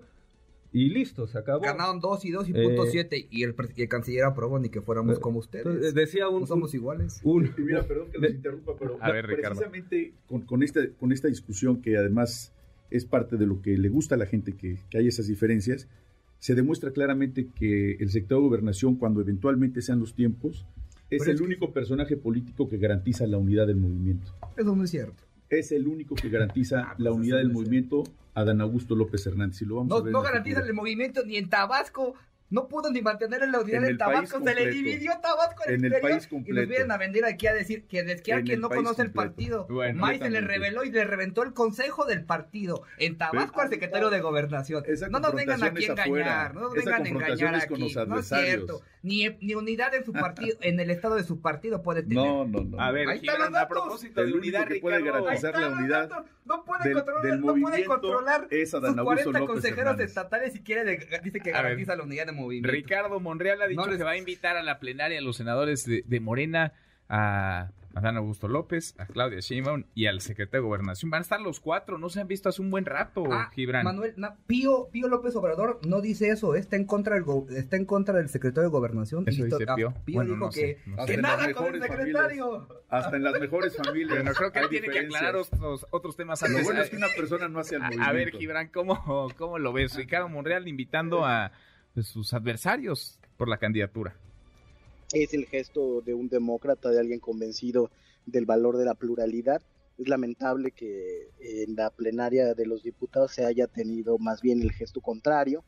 y 0.73 0.89
listo, 0.89 1.27
se 1.27 1.37
acabó. 1.37 1.61
Ganaron 1.61 1.99
2 1.99 2.25
y 2.25 2.31
2 2.31 2.49
y 2.49 2.53
punto 2.53 2.85
7 2.87 3.15
eh, 3.15 3.27
y, 3.29 3.43
el, 3.43 3.55
canciller 3.87 4.25
aprobó 4.25 4.57
ni 4.57 4.69
que 4.69 4.81
fuéramos 4.81 5.17
eh, 5.17 5.21
como 5.21 5.37
ustedes. 5.37 5.93
decía 5.93 6.27
un, 6.27 6.41
no 6.41 6.47
somos 6.47 6.73
iguales. 6.73 7.21
Un, 7.23 7.53
mira, 7.59 7.83
perdón 7.83 8.09
que 8.11 8.17
los 8.17 8.31
interrumpa, 8.31 8.73
pero 8.77 8.97
precisamente 8.97 10.13
con, 10.27 10.41
con, 10.41 10.63
esta, 10.63 10.81
con 10.99 11.11
esta 11.11 11.27
discusión 11.27 11.81
que 11.81 11.95
además 11.95 12.51
es 12.89 13.05
parte 13.05 13.37
de 13.37 13.45
lo 13.45 13.61
que 13.61 13.77
le 13.77 13.89
gusta 13.89 14.15
a 14.15 14.17
la 14.17 14.25
gente 14.25 14.53
que, 14.53 14.79
que 14.89 14.97
hay 14.97 15.07
esas 15.07 15.27
diferencias, 15.27 15.87
se 16.39 16.55
demuestra 16.55 16.91
claramente 16.91 17.47
que 17.55 17.93
el 17.99 18.09
sector 18.09 18.39
de 18.39 18.43
gobernación, 18.43 18.95
cuando 18.95 19.21
eventualmente 19.21 19.81
sean 19.81 19.99
los 19.99 20.15
tiempos, 20.15 20.65
es 21.11 21.27
el 21.27 21.41
único 21.43 21.71
personaje 21.71 22.17
político 22.17 22.67
que 22.67 22.77
garantiza 22.77 23.27
la 23.27 23.37
unidad 23.37 23.67
del 23.67 23.77
movimiento. 23.77 24.33
Eso 24.57 24.75
no 24.75 24.83
es 24.83 24.89
cierto 24.89 25.23
es 25.59 25.71
el 25.71 25.87
único 25.87 26.15
que 26.15 26.29
garantiza 26.29 26.81
ah, 26.81 26.93
pues 26.95 26.99
la 26.99 27.11
unidad 27.11 27.37
del 27.37 27.51
movimiento, 27.51 28.03
Adán 28.33 28.61
Augusto 28.61 28.95
López 28.95 29.25
Hernández. 29.25 29.61
Y 29.61 29.65
lo 29.65 29.75
vamos 29.75 29.89
no, 29.89 29.97
a 29.97 30.01
ver 30.01 30.13
no 30.13 30.21
garantiza 30.21 30.61
el 30.61 30.73
movimiento 30.73 31.23
ni 31.25 31.37
en 31.37 31.49
Tabasco, 31.49 32.15
no 32.53 32.67
pudo 32.67 32.91
ni 32.91 33.01
mantener 33.01 33.47
la 33.49 33.61
unidad 33.61 33.83
en, 33.83 33.97
Tabasco, 33.97 34.39
se 34.39 34.53
le 34.53 34.69
dividió 34.69 35.11
Tabasco 35.23 35.63
en, 35.65 35.85
el, 35.85 35.99
país 35.99 36.27
completo. 36.27 36.51
Y 36.53 36.61
nos 36.61 36.69
vienen 36.69 36.91
a 36.91 36.97
vender 36.97 37.25
aquí 37.25 37.47
a 37.47 37.53
decir 37.53 37.87
que 37.87 38.01
es 38.01 38.21
que 38.21 38.43
quien 38.43 38.61
no 38.61 38.69
conoce 38.69 39.01
el 39.01 39.11
partido. 39.11 39.65
Bueno, 39.67 40.05
se 40.05 40.29
le 40.29 40.39
reveló 40.39 40.83
y 40.83 40.91
le 40.91 41.03
reventó 41.03 41.41
el 41.41 41.53
consejo 41.53 42.05
del 42.05 42.23
partido. 42.25 42.83
En 42.99 43.17
Tabasco 43.17 43.59
al 43.59 43.69
secretario 43.69 44.11
de 44.11 44.21
Gobernación. 44.21 44.83
No 45.09 45.19
nos 45.19 45.33
vengan 45.33 45.63
aquí 45.63 45.85
a 45.85 45.91
engañar, 45.93 46.53
no 46.53 46.61
nos 46.61 46.73
vengan 46.75 47.05
a 47.05 47.09
engañar 47.09 47.55
aquí. 47.55 47.95
No 48.07 48.19
es 48.19 48.27
cierto. 48.27 48.83
Ni, 49.01 49.27
ni 49.41 49.55
unidad 49.55 49.93
en 49.95 50.05
su 50.05 50.13
partido, 50.13 50.55
en 50.61 50.79
el 50.79 50.89
estado 50.91 51.15
de 51.15 51.23
su 51.23 51.41
partido 51.41 51.81
puede 51.81 52.03
tener. 52.03 52.17
No, 52.23 52.45
no, 52.45 52.63
no. 52.63 52.79
A 52.79 52.91
ver, 52.91 53.09
ahí 53.09 53.17
están 53.17 53.39
los 53.39 53.51
datos. 53.51 53.77
a 53.77 53.81
propósito 53.81 54.25
de 54.25 54.31
unidad, 54.31 54.67
que 54.67 54.75
puede 54.75 55.03
garantizar 55.03 55.59
la 55.59 55.69
unidad 55.69 56.09
no 56.45 56.65
puede 56.65 56.93
controlar, 56.93 57.39
no 57.39 57.53
puede 57.53 57.85
controlar 57.85 58.47
sus 58.49 58.83
40 58.83 59.45
consejeros 59.45 59.99
estatales 59.99 60.55
y 60.55 60.61
quiere 60.61 60.97
dice 61.23 61.39
que 61.39 61.51
garantiza 61.51 61.95
la 61.95 62.03
unidad 62.03 62.25
de 62.25 62.31
movimiento. 62.43 62.71
Ricardo 62.71 63.19
Monreal 63.19 63.61
ha 63.61 63.67
dicho 63.67 63.83
que 63.83 64.03
va 64.03 64.11
a 64.11 64.17
invitar 64.17 64.57
a 64.57 64.63
la 64.63 64.79
plenaria 64.79 65.19
a 65.19 65.21
los 65.21 65.37
senadores 65.37 65.85
de, 65.85 66.03
de 66.05 66.19
Morena 66.19 66.73
a 67.09 67.71
Adán 67.95 68.17
Augusto 68.17 68.47
López, 68.47 68.95
a 68.97 69.05
Claudia 69.05 69.39
Sheinbaum 69.39 69.83
y 69.93 70.07
al 70.07 70.21
secretario 70.21 70.63
de 70.63 70.67
Gobernación. 70.67 71.11
Van 71.11 71.19
a 71.19 71.21
estar 71.21 71.39
los 71.39 71.59
cuatro, 71.59 71.97
no 71.97 72.09
se 72.09 72.21
han 72.21 72.27
visto 72.27 72.49
hace 72.49 72.61
un 72.61 72.71
buen 72.71 72.85
rato, 72.85 73.23
ah, 73.31 73.51
Gibran. 73.53 73.83
Manuel, 73.83 74.15
Pío, 74.47 74.89
Pío, 74.91 75.07
López 75.07 75.35
Obrador 75.35 75.79
no 75.87 76.01
dice 76.01 76.29
eso, 76.29 76.55
está 76.55 76.75
en 76.75 76.85
contra 76.85 77.15
del, 77.15 77.25
está 77.55 77.77
en 77.77 77.85
contra 77.85 78.15
del 78.15 78.29
secretario 78.29 78.69
de 78.69 78.71
Gobernación. 78.71 79.25
Eso 79.27 79.43
dice 79.43 79.65
ah, 79.67 79.75
Pío. 79.75 79.93
Dijo 80.05 80.49
que, 80.49 80.79
que 81.05 81.17
nada 81.17 81.53
con 81.53 81.75
el 81.75 81.81
secretario. 81.81 82.67
hasta 82.89 83.15
en 83.15 83.23
las 83.23 83.39
mejores 83.39 83.77
familias. 83.77 84.23
no 84.23 84.33
creo 84.33 84.51
que 84.51 84.59
él 84.59 84.69
tiene 84.69 84.89
que 84.89 84.99
aclarar 84.99 85.35
otros, 85.35 85.85
otros 85.91 86.15
temas 86.15 86.41
antes. 86.41 86.59
Lo 86.59 86.65
bueno 86.65 86.81
es 86.81 86.89
que 86.89 86.97
una 86.97 87.09
persona 87.15 87.47
no 87.47 87.59
hace 87.59 87.75
el 87.75 87.81
movimiento. 87.81 88.09
A 88.09 88.13
ver, 88.13 88.31
Gibran, 88.31 88.69
¿cómo, 88.69 89.29
cómo 89.37 89.59
lo 89.59 89.71
ves? 89.71 89.95
Ricardo 89.95 90.29
Monreal 90.29 90.67
invitando 90.67 91.25
a 91.25 91.51
pues, 91.93 92.07
sus 92.07 92.33
adversarios 92.33 93.19
por 93.37 93.49
la 93.49 93.57
candidatura 93.57 94.15
es 95.13 95.33
el 95.33 95.45
gesto 95.45 96.01
de 96.01 96.13
un 96.13 96.27
demócrata, 96.27 96.89
de 96.89 96.99
alguien 96.99 97.19
convencido 97.19 97.91
del 98.25 98.45
valor 98.45 98.77
de 98.77 98.85
la 98.85 98.95
pluralidad. 98.95 99.61
Es 99.97 100.07
lamentable 100.07 100.71
que 100.71 101.29
en 101.39 101.75
la 101.75 101.91
plenaria 101.91 102.55
de 102.55 102.65
los 102.65 102.83
diputados 102.83 103.31
se 103.31 103.45
haya 103.45 103.67
tenido 103.67 104.17
más 104.17 104.41
bien 104.41 104.61
el 104.61 104.71
gesto 104.71 105.01
contrario, 105.01 105.63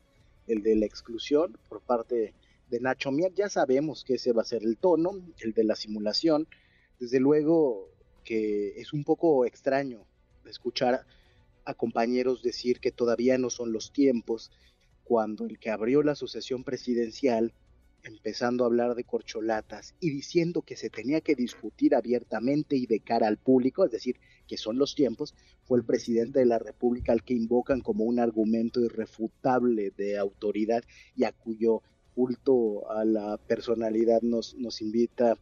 el 0.48 0.62
de 0.62 0.74
la 0.74 0.86
exclusión 0.86 1.56
por 1.68 1.80
parte 1.80 2.34
de 2.68 2.80
Nacho 2.80 3.12
Mier. 3.12 3.32
Ya 3.34 3.48
sabemos 3.48 4.04
que 4.04 4.14
ese 4.14 4.32
va 4.32 4.42
a 4.42 4.46
ser 4.46 4.64
el 4.64 4.76
tono, 4.76 5.12
el 5.38 5.52
de 5.52 5.64
la 5.64 5.76
simulación. 5.76 6.48
Desde 6.98 7.20
luego 7.20 7.88
que 8.24 8.80
es 8.80 8.92
un 8.92 9.04
poco 9.04 9.44
extraño 9.44 10.04
escuchar 10.44 11.06
a 11.64 11.74
compañeros 11.74 12.42
decir 12.42 12.80
que 12.80 12.90
todavía 12.90 13.38
no 13.38 13.50
son 13.50 13.72
los 13.72 13.92
tiempos, 13.92 14.50
cuando 15.06 15.46
el 15.46 15.58
que 15.58 15.70
abrió 15.70 16.02
la 16.02 16.16
sucesión 16.16 16.64
presidencial 16.64 17.54
empezando 18.02 18.64
a 18.64 18.66
hablar 18.66 18.94
de 18.94 19.04
corcholatas 19.04 19.94
y 20.00 20.10
diciendo 20.10 20.62
que 20.62 20.76
se 20.76 20.90
tenía 20.90 21.20
que 21.20 21.34
discutir 21.34 21.94
abiertamente 21.94 22.76
y 22.76 22.86
de 22.86 23.00
cara 23.00 23.26
al 23.26 23.36
público, 23.36 23.84
es 23.84 23.90
decir, 23.90 24.16
que 24.46 24.56
son 24.56 24.78
los 24.78 24.94
tiempos, 24.94 25.34
fue 25.64 25.78
el 25.78 25.84
presidente 25.84 26.38
de 26.38 26.46
la 26.46 26.58
República 26.58 27.12
al 27.12 27.24
que 27.24 27.34
invocan 27.34 27.80
como 27.80 28.04
un 28.04 28.20
argumento 28.20 28.80
irrefutable 28.80 29.92
de 29.96 30.18
autoridad 30.18 30.84
y 31.16 31.24
a 31.24 31.32
cuyo 31.32 31.82
culto 32.14 32.90
a 32.90 33.04
la 33.04 33.36
personalidad 33.36 34.22
nos, 34.22 34.54
nos 34.54 34.80
invita 34.80 35.36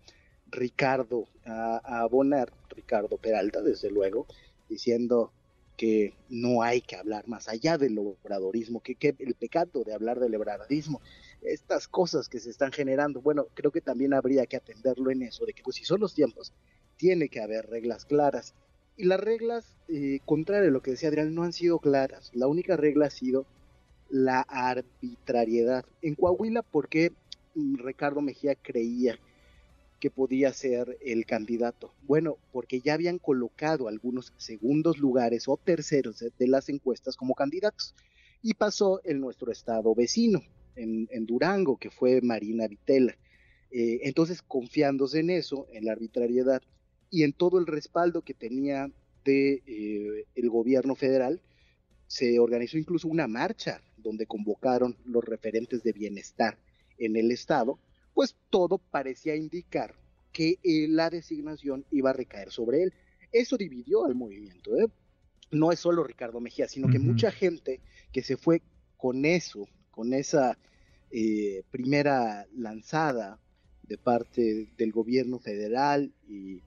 Ricardo 0.50 1.28
a, 1.44 2.00
abonar, 2.02 2.52
Ricardo 2.70 3.18
Peralta, 3.18 3.62
desde 3.62 3.90
luego, 3.90 4.26
diciendo 4.68 5.32
que 5.76 6.14
no 6.28 6.62
hay 6.62 6.80
que 6.80 6.96
hablar 6.96 7.26
más 7.26 7.48
allá 7.48 7.78
del 7.78 7.98
obradorismo, 7.98 8.80
que, 8.80 8.96
el 9.18 9.34
pecado 9.34 9.82
de 9.84 9.94
hablar 9.94 10.20
del 10.20 10.34
obradorismo 10.34 11.00
estas 11.42 11.88
cosas 11.88 12.28
que 12.28 12.40
se 12.40 12.50
están 12.50 12.72
generando, 12.72 13.20
bueno, 13.20 13.46
creo 13.54 13.70
que 13.70 13.80
también 13.80 14.14
habría 14.14 14.46
que 14.46 14.56
atenderlo 14.56 15.10
en 15.10 15.22
eso, 15.22 15.44
de 15.44 15.52
que 15.52 15.62
pues 15.62 15.76
si 15.76 15.84
son 15.84 16.00
los 16.00 16.14
tiempos, 16.14 16.52
tiene 16.96 17.28
que 17.28 17.40
haber 17.40 17.66
reglas 17.66 18.04
claras. 18.04 18.54
Y 18.96 19.04
las 19.04 19.20
reglas, 19.20 19.76
eh, 19.88 20.20
contrario 20.24 20.68
a 20.68 20.72
lo 20.72 20.80
que 20.80 20.92
decía 20.92 21.08
Adrián, 21.08 21.34
no 21.34 21.42
han 21.42 21.52
sido 21.52 21.78
claras. 21.78 22.30
La 22.34 22.46
única 22.46 22.76
regla 22.76 23.06
ha 23.06 23.10
sido 23.10 23.46
la 24.08 24.40
arbitrariedad. 24.42 25.84
En 26.00 26.14
Coahuila, 26.14 26.62
¿por 26.62 26.88
qué 26.88 27.12
mm, 27.54 27.76
Ricardo 27.76 28.20
Mejía 28.20 28.54
creía 28.54 29.18
que 30.04 30.10
podía 30.10 30.52
ser 30.52 30.98
el 31.00 31.24
candidato? 31.24 31.94
Bueno, 32.02 32.36
porque 32.52 32.82
ya 32.82 32.92
habían 32.92 33.18
colocado 33.18 33.88
algunos 33.88 34.34
segundos 34.36 34.98
lugares 34.98 35.48
o 35.48 35.56
terceros 35.56 36.18
de 36.18 36.46
las 36.46 36.68
encuestas 36.68 37.16
como 37.16 37.34
candidatos. 37.34 37.94
Y 38.42 38.52
pasó 38.52 39.00
en 39.02 39.18
nuestro 39.18 39.50
estado 39.50 39.94
vecino 39.94 40.42
en, 40.76 41.24
Durango, 41.24 41.78
que 41.78 41.88
fue 41.88 42.20
Marina 42.20 42.68
Vitela. 42.68 43.16
Eh, 43.70 44.00
entonces, 44.02 44.42
confiándose 44.42 45.20
en 45.20 45.30
eso, 45.30 45.68
en 45.72 45.86
la 45.86 45.92
arbitrariedad 45.92 46.60
y 47.08 47.22
en 47.22 47.32
todo 47.32 47.58
el 47.58 47.66
respaldo 47.66 48.20
que 48.20 48.34
tenía 48.34 48.90
de 49.24 49.62
eh, 49.66 50.26
el 50.34 50.50
gobierno 50.50 50.96
federal, 50.96 51.40
se 52.08 52.38
organizó 52.38 52.76
incluso 52.76 53.08
una 53.08 53.26
marcha 53.26 53.80
donde 53.96 54.26
convocaron 54.26 54.98
los 55.06 55.24
referentes 55.24 55.82
de 55.82 55.92
bienestar 55.92 56.58
en 56.98 57.16
el 57.16 57.30
estado 57.30 57.78
pues 58.14 58.36
todo 58.48 58.78
parecía 58.78 59.36
indicar 59.36 59.94
que 60.32 60.58
eh, 60.62 60.86
la 60.88 61.10
designación 61.10 61.84
iba 61.90 62.10
a 62.10 62.14
recaer 62.14 62.50
sobre 62.50 62.84
él. 62.84 62.94
Eso 63.32 63.56
dividió 63.56 64.04
al 64.04 64.14
movimiento. 64.14 64.76
¿eh? 64.76 64.88
No 65.50 65.72
es 65.72 65.80
solo 65.80 66.04
Ricardo 66.04 66.40
Mejía, 66.40 66.68
sino 66.68 66.88
que 66.88 66.98
mucha 66.98 67.30
gente 67.30 67.80
que 68.12 68.22
se 68.22 68.36
fue 68.36 68.62
con 68.96 69.24
eso, 69.24 69.68
con 69.90 70.14
esa 70.14 70.58
eh, 71.10 71.62
primera 71.70 72.46
lanzada 72.54 73.40
de 73.82 73.98
parte 73.98 74.68
del 74.76 74.92
gobierno 74.92 75.38
federal 75.38 76.12
y, 76.28 76.62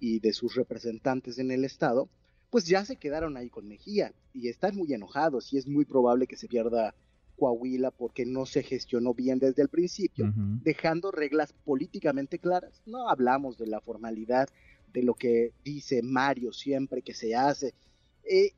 y 0.00 0.20
de 0.20 0.32
sus 0.32 0.54
representantes 0.54 1.38
en 1.38 1.50
el 1.50 1.64
Estado, 1.64 2.08
pues 2.50 2.66
ya 2.66 2.84
se 2.84 2.96
quedaron 2.96 3.36
ahí 3.36 3.50
con 3.50 3.68
Mejía 3.68 4.12
y 4.32 4.48
están 4.48 4.76
muy 4.76 4.92
enojados 4.92 5.52
y 5.52 5.58
es 5.58 5.66
muy 5.66 5.84
probable 5.84 6.26
que 6.26 6.36
se 6.36 6.48
pierda 6.48 6.94
Coahuila 7.38 7.90
porque 7.90 8.26
no 8.26 8.44
se 8.46 8.62
gestionó 8.62 9.14
bien 9.14 9.38
desde 9.38 9.62
el 9.62 9.68
principio, 9.68 10.32
dejando 10.62 11.10
reglas 11.10 11.52
políticamente 11.52 12.38
claras. 12.38 12.82
No 12.84 13.08
hablamos 13.08 13.56
de 13.56 13.66
la 13.66 13.80
formalidad, 13.80 14.48
de 14.92 15.02
lo 15.02 15.14
que 15.14 15.52
dice 15.64 16.02
Mario 16.02 16.52
siempre 16.52 17.02
que 17.02 17.14
se 17.14 17.34
hace. 17.34 17.74
Eh, 18.24 18.52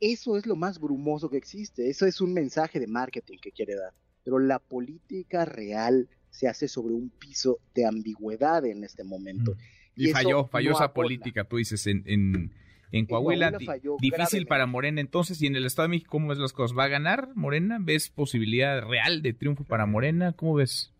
eso 0.00 0.36
es 0.36 0.46
lo 0.46 0.56
más 0.56 0.78
brumoso 0.78 1.28
que 1.30 1.36
existe, 1.36 1.88
eso 1.88 2.06
es 2.06 2.20
un 2.20 2.32
mensaje 2.32 2.80
de 2.80 2.86
marketing 2.86 3.38
que 3.40 3.52
quiere 3.52 3.74
dar, 3.74 3.92
pero 4.22 4.38
la 4.38 4.58
política 4.58 5.44
real 5.44 6.08
se 6.30 6.48
hace 6.48 6.68
sobre 6.68 6.94
un 6.94 7.10
piso 7.10 7.58
de 7.74 7.86
ambigüedad 7.86 8.64
en 8.66 8.84
este 8.84 9.04
momento. 9.04 9.56
Y, 9.96 10.08
falló, 10.08 10.46
falló 10.46 10.72
esa 10.72 10.92
política, 10.92 11.44
tú 11.44 11.56
dices, 11.56 11.86
en, 11.86 12.02
en 12.06 12.52
en 12.98 13.06
Coahuila, 13.06 13.58
difícil 14.00 14.46
para 14.46 14.66
Morena 14.66 15.00
entonces, 15.00 15.42
y 15.42 15.46
en 15.46 15.56
el 15.56 15.66
Estado 15.66 15.88
de 15.88 15.90
México, 15.90 16.10
¿cómo 16.12 16.28
ves 16.28 16.38
las 16.38 16.52
cosas? 16.52 16.78
¿Va 16.78 16.84
a 16.84 16.88
ganar 16.88 17.30
Morena? 17.34 17.78
¿Ves 17.80 18.08
posibilidad 18.08 18.82
real 18.82 19.20
de 19.20 19.32
triunfo 19.32 19.64
para 19.64 19.84
Morena? 19.84 20.32
¿Cómo 20.32 20.54
ves? 20.54 20.92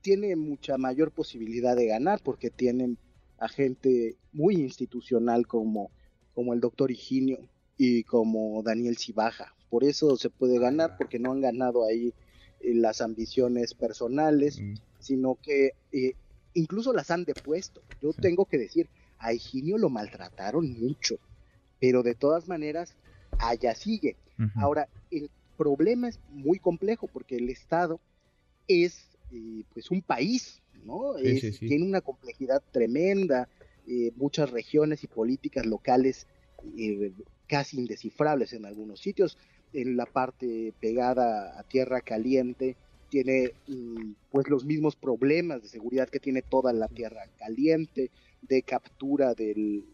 Tiene 0.00 0.34
mucha 0.34 0.76
mayor 0.76 1.12
posibilidad 1.12 1.76
de 1.76 1.86
ganar 1.86 2.20
porque 2.22 2.50
tienen 2.50 2.98
a 3.38 3.48
gente 3.48 4.16
muy 4.32 4.56
institucional 4.56 5.46
como, 5.46 5.92
como 6.34 6.52
el 6.52 6.60
doctor 6.60 6.90
Higinio 6.90 7.38
y 7.78 8.02
como 8.02 8.62
Daniel 8.64 8.98
Cibaja. 8.98 9.54
Por 9.70 9.84
eso 9.84 10.16
se 10.16 10.30
puede 10.30 10.58
ganar 10.58 10.96
porque 10.98 11.20
no 11.20 11.30
han 11.30 11.40
ganado 11.40 11.86
ahí 11.86 12.12
eh, 12.60 12.74
las 12.74 13.00
ambiciones 13.00 13.74
personales, 13.74 14.60
mm. 14.60 14.74
sino 14.98 15.38
que 15.40 15.74
eh, 15.92 16.14
incluso 16.54 16.92
las 16.92 17.12
han 17.12 17.24
depuesto. 17.24 17.82
Yo 18.02 18.12
tengo 18.12 18.46
que 18.46 18.58
decir, 18.58 18.88
a 19.18 19.32
Higinio 19.32 19.78
lo 19.78 19.88
maltrataron 19.90 20.72
mucho, 20.80 21.16
pero 21.80 22.02
de 22.02 22.14
todas 22.14 22.48
maneras, 22.48 22.96
allá 23.38 23.74
sigue. 23.74 24.16
Ahora, 24.56 24.88
el 25.10 25.30
problema 25.56 26.08
es 26.08 26.18
muy 26.30 26.58
complejo 26.58 27.06
porque 27.06 27.36
el 27.36 27.48
Estado 27.50 28.00
es 28.66 29.16
eh, 29.30 29.64
pues 29.72 29.90
un 29.90 30.02
país, 30.02 30.62
¿no? 30.84 31.14
Tiene 31.14 31.84
una 31.84 32.00
complejidad 32.00 32.62
tremenda, 32.72 33.48
eh, 33.86 34.12
muchas 34.16 34.50
regiones 34.50 35.04
y 35.04 35.08
políticas 35.08 35.66
locales 35.66 36.26
eh, 36.76 37.12
casi 37.46 37.78
indescifrables 37.78 38.52
en 38.52 38.64
algunos 38.64 39.00
sitios. 39.00 39.38
En 39.72 39.96
la 39.96 40.06
parte 40.06 40.72
pegada 40.80 41.58
a 41.58 41.62
tierra 41.64 42.00
caliente 42.00 42.76
tiene 43.08 43.52
mm, 43.68 44.12
pues 44.30 44.48
los 44.48 44.64
mismos 44.64 44.96
problemas 44.96 45.62
de 45.62 45.68
seguridad 45.68 46.08
que 46.08 46.20
tiene 46.20 46.42
toda 46.42 46.72
la 46.72 46.88
tierra 46.88 47.28
caliente 47.38 48.10
de 48.48 48.62
captura 48.62 49.34
del, 49.34 49.84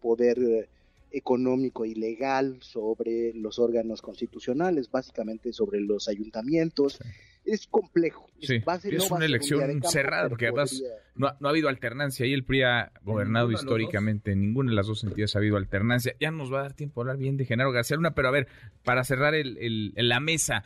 poder 0.00 0.38
eh, 0.38 0.68
económico 1.10 1.84
y 1.84 1.94
legal 1.94 2.58
sobre 2.60 3.32
los 3.34 3.58
órganos 3.58 4.02
constitucionales, 4.02 4.90
básicamente 4.90 5.52
sobre 5.52 5.80
los 5.80 6.08
ayuntamientos. 6.08 6.98
Es 7.44 7.66
complejo. 7.66 8.26
Es, 8.40 9.10
una 9.10 9.24
elección 9.24 9.82
cerrada, 9.82 10.28
porque 10.28 10.46
además 10.46 10.82
no, 11.14 11.28
ha, 11.28 11.36
habido 11.48 11.68
alternancia. 11.68 12.26
Y 12.26 12.32
el 12.32 12.44
PRI 12.44 12.62
ha 12.62 12.92
gobernado 13.02 13.52
históricamente. 13.52 14.32
En 14.32 14.40
ninguna 14.40 14.70
de 14.70 14.76
las 14.76 14.86
dos 14.86 15.00
sentidos 15.00 15.36
ha 15.36 15.38
habido 15.38 15.56
alternancia. 15.56 16.14
Ya 16.18 16.30
nos 16.30 16.52
va 16.52 16.60
a 16.60 16.62
dar 16.62 16.74
tiempo 16.74 17.00
a 17.00 17.02
hablar 17.02 17.18
bien 17.18 17.36
de 17.36 17.44
Genaro 17.44 17.70
García 17.70 17.96
Luna, 17.96 18.14
pero 18.14 18.28
a 18.28 18.32
ver, 18.32 18.48
para 18.82 19.04
cerrar 19.04 19.34
el, 19.34 19.92
la 19.94 20.20
mesa, 20.20 20.64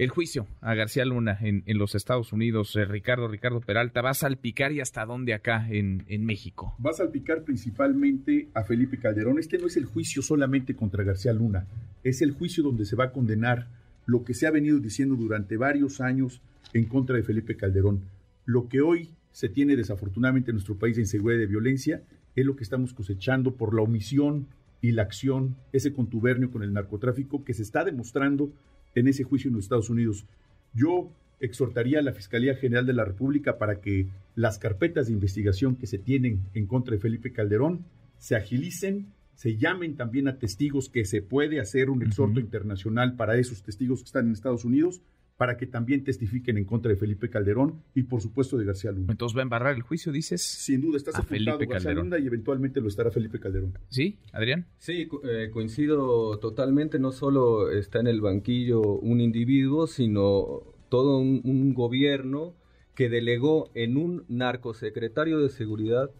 el 0.00 0.08
juicio 0.08 0.46
a 0.62 0.74
García 0.74 1.04
Luna 1.04 1.36
en, 1.42 1.62
los 1.76 1.94
Estados 1.94 2.32
Unidos, 2.32 2.74
eh, 2.74 2.86
Ricardo, 2.86 3.28
Ricardo 3.28 3.60
Peralta, 3.60 4.00
¿va 4.00 4.10
a 4.10 4.14
salpicar 4.14 4.72
y 4.72 4.80
hasta 4.80 5.04
dónde 5.04 5.34
acá 5.34 5.68
en, 5.68 6.24
México? 6.24 6.74
Va 6.84 6.88
a 6.88 6.94
salpicar 6.94 7.44
principalmente 7.44 8.48
a 8.54 8.64
Felipe 8.64 8.98
Calderón. 8.98 9.38
Este 9.38 9.58
no 9.58 9.66
es 9.66 9.76
el 9.76 9.84
juicio 9.84 10.22
solamente 10.22 10.74
contra 10.74 11.04
García 11.04 11.34
Luna, 11.34 11.66
es 12.02 12.22
el 12.22 12.30
juicio 12.30 12.62
donde 12.62 12.86
se 12.86 12.96
va 12.96 13.04
a 13.04 13.12
condenar 13.12 13.68
lo 14.06 14.24
que 14.24 14.32
se 14.32 14.46
ha 14.46 14.50
venido 14.50 14.78
diciendo 14.78 15.16
durante 15.16 15.58
varios 15.58 16.00
años 16.00 16.40
en 16.72 16.86
contra 16.86 17.16
de 17.16 17.22
Felipe 17.22 17.58
Calderón. 17.58 18.00
Lo 18.46 18.70
que 18.70 18.80
hoy 18.80 19.10
se 19.32 19.50
tiene 19.50 19.76
desafortunadamente 19.76 20.50
en 20.50 20.54
nuestro 20.54 20.78
país 20.78 20.96
de 20.96 21.02
inseguridad 21.02 21.40
y 21.40 21.42
de 21.42 21.46
violencia 21.46 22.02
es 22.36 22.46
lo 22.46 22.56
que 22.56 22.64
estamos 22.64 22.94
cosechando 22.94 23.54
por 23.54 23.74
la 23.74 23.82
omisión 23.82 24.46
y 24.80 24.92
la 24.92 25.02
acción, 25.02 25.56
ese 25.74 25.92
contubernio 25.92 26.50
con 26.50 26.62
el 26.62 26.72
narcotráfico 26.72 27.44
que 27.44 27.52
se 27.52 27.62
está 27.62 27.84
demostrando 27.84 28.50
en 28.94 29.08
ese 29.08 29.24
juicio 29.24 29.48
en 29.48 29.54
los 29.54 29.64
Estados 29.64 29.90
Unidos. 29.90 30.26
Yo 30.74 31.10
exhortaría 31.40 31.98
a 31.98 32.02
la 32.02 32.12
Fiscalía 32.12 32.54
General 32.54 32.86
de 32.86 32.92
la 32.92 33.04
República 33.04 33.58
para 33.58 33.80
que 33.80 34.06
las 34.34 34.58
carpetas 34.58 35.06
de 35.06 35.12
investigación 35.12 35.76
que 35.76 35.86
se 35.86 35.98
tienen 35.98 36.40
en 36.54 36.66
contra 36.66 36.94
de 36.94 37.00
Felipe 37.00 37.32
Calderón 37.32 37.84
se 38.18 38.36
agilicen, 38.36 39.06
se 39.34 39.56
llamen 39.56 39.96
también 39.96 40.28
a 40.28 40.38
testigos 40.38 40.90
que 40.90 41.06
se 41.06 41.22
puede 41.22 41.60
hacer 41.60 41.88
un 41.88 42.02
exhorto 42.02 42.40
internacional 42.40 43.16
para 43.16 43.38
esos 43.38 43.62
testigos 43.62 44.00
que 44.00 44.06
están 44.06 44.26
en 44.26 44.32
Estados 44.32 44.66
Unidos 44.66 45.00
para 45.40 45.56
que 45.56 45.66
también 45.66 46.04
testifiquen 46.04 46.58
en 46.58 46.66
contra 46.66 46.90
de 46.90 46.96
Felipe 46.96 47.30
Calderón 47.30 47.82
y 47.94 48.02
por 48.02 48.20
supuesto 48.20 48.58
de 48.58 48.66
García 48.66 48.92
Luna. 48.92 49.06
Entonces 49.10 49.34
va 49.34 49.40
a 49.40 49.44
embarrar 49.44 49.74
el 49.74 49.80
juicio, 49.80 50.12
dices. 50.12 50.42
Sin 50.42 50.82
duda, 50.82 50.98
está 50.98 51.12
sepultado 51.12 51.58
García 51.66 51.94
Luna 51.94 52.18
y 52.18 52.26
eventualmente 52.26 52.78
lo 52.82 52.88
estará 52.88 53.10
Felipe 53.10 53.40
Calderón. 53.40 53.72
¿Sí, 53.88 54.18
Adrián? 54.34 54.66
Sí, 54.76 55.08
eh, 55.24 55.48
coincido 55.50 56.38
totalmente, 56.40 56.98
no 56.98 57.10
solo 57.10 57.70
está 57.70 58.00
en 58.00 58.08
el 58.08 58.20
banquillo 58.20 58.82
un 58.82 59.22
individuo, 59.22 59.86
sino 59.86 60.60
todo 60.90 61.16
un, 61.16 61.72
gobierno 61.72 62.52
que 62.94 63.08
delegó 63.08 63.70
en 63.72 63.96
un 63.96 64.26
narcosecretario 64.28 65.38
de 65.38 65.48
seguridad 65.48 66.10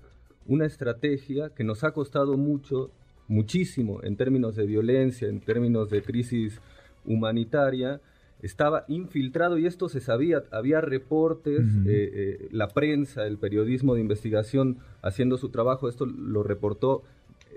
una 0.47 0.65
estrategia 0.65 1.51
que 1.51 1.63
nos 1.63 1.85
ha 1.85 1.91
costado 1.91 2.39
mucho, 2.39 2.91
muchísimo 3.29 4.03
en 4.03 4.17
términos 4.17 4.57
de 4.57 4.65
violencia, 4.65 5.29
en 5.29 5.41
términos 5.41 5.91
de 5.91 6.01
crisis 6.01 6.59
humanitaria, 7.05 8.01
estaba 8.43 8.85
infiltrado 8.89 9.59
y 9.59 9.67
esto 9.67 9.89
se 9.89 10.01
sabía, 10.01 10.45
había 10.51 10.81
reportes, 10.81 11.61
eh, 11.87 12.11
eh, 12.13 12.49
la 12.53 12.69
prensa, 12.69 13.27
el 13.27 13.39
periodismo 13.39 13.95
de 13.95 14.01
investigación 14.01 14.79
haciendo 15.03 15.37
su 15.37 15.51
trabajo, 15.51 15.89
esto 15.89 16.07
lo 16.07 16.43
reportó 16.43 17.03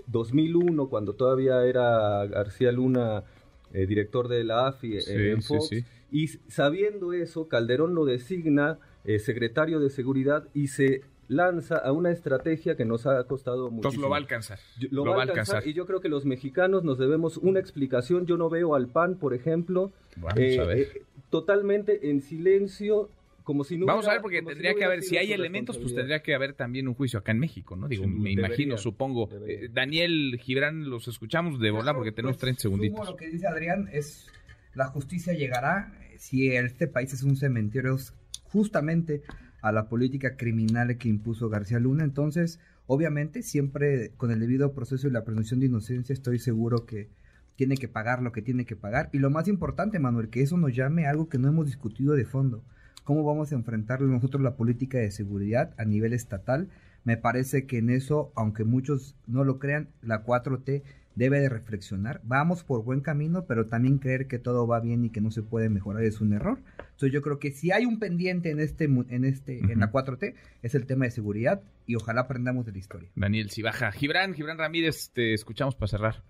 2001 0.08 0.88
cuando 0.88 1.14
todavía 1.14 1.64
era 1.64 2.26
García 2.26 2.72
Luna 2.72 3.24
eh, 3.72 3.86
director 3.86 4.28
de 4.28 4.44
la 4.44 4.68
AFI 4.68 4.98
en 5.06 5.42
Fox, 5.42 5.70
y 6.12 6.28
sabiendo 6.28 7.12
eso, 7.12 7.48
Calderón 7.48 7.94
lo 7.94 8.04
designa 8.04 8.78
secretario 9.18 9.80
de 9.80 9.90
seguridad 9.90 10.48
y 10.54 10.68
se 10.68 11.02
lanza 11.28 11.76
a 11.76 11.92
una 11.92 12.10
estrategia 12.10 12.76
que 12.76 12.84
nos 12.84 13.06
ha 13.06 13.24
costado 13.24 13.70
mucho. 13.70 13.76
Entonces 13.76 14.00
lo 14.00 14.08
va 14.08 14.16
a 14.16 14.20
alcanzar. 14.20 14.58
Lo, 14.90 15.04
va 15.04 15.20
a 15.20 15.22
alcanzar, 15.22 15.66
y 15.66 15.72
yo 15.72 15.86
creo 15.86 16.00
que 16.00 16.08
los 16.08 16.24
mexicanos 16.24 16.84
nos 16.84 16.98
debemos 16.98 17.36
una 17.38 17.60
explicación. 17.60 18.26
Yo 18.26 18.36
no 18.36 18.50
veo 18.50 18.74
al 18.74 18.88
PAN, 18.88 19.16
por 19.16 19.34
ejemplo, 19.34 19.92
eh, 20.36 20.58
eh, 20.60 21.02
totalmente 21.30 22.10
en 22.10 22.20
silencio 22.20 23.08
como 23.44 23.62
si 23.62 23.76
no 23.76 23.84
Vamos 23.84 24.08
a 24.08 24.12
ver, 24.12 24.22
porque 24.22 24.40
tendría 24.40 24.74
que 24.74 24.84
haber, 24.84 25.02
si 25.02 25.18
hay 25.18 25.32
elementos, 25.32 25.76
pues 25.76 25.94
tendría 25.94 26.20
que 26.20 26.34
haber 26.34 26.54
también 26.54 26.88
un 26.88 26.94
juicio 26.94 27.18
acá 27.18 27.32
en 27.32 27.38
México, 27.38 27.76
¿no? 27.76 27.88
Digo, 27.88 28.06
me 28.06 28.32
imagino, 28.32 28.78
supongo. 28.78 29.28
Eh, 29.46 29.68
Daniel 29.70 30.40
Gibran, 30.42 30.88
los 30.88 31.08
escuchamos 31.08 31.60
de 31.60 31.70
volar 31.70 31.94
porque 31.94 32.10
tenemos 32.10 32.38
30 32.38 32.62
segunditos. 32.62 33.06
Lo 33.06 33.16
que 33.16 33.28
dice 33.28 33.46
Adrián 33.46 33.90
es, 33.92 34.28
la 34.74 34.86
justicia 34.86 35.34
llegará 35.34 35.92
si 36.16 36.48
este 36.48 36.86
país 36.86 37.12
es 37.12 37.22
un 37.22 37.36
cementerio 37.36 37.98
justamente 38.44 39.22
a 39.64 39.72
la 39.72 39.88
política 39.88 40.36
criminal 40.36 40.98
que 40.98 41.08
impuso 41.08 41.48
García 41.48 41.78
Luna. 41.78 42.04
Entonces, 42.04 42.60
obviamente, 42.86 43.42
siempre 43.42 44.10
con 44.18 44.30
el 44.30 44.38
debido 44.38 44.74
proceso 44.74 45.08
y 45.08 45.10
la 45.10 45.24
presunción 45.24 45.58
de 45.58 45.66
inocencia, 45.66 46.12
estoy 46.12 46.38
seguro 46.38 46.84
que 46.84 47.08
tiene 47.56 47.78
que 47.78 47.88
pagar 47.88 48.20
lo 48.20 48.30
que 48.30 48.42
tiene 48.42 48.66
que 48.66 48.76
pagar. 48.76 49.08
Y 49.12 49.20
lo 49.20 49.30
más 49.30 49.48
importante, 49.48 49.98
Manuel, 49.98 50.28
que 50.28 50.42
eso 50.42 50.58
nos 50.58 50.76
llame 50.76 51.06
a 51.06 51.10
algo 51.10 51.30
que 51.30 51.38
no 51.38 51.48
hemos 51.48 51.64
discutido 51.64 52.12
de 52.12 52.26
fondo. 52.26 52.62
¿Cómo 53.04 53.24
vamos 53.24 53.52
a 53.52 53.54
enfrentar 53.54 54.02
nosotros 54.02 54.42
la 54.42 54.54
política 54.54 54.98
de 54.98 55.10
seguridad 55.10 55.72
a 55.78 55.86
nivel 55.86 56.12
estatal? 56.12 56.68
Me 57.04 57.16
parece 57.16 57.64
que 57.64 57.78
en 57.78 57.88
eso, 57.88 58.32
aunque 58.34 58.64
muchos 58.64 59.16
no 59.26 59.44
lo 59.44 59.58
crean, 59.58 59.88
la 60.02 60.26
4T 60.26 60.82
debe 61.14 61.40
de 61.40 61.48
reflexionar. 61.48 62.20
Vamos 62.24 62.64
por 62.64 62.82
buen 62.84 63.00
camino, 63.00 63.44
pero 63.46 63.66
también 63.66 63.98
creer 63.98 64.26
que 64.26 64.38
todo 64.38 64.66
va 64.66 64.80
bien 64.80 65.04
y 65.04 65.10
que 65.10 65.20
no 65.20 65.30
se 65.30 65.42
puede 65.42 65.68
mejorar 65.68 66.04
es 66.04 66.20
un 66.20 66.32
error. 66.32 66.58
Entonces 66.78 67.12
yo 67.12 67.22
creo 67.22 67.38
que 67.38 67.50
si 67.50 67.70
hay 67.70 67.84
un 67.86 67.98
pendiente 67.98 68.50
en 68.50 68.60
este 68.60 68.84
en 68.84 69.24
este 69.24 69.58
en 69.58 69.80
la 69.80 69.90
4T 69.92 70.34
es 70.62 70.74
el 70.74 70.86
tema 70.86 71.04
de 71.04 71.10
seguridad 71.10 71.62
y 71.86 71.96
ojalá 71.96 72.22
aprendamos 72.22 72.66
de 72.66 72.72
la 72.72 72.78
historia. 72.78 73.10
Daniel 73.14 73.50
si 73.50 73.62
baja. 73.62 73.92
Gibran, 73.92 74.34
Gibran 74.34 74.58
Ramírez, 74.58 75.10
te 75.12 75.34
escuchamos 75.34 75.74
para 75.74 75.88
cerrar. 75.88 76.22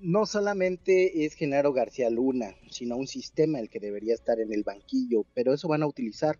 No 0.00 0.26
solamente 0.26 1.24
es 1.24 1.34
Genaro 1.34 1.72
García 1.72 2.10
Luna, 2.10 2.54
sino 2.68 2.96
un 2.96 3.06
sistema 3.06 3.60
el 3.60 3.70
que 3.70 3.80
debería 3.80 4.14
estar 4.14 4.38
en 4.40 4.52
el 4.52 4.62
banquillo, 4.62 5.24
pero 5.34 5.54
eso 5.54 5.68
van 5.68 5.82
a 5.82 5.86
utilizar 5.86 6.38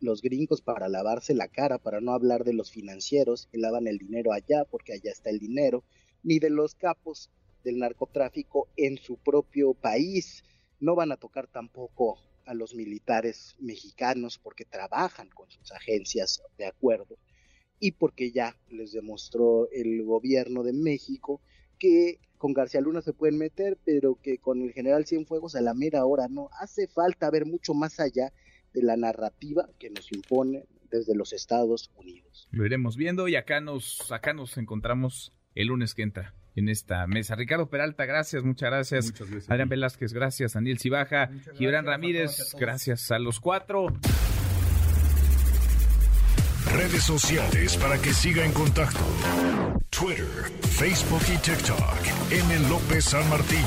los 0.00 0.22
gringos 0.22 0.62
para 0.62 0.88
lavarse 0.88 1.34
la 1.34 1.48
cara, 1.48 1.78
para 1.78 2.00
no 2.00 2.12
hablar 2.12 2.44
de 2.44 2.52
los 2.52 2.70
financieros 2.70 3.48
que 3.50 3.58
lavan 3.58 3.86
el 3.86 3.98
dinero 3.98 4.32
allá, 4.32 4.64
porque 4.70 4.92
allá 4.92 5.10
está 5.10 5.30
el 5.30 5.38
dinero, 5.38 5.84
ni 6.22 6.38
de 6.38 6.50
los 6.50 6.74
capos 6.74 7.30
del 7.64 7.78
narcotráfico 7.78 8.68
en 8.76 8.98
su 8.98 9.16
propio 9.16 9.74
país. 9.74 10.44
No 10.80 10.94
van 10.94 11.12
a 11.12 11.16
tocar 11.16 11.46
tampoco 11.46 12.18
a 12.46 12.54
los 12.54 12.74
militares 12.74 13.54
mexicanos 13.60 14.38
porque 14.38 14.64
trabajan 14.64 15.28
con 15.30 15.50
sus 15.50 15.70
agencias 15.72 16.42
de 16.58 16.66
acuerdo 16.66 17.16
y 17.78 17.92
porque 17.92 18.30
ya 18.32 18.56
les 18.68 18.92
demostró 18.92 19.68
el 19.70 20.02
gobierno 20.04 20.62
de 20.62 20.72
México 20.72 21.40
que 21.78 22.20
con 22.38 22.52
García 22.52 22.80
Luna 22.80 23.02
se 23.02 23.12
pueden 23.12 23.38
meter, 23.38 23.78
pero 23.84 24.18
que 24.20 24.38
con 24.38 24.62
el 24.62 24.72
general 24.72 25.06
Cienfuegos 25.06 25.54
a 25.54 25.60
la 25.60 25.74
mera 25.74 26.04
hora 26.04 26.28
no. 26.28 26.48
Hace 26.60 26.88
falta 26.88 27.30
ver 27.30 27.46
mucho 27.46 27.74
más 27.74 28.00
allá 28.00 28.32
de 28.72 28.82
la 28.82 28.96
narrativa 28.96 29.68
que 29.78 29.90
nos 29.90 30.10
impone 30.12 30.66
desde 30.90 31.14
los 31.14 31.32
Estados 31.32 31.90
Unidos. 31.96 32.48
Lo 32.50 32.66
iremos 32.66 32.96
viendo 32.96 33.28
y 33.28 33.36
acá 33.36 33.60
nos, 33.60 34.10
acá 34.12 34.32
nos 34.32 34.58
encontramos 34.58 35.32
el 35.54 35.68
lunes 35.68 35.94
que 35.94 36.02
entra 36.02 36.34
en 36.54 36.68
esta 36.68 37.06
mesa. 37.06 37.34
Ricardo 37.34 37.68
Peralta, 37.68 38.04
gracias, 38.04 38.44
muchas 38.44 38.70
gracias. 38.70 39.48
Adrián 39.48 39.68
Velázquez, 39.68 40.12
gracias. 40.12 40.52
Daniel 40.52 40.78
Cibaja, 40.78 41.30
Gibran 41.56 41.86
Ramírez, 41.86 42.54
gracias 42.58 43.10
a 43.10 43.18
los 43.18 43.40
cuatro. 43.40 43.86
Redes 46.74 47.02
sociales 47.02 47.76
para 47.76 47.98
que 47.98 48.12
siga 48.12 48.44
en 48.44 48.52
contacto: 48.52 49.00
Twitter, 49.90 50.26
Facebook 50.62 51.22
y 51.28 51.36
TikTok. 51.38 52.30
M. 52.30 52.68
López 52.68 53.04
San 53.04 53.28
Martín. 53.28 53.66